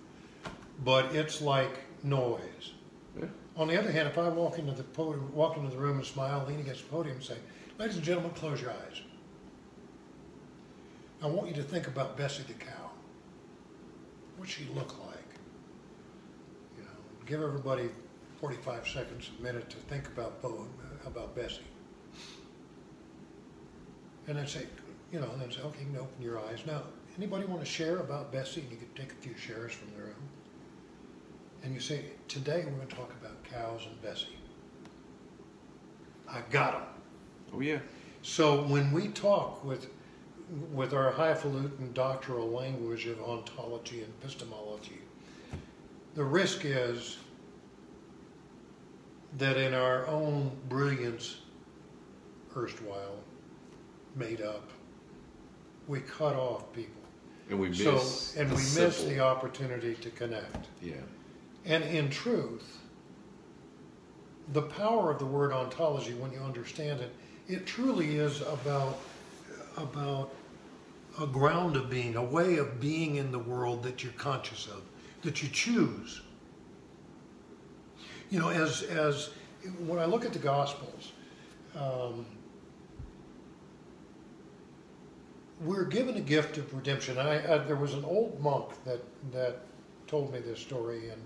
but 0.84 1.14
it's 1.14 1.40
like 1.40 1.80
noise. 2.04 2.72
Yeah. 3.18 3.26
On 3.56 3.68
the 3.68 3.78
other 3.78 3.90
hand, 3.90 4.08
if 4.08 4.18
I 4.18 4.28
walk 4.28 4.58
into 4.58 4.72
the 4.72 4.82
podium, 4.82 5.34
walk 5.34 5.56
into 5.56 5.70
the 5.70 5.76
room 5.76 5.98
and 5.98 6.06
smile, 6.06 6.44
lean 6.46 6.60
against 6.60 6.84
the 6.84 6.90
podium 6.90 7.16
and 7.16 7.24
say, 7.24 7.36
"Ladies 7.78 7.96
and 7.96 8.04
gentlemen, 8.04 8.32
close 8.32 8.60
your 8.60 8.70
eyes. 8.70 9.00
I 11.22 11.26
want 11.26 11.48
you 11.48 11.54
to 11.54 11.62
think 11.62 11.86
about 11.86 12.16
Bessie 12.16 12.44
the 12.44 12.54
cow. 12.54 12.90
What's 14.36 14.52
she 14.52 14.64
look 14.74 14.98
like? 15.06 15.18
You 16.78 16.84
know, 16.84 17.26
give 17.26 17.42
everybody 17.42 17.90
45 18.40 18.88
seconds, 18.88 19.30
a 19.38 19.42
minute 19.42 19.68
to 19.68 19.76
think 19.76 20.06
about 20.06 20.40
Bo, 20.40 20.66
about 21.04 21.34
Bessie. 21.34 21.60
And 24.26 24.38
then 24.38 24.46
say, 24.46 24.66
you 25.12 25.20
know, 25.20 25.30
and 25.32 25.40
then 25.40 25.50
say, 25.50 25.60
okay, 25.60 25.80
you 25.80 25.86
can 25.86 25.96
open 25.96 26.22
your 26.22 26.38
eyes. 26.38 26.60
Now, 26.66 26.82
anybody 27.16 27.44
want 27.44 27.60
to 27.60 27.66
share 27.66 27.98
about 27.98 28.32
Bessie? 28.32 28.60
And 28.62 28.70
you 28.70 28.76
could 28.76 28.94
take 28.94 29.12
a 29.12 29.16
few 29.16 29.36
shares 29.36 29.72
from 29.72 29.88
the 29.96 30.02
room. 30.02 30.14
And 31.62 31.74
you 31.74 31.80
say, 31.80 32.04
today 32.28 32.62
we're 32.64 32.72
going 32.72 32.88
to 32.88 32.94
talk 32.94 33.12
about 33.20 33.42
cows 33.44 33.86
and 33.86 34.00
Bessie. 34.02 34.38
I 36.28 36.42
got 36.50 36.72
them. 36.72 36.82
oh 37.54 37.60
yeah, 37.60 37.78
So 38.22 38.62
when 38.62 38.92
we 38.92 39.08
talk 39.08 39.64
with 39.64 39.88
with 40.72 40.92
our 40.92 41.12
highfalutin 41.12 41.92
doctoral 41.92 42.48
language 42.48 43.06
of 43.06 43.22
ontology 43.22 44.02
and 44.02 44.12
epistemology, 44.20 44.98
the 46.14 46.24
risk 46.24 46.64
is 46.64 47.18
that 49.38 49.56
in 49.56 49.74
our 49.74 50.06
own 50.08 50.50
brilliance, 50.68 51.36
erstwhile 52.56 53.20
made 54.16 54.40
up, 54.40 54.70
we 55.90 55.98
cut 56.00 56.36
off 56.36 56.72
people. 56.72 57.02
and 57.50 57.58
we 57.58 57.68
miss 57.68 57.82
So 57.82 58.40
and 58.40 58.48
the 58.48 58.54
we 58.54 58.60
miss 58.62 59.02
the 59.04 59.18
opportunity 59.18 59.94
to 59.96 60.10
connect. 60.10 60.68
yeah. 60.80 60.94
And 61.66 61.82
in 61.84 62.08
truth, 62.08 62.78
the 64.52 64.62
power 64.62 65.10
of 65.10 65.18
the 65.18 65.26
word 65.26 65.52
ontology, 65.52 66.14
when 66.14 66.32
you 66.32 66.38
understand 66.38 67.00
it, 67.00 67.12
it 67.48 67.66
truly 67.66 68.16
is 68.16 68.40
about 68.42 69.00
about 69.76 70.30
a 71.20 71.26
ground 71.26 71.74
of 71.76 71.90
being, 71.90 72.14
a 72.16 72.22
way 72.22 72.56
of 72.56 72.80
being 72.80 73.16
in 73.16 73.32
the 73.32 73.38
world 73.38 73.82
that 73.82 74.02
you're 74.04 74.12
conscious 74.12 74.68
of, 74.68 74.82
that 75.22 75.42
you 75.42 75.48
choose. 75.48 76.22
You 78.30 78.38
know, 78.38 78.48
as 78.50 78.82
as 78.82 79.30
when 79.86 79.98
I 79.98 80.04
look 80.04 80.24
at 80.24 80.32
the 80.32 80.38
Gospels, 80.38 81.12
um, 81.76 82.24
we're 85.60 85.84
given 85.84 86.16
a 86.16 86.20
gift 86.20 86.56
of 86.58 86.72
redemption. 86.74 87.18
I, 87.18 87.54
I 87.54 87.58
there 87.58 87.76
was 87.76 87.94
an 87.94 88.04
old 88.04 88.40
monk 88.40 88.70
that 88.84 89.00
that 89.32 89.62
told 90.06 90.32
me 90.32 90.40
this 90.40 90.58
story, 90.58 91.10
and 91.10 91.22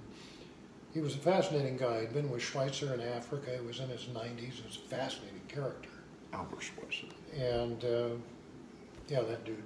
he 0.92 1.00
was 1.00 1.14
a 1.14 1.18
fascinating 1.18 1.76
guy. 1.76 2.00
He'd 2.00 2.12
been 2.12 2.30
with 2.30 2.42
Schweitzer 2.42 2.92
in 2.94 3.00
Africa. 3.00 3.50
He 3.58 3.66
was 3.66 3.80
in 3.80 3.88
his 3.88 4.02
90s. 4.04 4.38
He 4.38 4.62
was 4.66 4.76
a 4.76 4.88
fascinating 4.88 5.40
character. 5.48 5.88
Albert 6.32 6.62
Schweitzer. 6.62 7.06
And 7.36 7.84
uh, 7.84 8.08
yeah, 9.08 9.22
that 9.22 9.44
dude. 9.44 9.62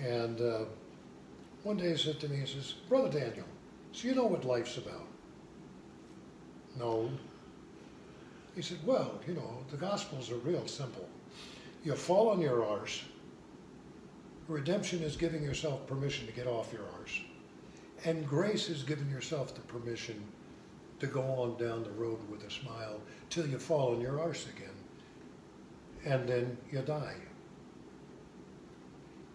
And 0.00 0.40
uh, 0.40 0.64
one 1.62 1.76
day 1.76 1.90
he 1.90 1.96
said 1.96 2.20
to 2.20 2.28
me, 2.28 2.36
he 2.36 2.46
says, 2.46 2.74
Brother 2.88 3.18
Daniel, 3.18 3.46
so 3.92 4.08
you 4.08 4.14
know 4.14 4.26
what 4.26 4.44
life's 4.44 4.76
about? 4.76 5.06
No. 6.78 7.10
He 8.54 8.62
said, 8.62 8.78
Well, 8.84 9.20
you 9.26 9.34
know, 9.34 9.64
the 9.70 9.76
Gospels 9.76 10.30
are 10.30 10.36
real 10.36 10.66
simple. 10.66 11.08
You 11.84 11.94
fall 11.94 12.28
on 12.28 12.40
your 12.40 12.64
arse. 12.64 13.02
Redemption 14.48 15.02
is 15.02 15.16
giving 15.16 15.42
yourself 15.42 15.86
permission 15.86 16.26
to 16.26 16.32
get 16.32 16.46
off 16.46 16.72
your 16.72 16.82
arse. 16.98 17.20
And 18.04 18.26
grace 18.26 18.68
is 18.68 18.82
giving 18.82 19.08
yourself 19.08 19.54
the 19.54 19.62
permission 19.62 20.22
to 21.00 21.06
go 21.06 21.22
on 21.22 21.56
down 21.56 21.82
the 21.82 21.90
road 21.90 22.18
with 22.30 22.44
a 22.44 22.50
smile 22.50 23.00
till 23.30 23.46
you 23.46 23.58
fall 23.58 23.94
on 23.94 24.00
your 24.00 24.20
arse 24.20 24.46
again. 24.48 24.68
And 26.04 26.28
then 26.28 26.58
you 26.70 26.80
die. 26.80 27.16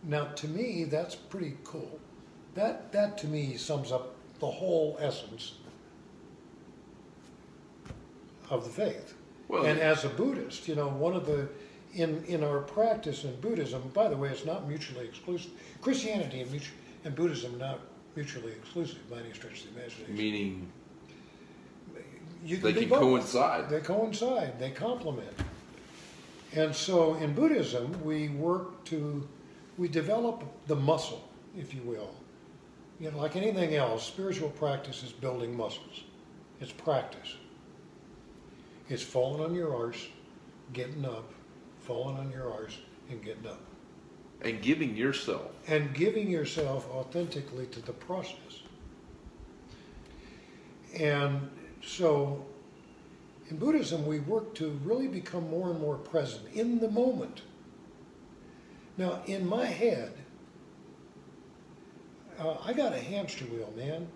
Now, 0.03 0.25
to 0.25 0.47
me, 0.47 0.83
that's 0.85 1.15
pretty 1.15 1.57
cool. 1.63 1.99
That, 2.53 2.91
that 2.91 3.17
to 3.19 3.27
me 3.27 3.57
sums 3.57 3.91
up 3.91 4.15
the 4.39 4.47
whole 4.47 4.97
essence 4.99 5.55
of 8.49 8.63
the 8.63 8.69
faith. 8.69 9.15
Well, 9.47 9.65
and 9.65 9.79
as 9.79 10.05
a 10.05 10.09
Buddhist, 10.09 10.67
you 10.67 10.75
know, 10.75 10.87
one 10.87 11.15
of 11.15 11.25
the 11.25 11.49
in 11.93 12.23
in 12.25 12.43
our 12.43 12.59
practice 12.59 13.23
in 13.23 13.35
Buddhism, 13.41 13.81
by 13.93 14.09
the 14.09 14.17
way, 14.17 14.29
it's 14.29 14.45
not 14.45 14.67
mutually 14.67 15.05
exclusive. 15.05 15.51
Christianity 15.81 16.41
and, 16.41 16.51
mutu- 16.51 16.71
and 17.05 17.15
Buddhism 17.15 17.55
are 17.55 17.59
not 17.59 17.79
mutually 18.15 18.51
exclusive 18.51 19.09
by 19.09 19.17
any 19.19 19.33
stretch 19.33 19.63
of 19.65 19.73
the 19.73 19.79
imagination. 19.79 20.15
meaning 20.15 20.71
You 22.43 22.57
they 22.57 22.73
be 22.73 22.81
can 22.81 22.89
both. 22.89 22.99
coincide. 22.99 23.69
They 23.69 23.81
coincide. 23.81 24.59
They 24.59 24.71
complement. 24.71 25.33
And 26.53 26.73
so 26.75 27.15
in 27.15 27.33
Buddhism, 27.33 28.03
we 28.03 28.29
work 28.29 28.83
to 28.85 29.27
we 29.77 29.87
develop 29.87 30.43
the 30.67 30.75
muscle, 30.75 31.27
if 31.57 31.73
you 31.73 31.81
will. 31.83 32.11
You 32.99 33.11
know, 33.11 33.17
like 33.17 33.35
anything 33.35 33.75
else, 33.75 34.05
spiritual 34.05 34.49
practice 34.49 35.03
is 35.03 35.11
building 35.11 35.55
muscles. 35.55 36.03
It's 36.59 36.71
practice. 36.71 37.35
It's 38.89 39.03
falling 39.03 39.41
on 39.43 39.55
your 39.55 39.73
arse, 39.73 40.07
getting 40.73 41.05
up, 41.05 41.31
falling 41.89 42.17
on 42.17 42.31
your 42.31 42.53
arse, 42.53 42.77
and 43.09 43.19
getting 43.25 43.47
up. 43.47 43.59
and 44.41 44.61
giving 44.61 44.95
yourself. 44.95 45.51
And 45.67 45.91
giving 45.93 46.29
yourself 46.29 46.87
authentically 46.91 47.65
to 47.65 47.81
the 47.81 47.91
process. 47.91 48.61
And 50.97 51.49
so 51.83 52.45
in 53.49 53.57
Buddhism, 53.57 54.05
we 54.05 54.19
work 54.19 54.53
to 54.55 54.79
really 54.83 55.07
become 55.07 55.49
more 55.49 55.71
and 55.71 55.81
more 55.81 55.95
present 55.95 56.43
in 56.53 56.79
the 56.79 56.89
moment. 56.89 57.41
Now, 58.95 59.23
in 59.25 59.47
my 59.47 59.65
head, 59.65 60.13
uh, 62.39 62.57
I 62.63 62.73
got 62.73 62.93
a 62.93 62.99
hamster 62.99 63.45
wheel, 63.45 63.73
man. 63.75 64.07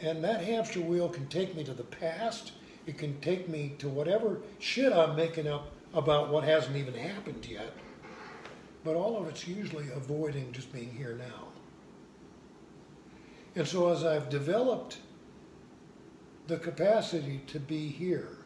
And 0.00 0.22
that 0.22 0.44
hamster 0.44 0.80
wheel 0.80 1.08
can 1.08 1.26
take 1.26 1.56
me 1.56 1.64
to 1.64 1.74
the 1.74 1.82
past. 1.82 2.52
It 2.86 2.98
can 2.98 3.20
take 3.20 3.48
me 3.48 3.74
to 3.78 3.88
whatever 3.88 4.40
shit 4.60 4.92
I'm 4.92 5.16
making 5.16 5.48
up 5.48 5.73
about 5.94 6.30
what 6.30 6.44
hasn't 6.44 6.76
even 6.76 6.94
happened 6.94 7.46
yet. 7.46 7.72
But 8.82 8.96
all 8.96 9.16
of 9.16 9.28
it's 9.28 9.46
usually 9.48 9.88
avoiding 9.94 10.52
just 10.52 10.72
being 10.72 10.90
here 10.90 11.16
now. 11.16 11.48
And 13.56 13.66
so 13.66 13.88
as 13.90 14.04
I've 14.04 14.28
developed 14.28 14.98
the 16.48 16.58
capacity 16.58 17.40
to 17.46 17.60
be 17.60 17.88
here, 17.88 18.36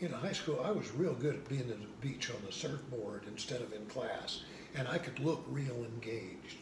in 0.00 0.12
high 0.12 0.32
school, 0.32 0.60
I 0.64 0.70
was 0.70 0.92
real 0.92 1.14
good 1.14 1.34
at 1.34 1.48
being 1.48 1.62
at 1.62 1.80
the 1.80 1.86
beach 2.00 2.30
on 2.30 2.36
the 2.44 2.52
surfboard 2.52 3.22
instead 3.26 3.60
of 3.60 3.72
in 3.72 3.86
class, 3.86 4.42
and 4.74 4.86
I 4.86 4.98
could 4.98 5.18
look 5.20 5.44
real 5.48 5.84
engaged. 5.84 6.58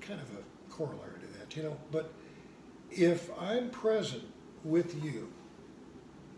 Kind 0.00 0.20
of 0.20 0.30
a 0.30 0.72
corollary 0.72 1.20
to 1.20 1.38
that, 1.38 1.56
you 1.56 1.62
know. 1.62 1.76
But 1.90 2.12
if 2.90 3.30
I'm 3.38 3.70
present 3.70 4.24
with 4.64 5.02
you, 5.02 5.32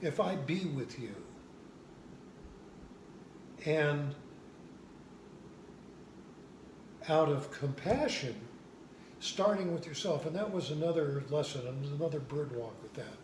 if 0.01 0.21
I 0.21 0.37
be 0.37 0.65
with 0.67 0.99
you, 0.99 1.15
and 3.65 4.15
out 7.09 7.29
of 7.29 7.51
compassion, 7.51 8.35
starting 9.21 9.73
with 9.73 9.87
yourself, 9.87 10.27
and 10.27 10.35
that 10.35 10.53
was 10.53 10.71
another 10.71 11.23
lesson, 11.31 11.63
another 11.99 12.21
bird 12.21 12.55
walk 12.57 12.75
with 12.83 12.95
that. 12.95 13.17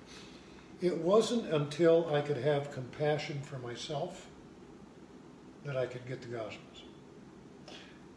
It 0.80 0.98
wasn't 0.98 1.52
until 1.52 2.12
I 2.14 2.20
could 2.20 2.36
have 2.36 2.70
compassion 2.70 3.40
for 3.42 3.58
myself 3.58 4.26
that 5.64 5.76
I 5.76 5.86
could 5.86 6.06
get 6.06 6.22
the 6.22 6.28
Gospels. 6.28 6.82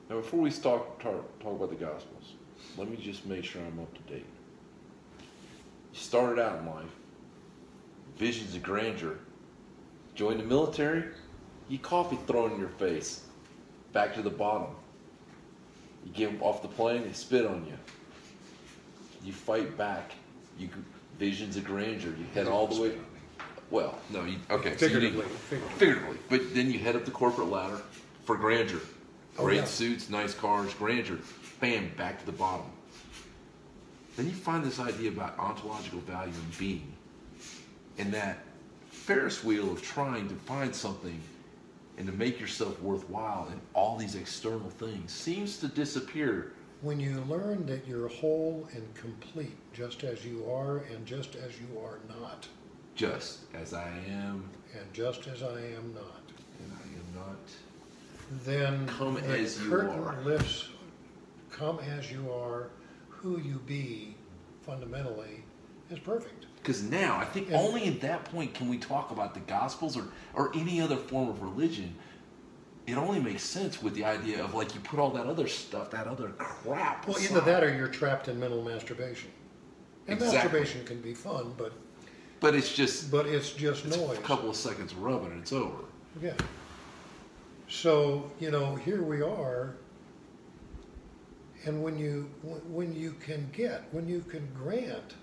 Now, 0.09 0.17
before 0.17 0.41
we 0.41 0.51
start 0.51 0.99
talk, 0.99 1.39
talk 1.39 1.55
about 1.55 1.69
the 1.69 1.83
Gospels, 1.83 2.33
let 2.77 2.89
me 2.89 2.97
just 2.97 3.25
make 3.25 3.43
sure 3.43 3.61
I'm 3.63 3.79
up 3.79 3.93
to 3.93 4.13
date. 4.13 4.25
You 5.93 5.99
started 5.99 6.41
out 6.41 6.59
in 6.59 6.65
life, 6.67 6.85
visions 8.17 8.55
of 8.55 8.63
grandeur, 8.63 9.17
joined 10.15 10.39
the 10.39 10.43
military, 10.45 11.03
you 11.69 11.79
coffee 11.79 12.17
thrown 12.27 12.51
in 12.53 12.59
your 12.59 12.69
face, 12.69 13.23
back 13.93 14.13
to 14.15 14.21
the 14.21 14.29
bottom. 14.29 14.75
You 16.05 16.11
get 16.13 16.41
off 16.41 16.61
the 16.61 16.67
plane, 16.67 17.03
they 17.03 17.13
spit 17.13 17.45
on 17.45 17.65
you. 17.65 17.77
You 19.23 19.33
fight 19.33 19.77
back. 19.77 20.11
You 20.57 20.69
visions 21.19 21.57
of 21.57 21.63
grandeur. 21.63 22.09
You 22.17 22.25
head 22.33 22.47
all 22.47 22.65
the 22.67 22.81
way. 22.81 22.91
Well, 23.69 23.97
No, 24.09 24.25
you, 24.25 24.37
okay. 24.49 24.75
so 24.77 24.85
you 24.87 24.91
Figuratively, 24.93 25.25
figuratively. 25.25 25.77
Figuratively. 25.77 26.17
But 26.29 26.55
then 26.55 26.71
you 26.71 26.79
head 26.79 26.95
up 26.95 27.05
the 27.05 27.11
corporate 27.11 27.49
ladder 27.49 27.79
for 28.23 28.35
grandeur. 28.35 28.81
Oh, 29.37 29.45
Great 29.45 29.57
yeah. 29.57 29.65
suits, 29.65 30.09
nice 30.09 30.33
cars, 30.33 30.73
grandeur. 30.73 31.19
Bam, 31.61 31.91
back 31.95 32.19
to 32.19 32.25
the 32.25 32.31
bottom. 32.31 32.65
Then 34.17 34.25
you 34.27 34.33
find 34.33 34.63
this 34.63 34.79
idea 34.79 35.09
about 35.09 35.37
ontological 35.39 35.99
value 36.01 36.33
and 36.33 36.57
being. 36.57 36.91
And 37.97 38.13
that 38.13 38.39
Ferris 38.89 39.43
wheel 39.43 39.71
of 39.71 39.81
trying 39.81 40.27
to 40.29 40.35
find 40.35 40.75
something 40.75 41.19
and 41.97 42.07
to 42.07 42.13
make 42.13 42.39
yourself 42.39 42.81
worthwhile 42.81 43.47
in 43.51 43.59
all 43.73 43.97
these 43.97 44.15
external 44.15 44.69
things 44.69 45.11
seems 45.11 45.57
to 45.57 45.67
disappear. 45.67 46.53
When 46.81 46.99
you 46.99 47.23
learn 47.29 47.65
that 47.67 47.87
you're 47.87 48.07
whole 48.07 48.67
and 48.73 48.83
complete, 48.95 49.55
just 49.73 50.03
as 50.03 50.25
you 50.25 50.45
are 50.51 50.79
and 50.93 51.05
just 51.05 51.35
as 51.35 51.51
you 51.59 51.79
are 51.79 51.99
not, 52.09 52.47
Just 52.95 53.39
as 53.53 53.73
I 53.73 53.89
am 54.09 54.49
and 54.73 54.91
just 54.93 55.27
as 55.27 55.43
I 55.43 55.59
am 55.59 55.93
not, 55.93 56.23
and 56.59 56.71
I 56.73 56.87
am 56.97 57.27
not. 57.27 57.39
then 58.45 58.87
Come 58.87 59.15
the 59.15 59.21
as 59.27 59.61
you 59.61 59.69
curtain 59.69 59.99
are. 60.03 60.21
lifts. 60.23 60.69
Come 61.51 61.79
as 61.79 62.11
you 62.11 62.31
are, 62.31 62.69
who 63.21 63.39
you 63.39 63.59
be, 63.65 64.15
fundamentally, 64.65 65.43
is 65.89 65.99
perfect. 65.99 66.45
Because 66.57 66.83
now, 66.83 67.17
I 67.17 67.25
think 67.25 67.49
Yeah. 67.49 67.59
only 67.59 67.87
at 67.87 68.01
that 68.01 68.25
point 68.25 68.53
can 68.53 68.69
we 68.69 68.77
talk 68.77 69.11
about 69.11 69.33
the 69.33 69.39
Gospels 69.41 69.97
or, 69.97 70.05
or 70.33 70.51
any 70.55 70.79
other 70.81 70.95
form 70.97 71.29
of 71.29 71.41
religion. 71.41 71.95
It 72.87 72.95
only 72.95 73.19
makes 73.19 73.43
sense 73.43 73.81
with 73.81 73.93
the 73.93 74.05
idea 74.05 74.43
of 74.43 74.53
like 74.53 74.73
you 74.73 74.81
put 74.81 74.99
all 74.99 75.11
that 75.11 75.25
other 75.27 75.47
stuff, 75.47 75.91
that 75.91 76.07
other 76.07 76.29
crap. 76.37 77.07
Well, 77.07 77.17
aside. 77.17 77.31
either 77.31 77.41
that 77.41 77.63
or 77.63 77.73
you're 77.73 77.87
trapped 77.87 78.27
in 78.27 78.39
mental 78.39 78.61
masturbation. 78.63 79.29
And 80.07 80.17
Exactly. 80.19 80.37
masturbation 80.59 80.85
can 80.85 80.99
be 81.01 81.13
fun, 81.13 81.53
but 81.57 81.73
but 82.39 82.55
it's 82.55 82.73
just 82.73 83.11
but 83.11 83.27
it's 83.27 83.51
just 83.51 83.85
it's 83.85 83.95
noise. 83.97 84.17
a 84.17 84.21
couple 84.21 84.49
of 84.49 84.55
seconds 84.55 84.95
rubbing 84.95 85.31
and 85.31 85.41
it's 85.41 85.53
over. 85.53 85.83
Yeah. 86.21 86.33
So 87.69 88.31
you 88.39 88.51
know, 88.51 88.75
here 88.75 89.03
we 89.03 89.21
are, 89.21 89.75
and 91.65 91.83
when 91.83 91.97
you 91.97 92.29
when 92.69 92.93
you 92.93 93.13
can 93.23 93.49
get 93.53 93.83
when 93.91 94.07
you 94.07 94.21
can 94.21 94.47
grant, 94.53 95.15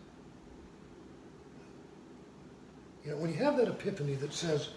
you 3.05 3.11
know, 3.11 3.17
when 3.17 3.33
you 3.33 3.39
have 3.39 3.57
that 3.57 3.69
epiphany 3.69 4.15
that 4.15 4.33
says, 4.33 4.71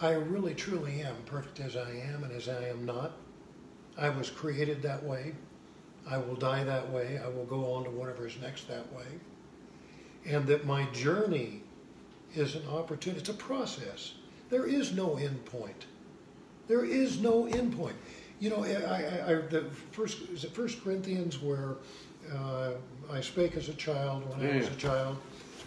"I 0.00 0.10
really 0.12 0.54
truly 0.54 1.00
am 1.00 1.16
perfect 1.24 1.60
as 1.60 1.76
I 1.76 1.90
am 1.90 2.24
and 2.24 2.32
as 2.32 2.48
I 2.48 2.68
am 2.68 2.84
not. 2.84 3.12
I 3.96 4.10
was 4.10 4.30
created 4.30 4.82
that 4.82 5.02
way. 5.02 5.34
I 6.06 6.18
will 6.18 6.36
die 6.36 6.64
that 6.64 6.90
way. 6.90 7.18
I 7.18 7.28
will 7.28 7.46
go 7.46 7.72
on 7.72 7.84
to 7.84 7.90
whatever 7.90 8.26
is 8.26 8.38
next 8.40 8.68
that 8.68 8.92
way." 8.92 9.06
And 10.26 10.46
that 10.48 10.66
my 10.66 10.84
journey 10.90 11.62
is 12.34 12.54
an 12.54 12.66
opportunity. 12.68 13.20
It's 13.20 13.30
a 13.30 13.34
process. 13.34 14.12
There 14.50 14.66
is 14.66 14.92
no 14.92 15.16
end 15.16 15.46
point. 15.46 15.86
There 16.70 16.84
is 16.84 17.20
no 17.20 17.46
end 17.46 17.76
point. 17.76 17.96
You 18.38 18.50
know, 18.50 18.62
I, 18.62 18.68
I, 18.68 19.30
I 19.32 19.34
the 19.40 19.64
first 19.90 20.22
is 20.30 20.44
it 20.44 20.52
First 20.52 20.84
Corinthians 20.84 21.42
where 21.42 21.74
uh, 22.32 22.70
I 23.12 23.20
spake 23.20 23.56
as 23.56 23.68
a 23.68 23.74
child 23.74 24.22
when 24.30 24.48
I 24.48 24.58
was 24.58 24.68
a 24.68 24.76
child. 24.76 25.16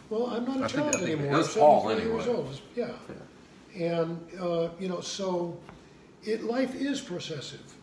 Well, 0.09 0.27
I'm 0.27 0.45
not 0.45 0.61
a 0.61 0.63
I 0.63 0.67
child 0.69 0.95
think 0.95 1.19
anymore. 1.19 1.35
I'm 1.35 1.43
Paul 1.43 1.81
73 1.89 2.11
years 2.13 2.27
old. 2.27 2.61
Yeah. 2.73 2.91
And, 3.75 4.17
uh, 4.39 4.69
you 4.79 4.87
know, 4.87 5.01
so 5.01 5.57
it, 6.23 6.45
life 6.45 6.73
is 6.73 7.01
processive. 7.01 7.75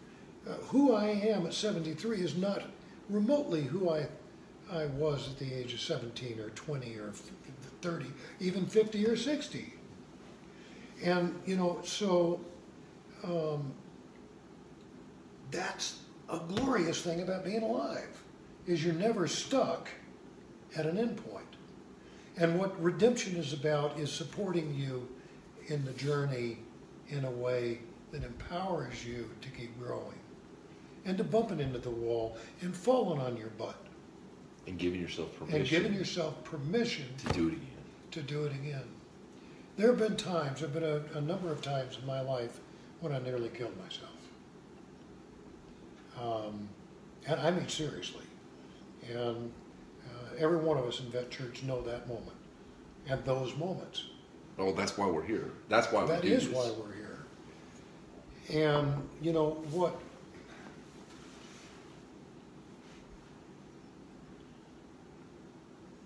Uh, 0.48 0.54
who 0.68 0.94
I 0.94 1.08
am 1.08 1.46
at 1.46 1.52
73 1.52 2.22
is 2.22 2.36
not 2.36 2.62
remotely 3.10 3.62
who 3.62 3.90
I, 3.90 4.06
I 4.72 4.86
was 4.86 5.28
at 5.28 5.38
the 5.38 5.52
age 5.52 5.74
of 5.74 5.80
17 5.80 6.40
or 6.40 6.48
20 6.50 6.96
or 6.96 7.12
30, 7.82 8.06
even 8.40 8.64
50 8.64 9.06
or 9.06 9.16
60. 9.16 9.74
And, 11.04 11.38
you 11.44 11.56
know, 11.56 11.80
so 11.82 12.40
um, 13.24 13.72
that's 15.50 16.00
a 16.28 16.38
glorious 16.38 17.02
thing 17.02 17.22
about 17.22 17.44
being 17.44 17.62
alive, 17.62 18.22
is 18.66 18.84
you're 18.84 18.94
never 18.94 19.26
stuck 19.26 19.88
at 20.76 20.86
an 20.86 20.98
end 20.98 21.16
point. 21.30 21.44
And 22.36 22.58
what 22.58 22.80
redemption 22.82 23.36
is 23.36 23.52
about 23.52 23.98
is 23.98 24.10
supporting 24.10 24.74
you 24.74 25.08
in 25.66 25.84
the 25.84 25.92
journey 25.92 26.58
in 27.08 27.24
a 27.24 27.30
way 27.30 27.80
that 28.12 28.24
empowers 28.24 29.04
you 29.04 29.28
to 29.40 29.48
keep 29.50 29.76
growing 29.78 30.18
and 31.04 31.18
to 31.18 31.24
bumping 31.24 31.60
into 31.60 31.78
the 31.78 31.90
wall 31.90 32.36
and 32.60 32.76
falling 32.76 33.20
on 33.20 33.36
your 33.36 33.48
butt 33.50 33.76
And 34.66 34.78
giving 34.78 35.00
yourself 35.00 35.36
permission 35.36 35.60
and 35.60 35.68
giving 35.68 35.94
yourself 35.94 36.42
permission 36.44 37.06
to 37.18 37.32
do 37.32 37.48
it 37.48 37.52
again. 37.52 37.66
to 38.12 38.22
do 38.22 38.44
it 38.44 38.52
again. 38.52 38.84
There 39.76 39.88
have 39.88 39.98
been 39.98 40.16
times, 40.16 40.60
there 40.60 40.68
have 40.68 40.74
been 40.74 40.84
a, 41.14 41.18
a 41.18 41.20
number 41.20 41.50
of 41.50 41.62
times 41.62 41.98
in 42.00 42.06
my 42.06 42.20
life 42.20 42.60
when 43.00 43.12
I 43.12 43.18
nearly 43.18 43.48
killed 43.48 43.76
myself. 43.76 44.10
Um, 46.20 46.68
and 47.26 47.40
I 47.40 47.50
mean 47.50 47.68
seriously. 47.68 48.24
And 49.10 49.50
uh, 50.06 50.34
every 50.38 50.58
one 50.58 50.76
of 50.76 50.84
us 50.84 51.00
in 51.00 51.06
Vet 51.10 51.30
Church 51.30 51.62
know 51.62 51.80
that 51.82 52.06
moment 52.08 52.36
and 53.08 53.24
those 53.24 53.56
moments. 53.56 54.04
Oh, 54.58 54.72
that's 54.72 54.98
why 54.98 55.06
we're 55.06 55.24
here. 55.24 55.50
That's 55.68 55.90
why 55.90 56.04
That 56.06 56.22
we 56.22 56.28
do 56.30 56.34
is 56.34 56.48
this. 56.48 56.54
why 56.56 56.70
we're 56.78 56.94
here. 56.94 58.66
And, 58.68 59.08
you 59.22 59.32
know, 59.32 59.50
what, 59.70 59.98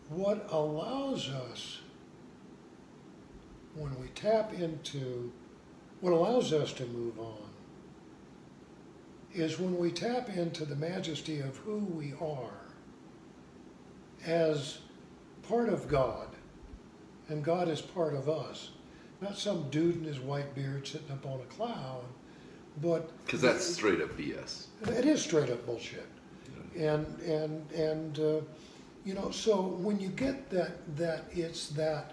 what 0.08 0.46
allows 0.50 1.28
us, 1.28 1.80
when 3.74 3.98
we 4.00 4.08
tap 4.08 4.52
into, 4.54 5.32
what 6.04 6.12
allows 6.12 6.52
us 6.52 6.70
to 6.74 6.84
move 6.84 7.18
on, 7.18 7.48
is 9.32 9.58
when 9.58 9.78
we 9.78 9.90
tap 9.90 10.28
into 10.28 10.66
the 10.66 10.76
majesty 10.76 11.40
of 11.40 11.56
who 11.56 11.78
we 11.78 12.12
are 12.20 12.60
as 14.26 14.80
part 15.48 15.70
of 15.70 15.88
God, 15.88 16.28
and 17.30 17.42
God 17.42 17.70
is 17.70 17.80
part 17.80 18.12
of 18.12 18.28
us. 18.28 18.72
Not 19.22 19.38
some 19.38 19.70
dude 19.70 19.96
in 19.96 20.04
his 20.04 20.20
white 20.20 20.54
beard 20.54 20.86
sitting 20.86 21.10
up 21.10 21.24
on 21.24 21.40
a 21.40 21.44
cloud, 21.44 22.04
but 22.82 23.10
Because 23.24 23.40
that's 23.40 23.64
straight 23.64 24.02
up 24.02 24.10
BS. 24.10 24.66
it 24.86 25.06
is 25.06 25.22
straight 25.22 25.48
up 25.48 25.64
bullshit. 25.64 26.06
And 26.76 27.06
and 27.20 27.70
and 27.72 28.18
uh, 28.18 28.40
you 29.06 29.14
know, 29.14 29.30
so 29.30 29.62
when 29.62 29.98
you 29.98 30.08
get 30.08 30.50
that 30.50 30.72
that 30.98 31.24
it's 31.32 31.68
that. 31.68 32.12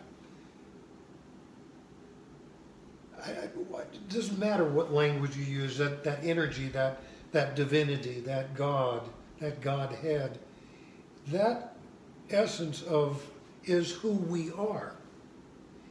I, 3.10 3.10
I, 3.25 3.29
it 3.29 4.09
doesn't 4.09 4.39
matter 4.39 4.65
what 4.65 4.93
language 4.93 5.35
you 5.35 5.43
use. 5.43 5.77
That 5.77 6.03
that 6.03 6.23
energy, 6.23 6.67
that 6.69 7.01
that 7.31 7.55
divinity, 7.55 8.21
that 8.21 8.55
God, 8.55 9.07
that 9.39 9.61
Godhead, 9.61 10.39
that 11.27 11.75
essence 12.29 12.81
of 12.83 13.25
is 13.63 13.91
who 13.91 14.11
we 14.11 14.51
are. 14.51 14.95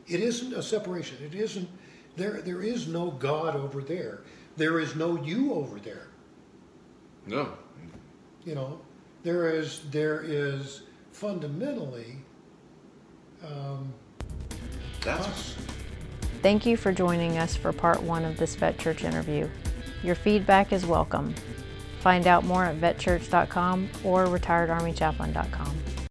It 0.06 0.20
isn't 0.20 0.52
a 0.54 0.62
separation. 0.62 1.18
It 1.24 1.34
isn't 1.34 1.68
there. 2.16 2.40
There 2.42 2.62
is 2.62 2.88
no 2.88 3.10
God 3.12 3.54
over 3.54 3.80
there. 3.80 4.22
There 4.56 4.80
is 4.80 4.96
no 4.96 5.22
you 5.22 5.54
over 5.54 5.78
there. 5.78 6.08
No. 7.26 7.52
You 8.44 8.54
know, 8.54 8.80
there 9.22 9.50
is 9.50 9.82
there 9.90 10.22
is 10.24 10.82
fundamentally 11.12 12.16
um, 13.44 13.92
That's 15.02 15.26
us. 15.26 15.56
Thank 16.42 16.64
you 16.64 16.76
for 16.78 16.90
joining 16.90 17.36
us 17.36 17.54
for 17.54 17.72
part 17.72 18.02
one 18.02 18.24
of 18.24 18.38
this 18.38 18.54
Vet 18.54 18.78
Church 18.78 19.04
interview. 19.04 19.48
Your 20.02 20.14
feedback 20.14 20.72
is 20.72 20.86
welcome. 20.86 21.34
Find 22.00 22.26
out 22.26 22.44
more 22.44 22.64
at 22.64 22.80
vetchurch.com 22.80 23.90
or 24.04 24.24
retiredarmychaplain.com. 24.24 25.89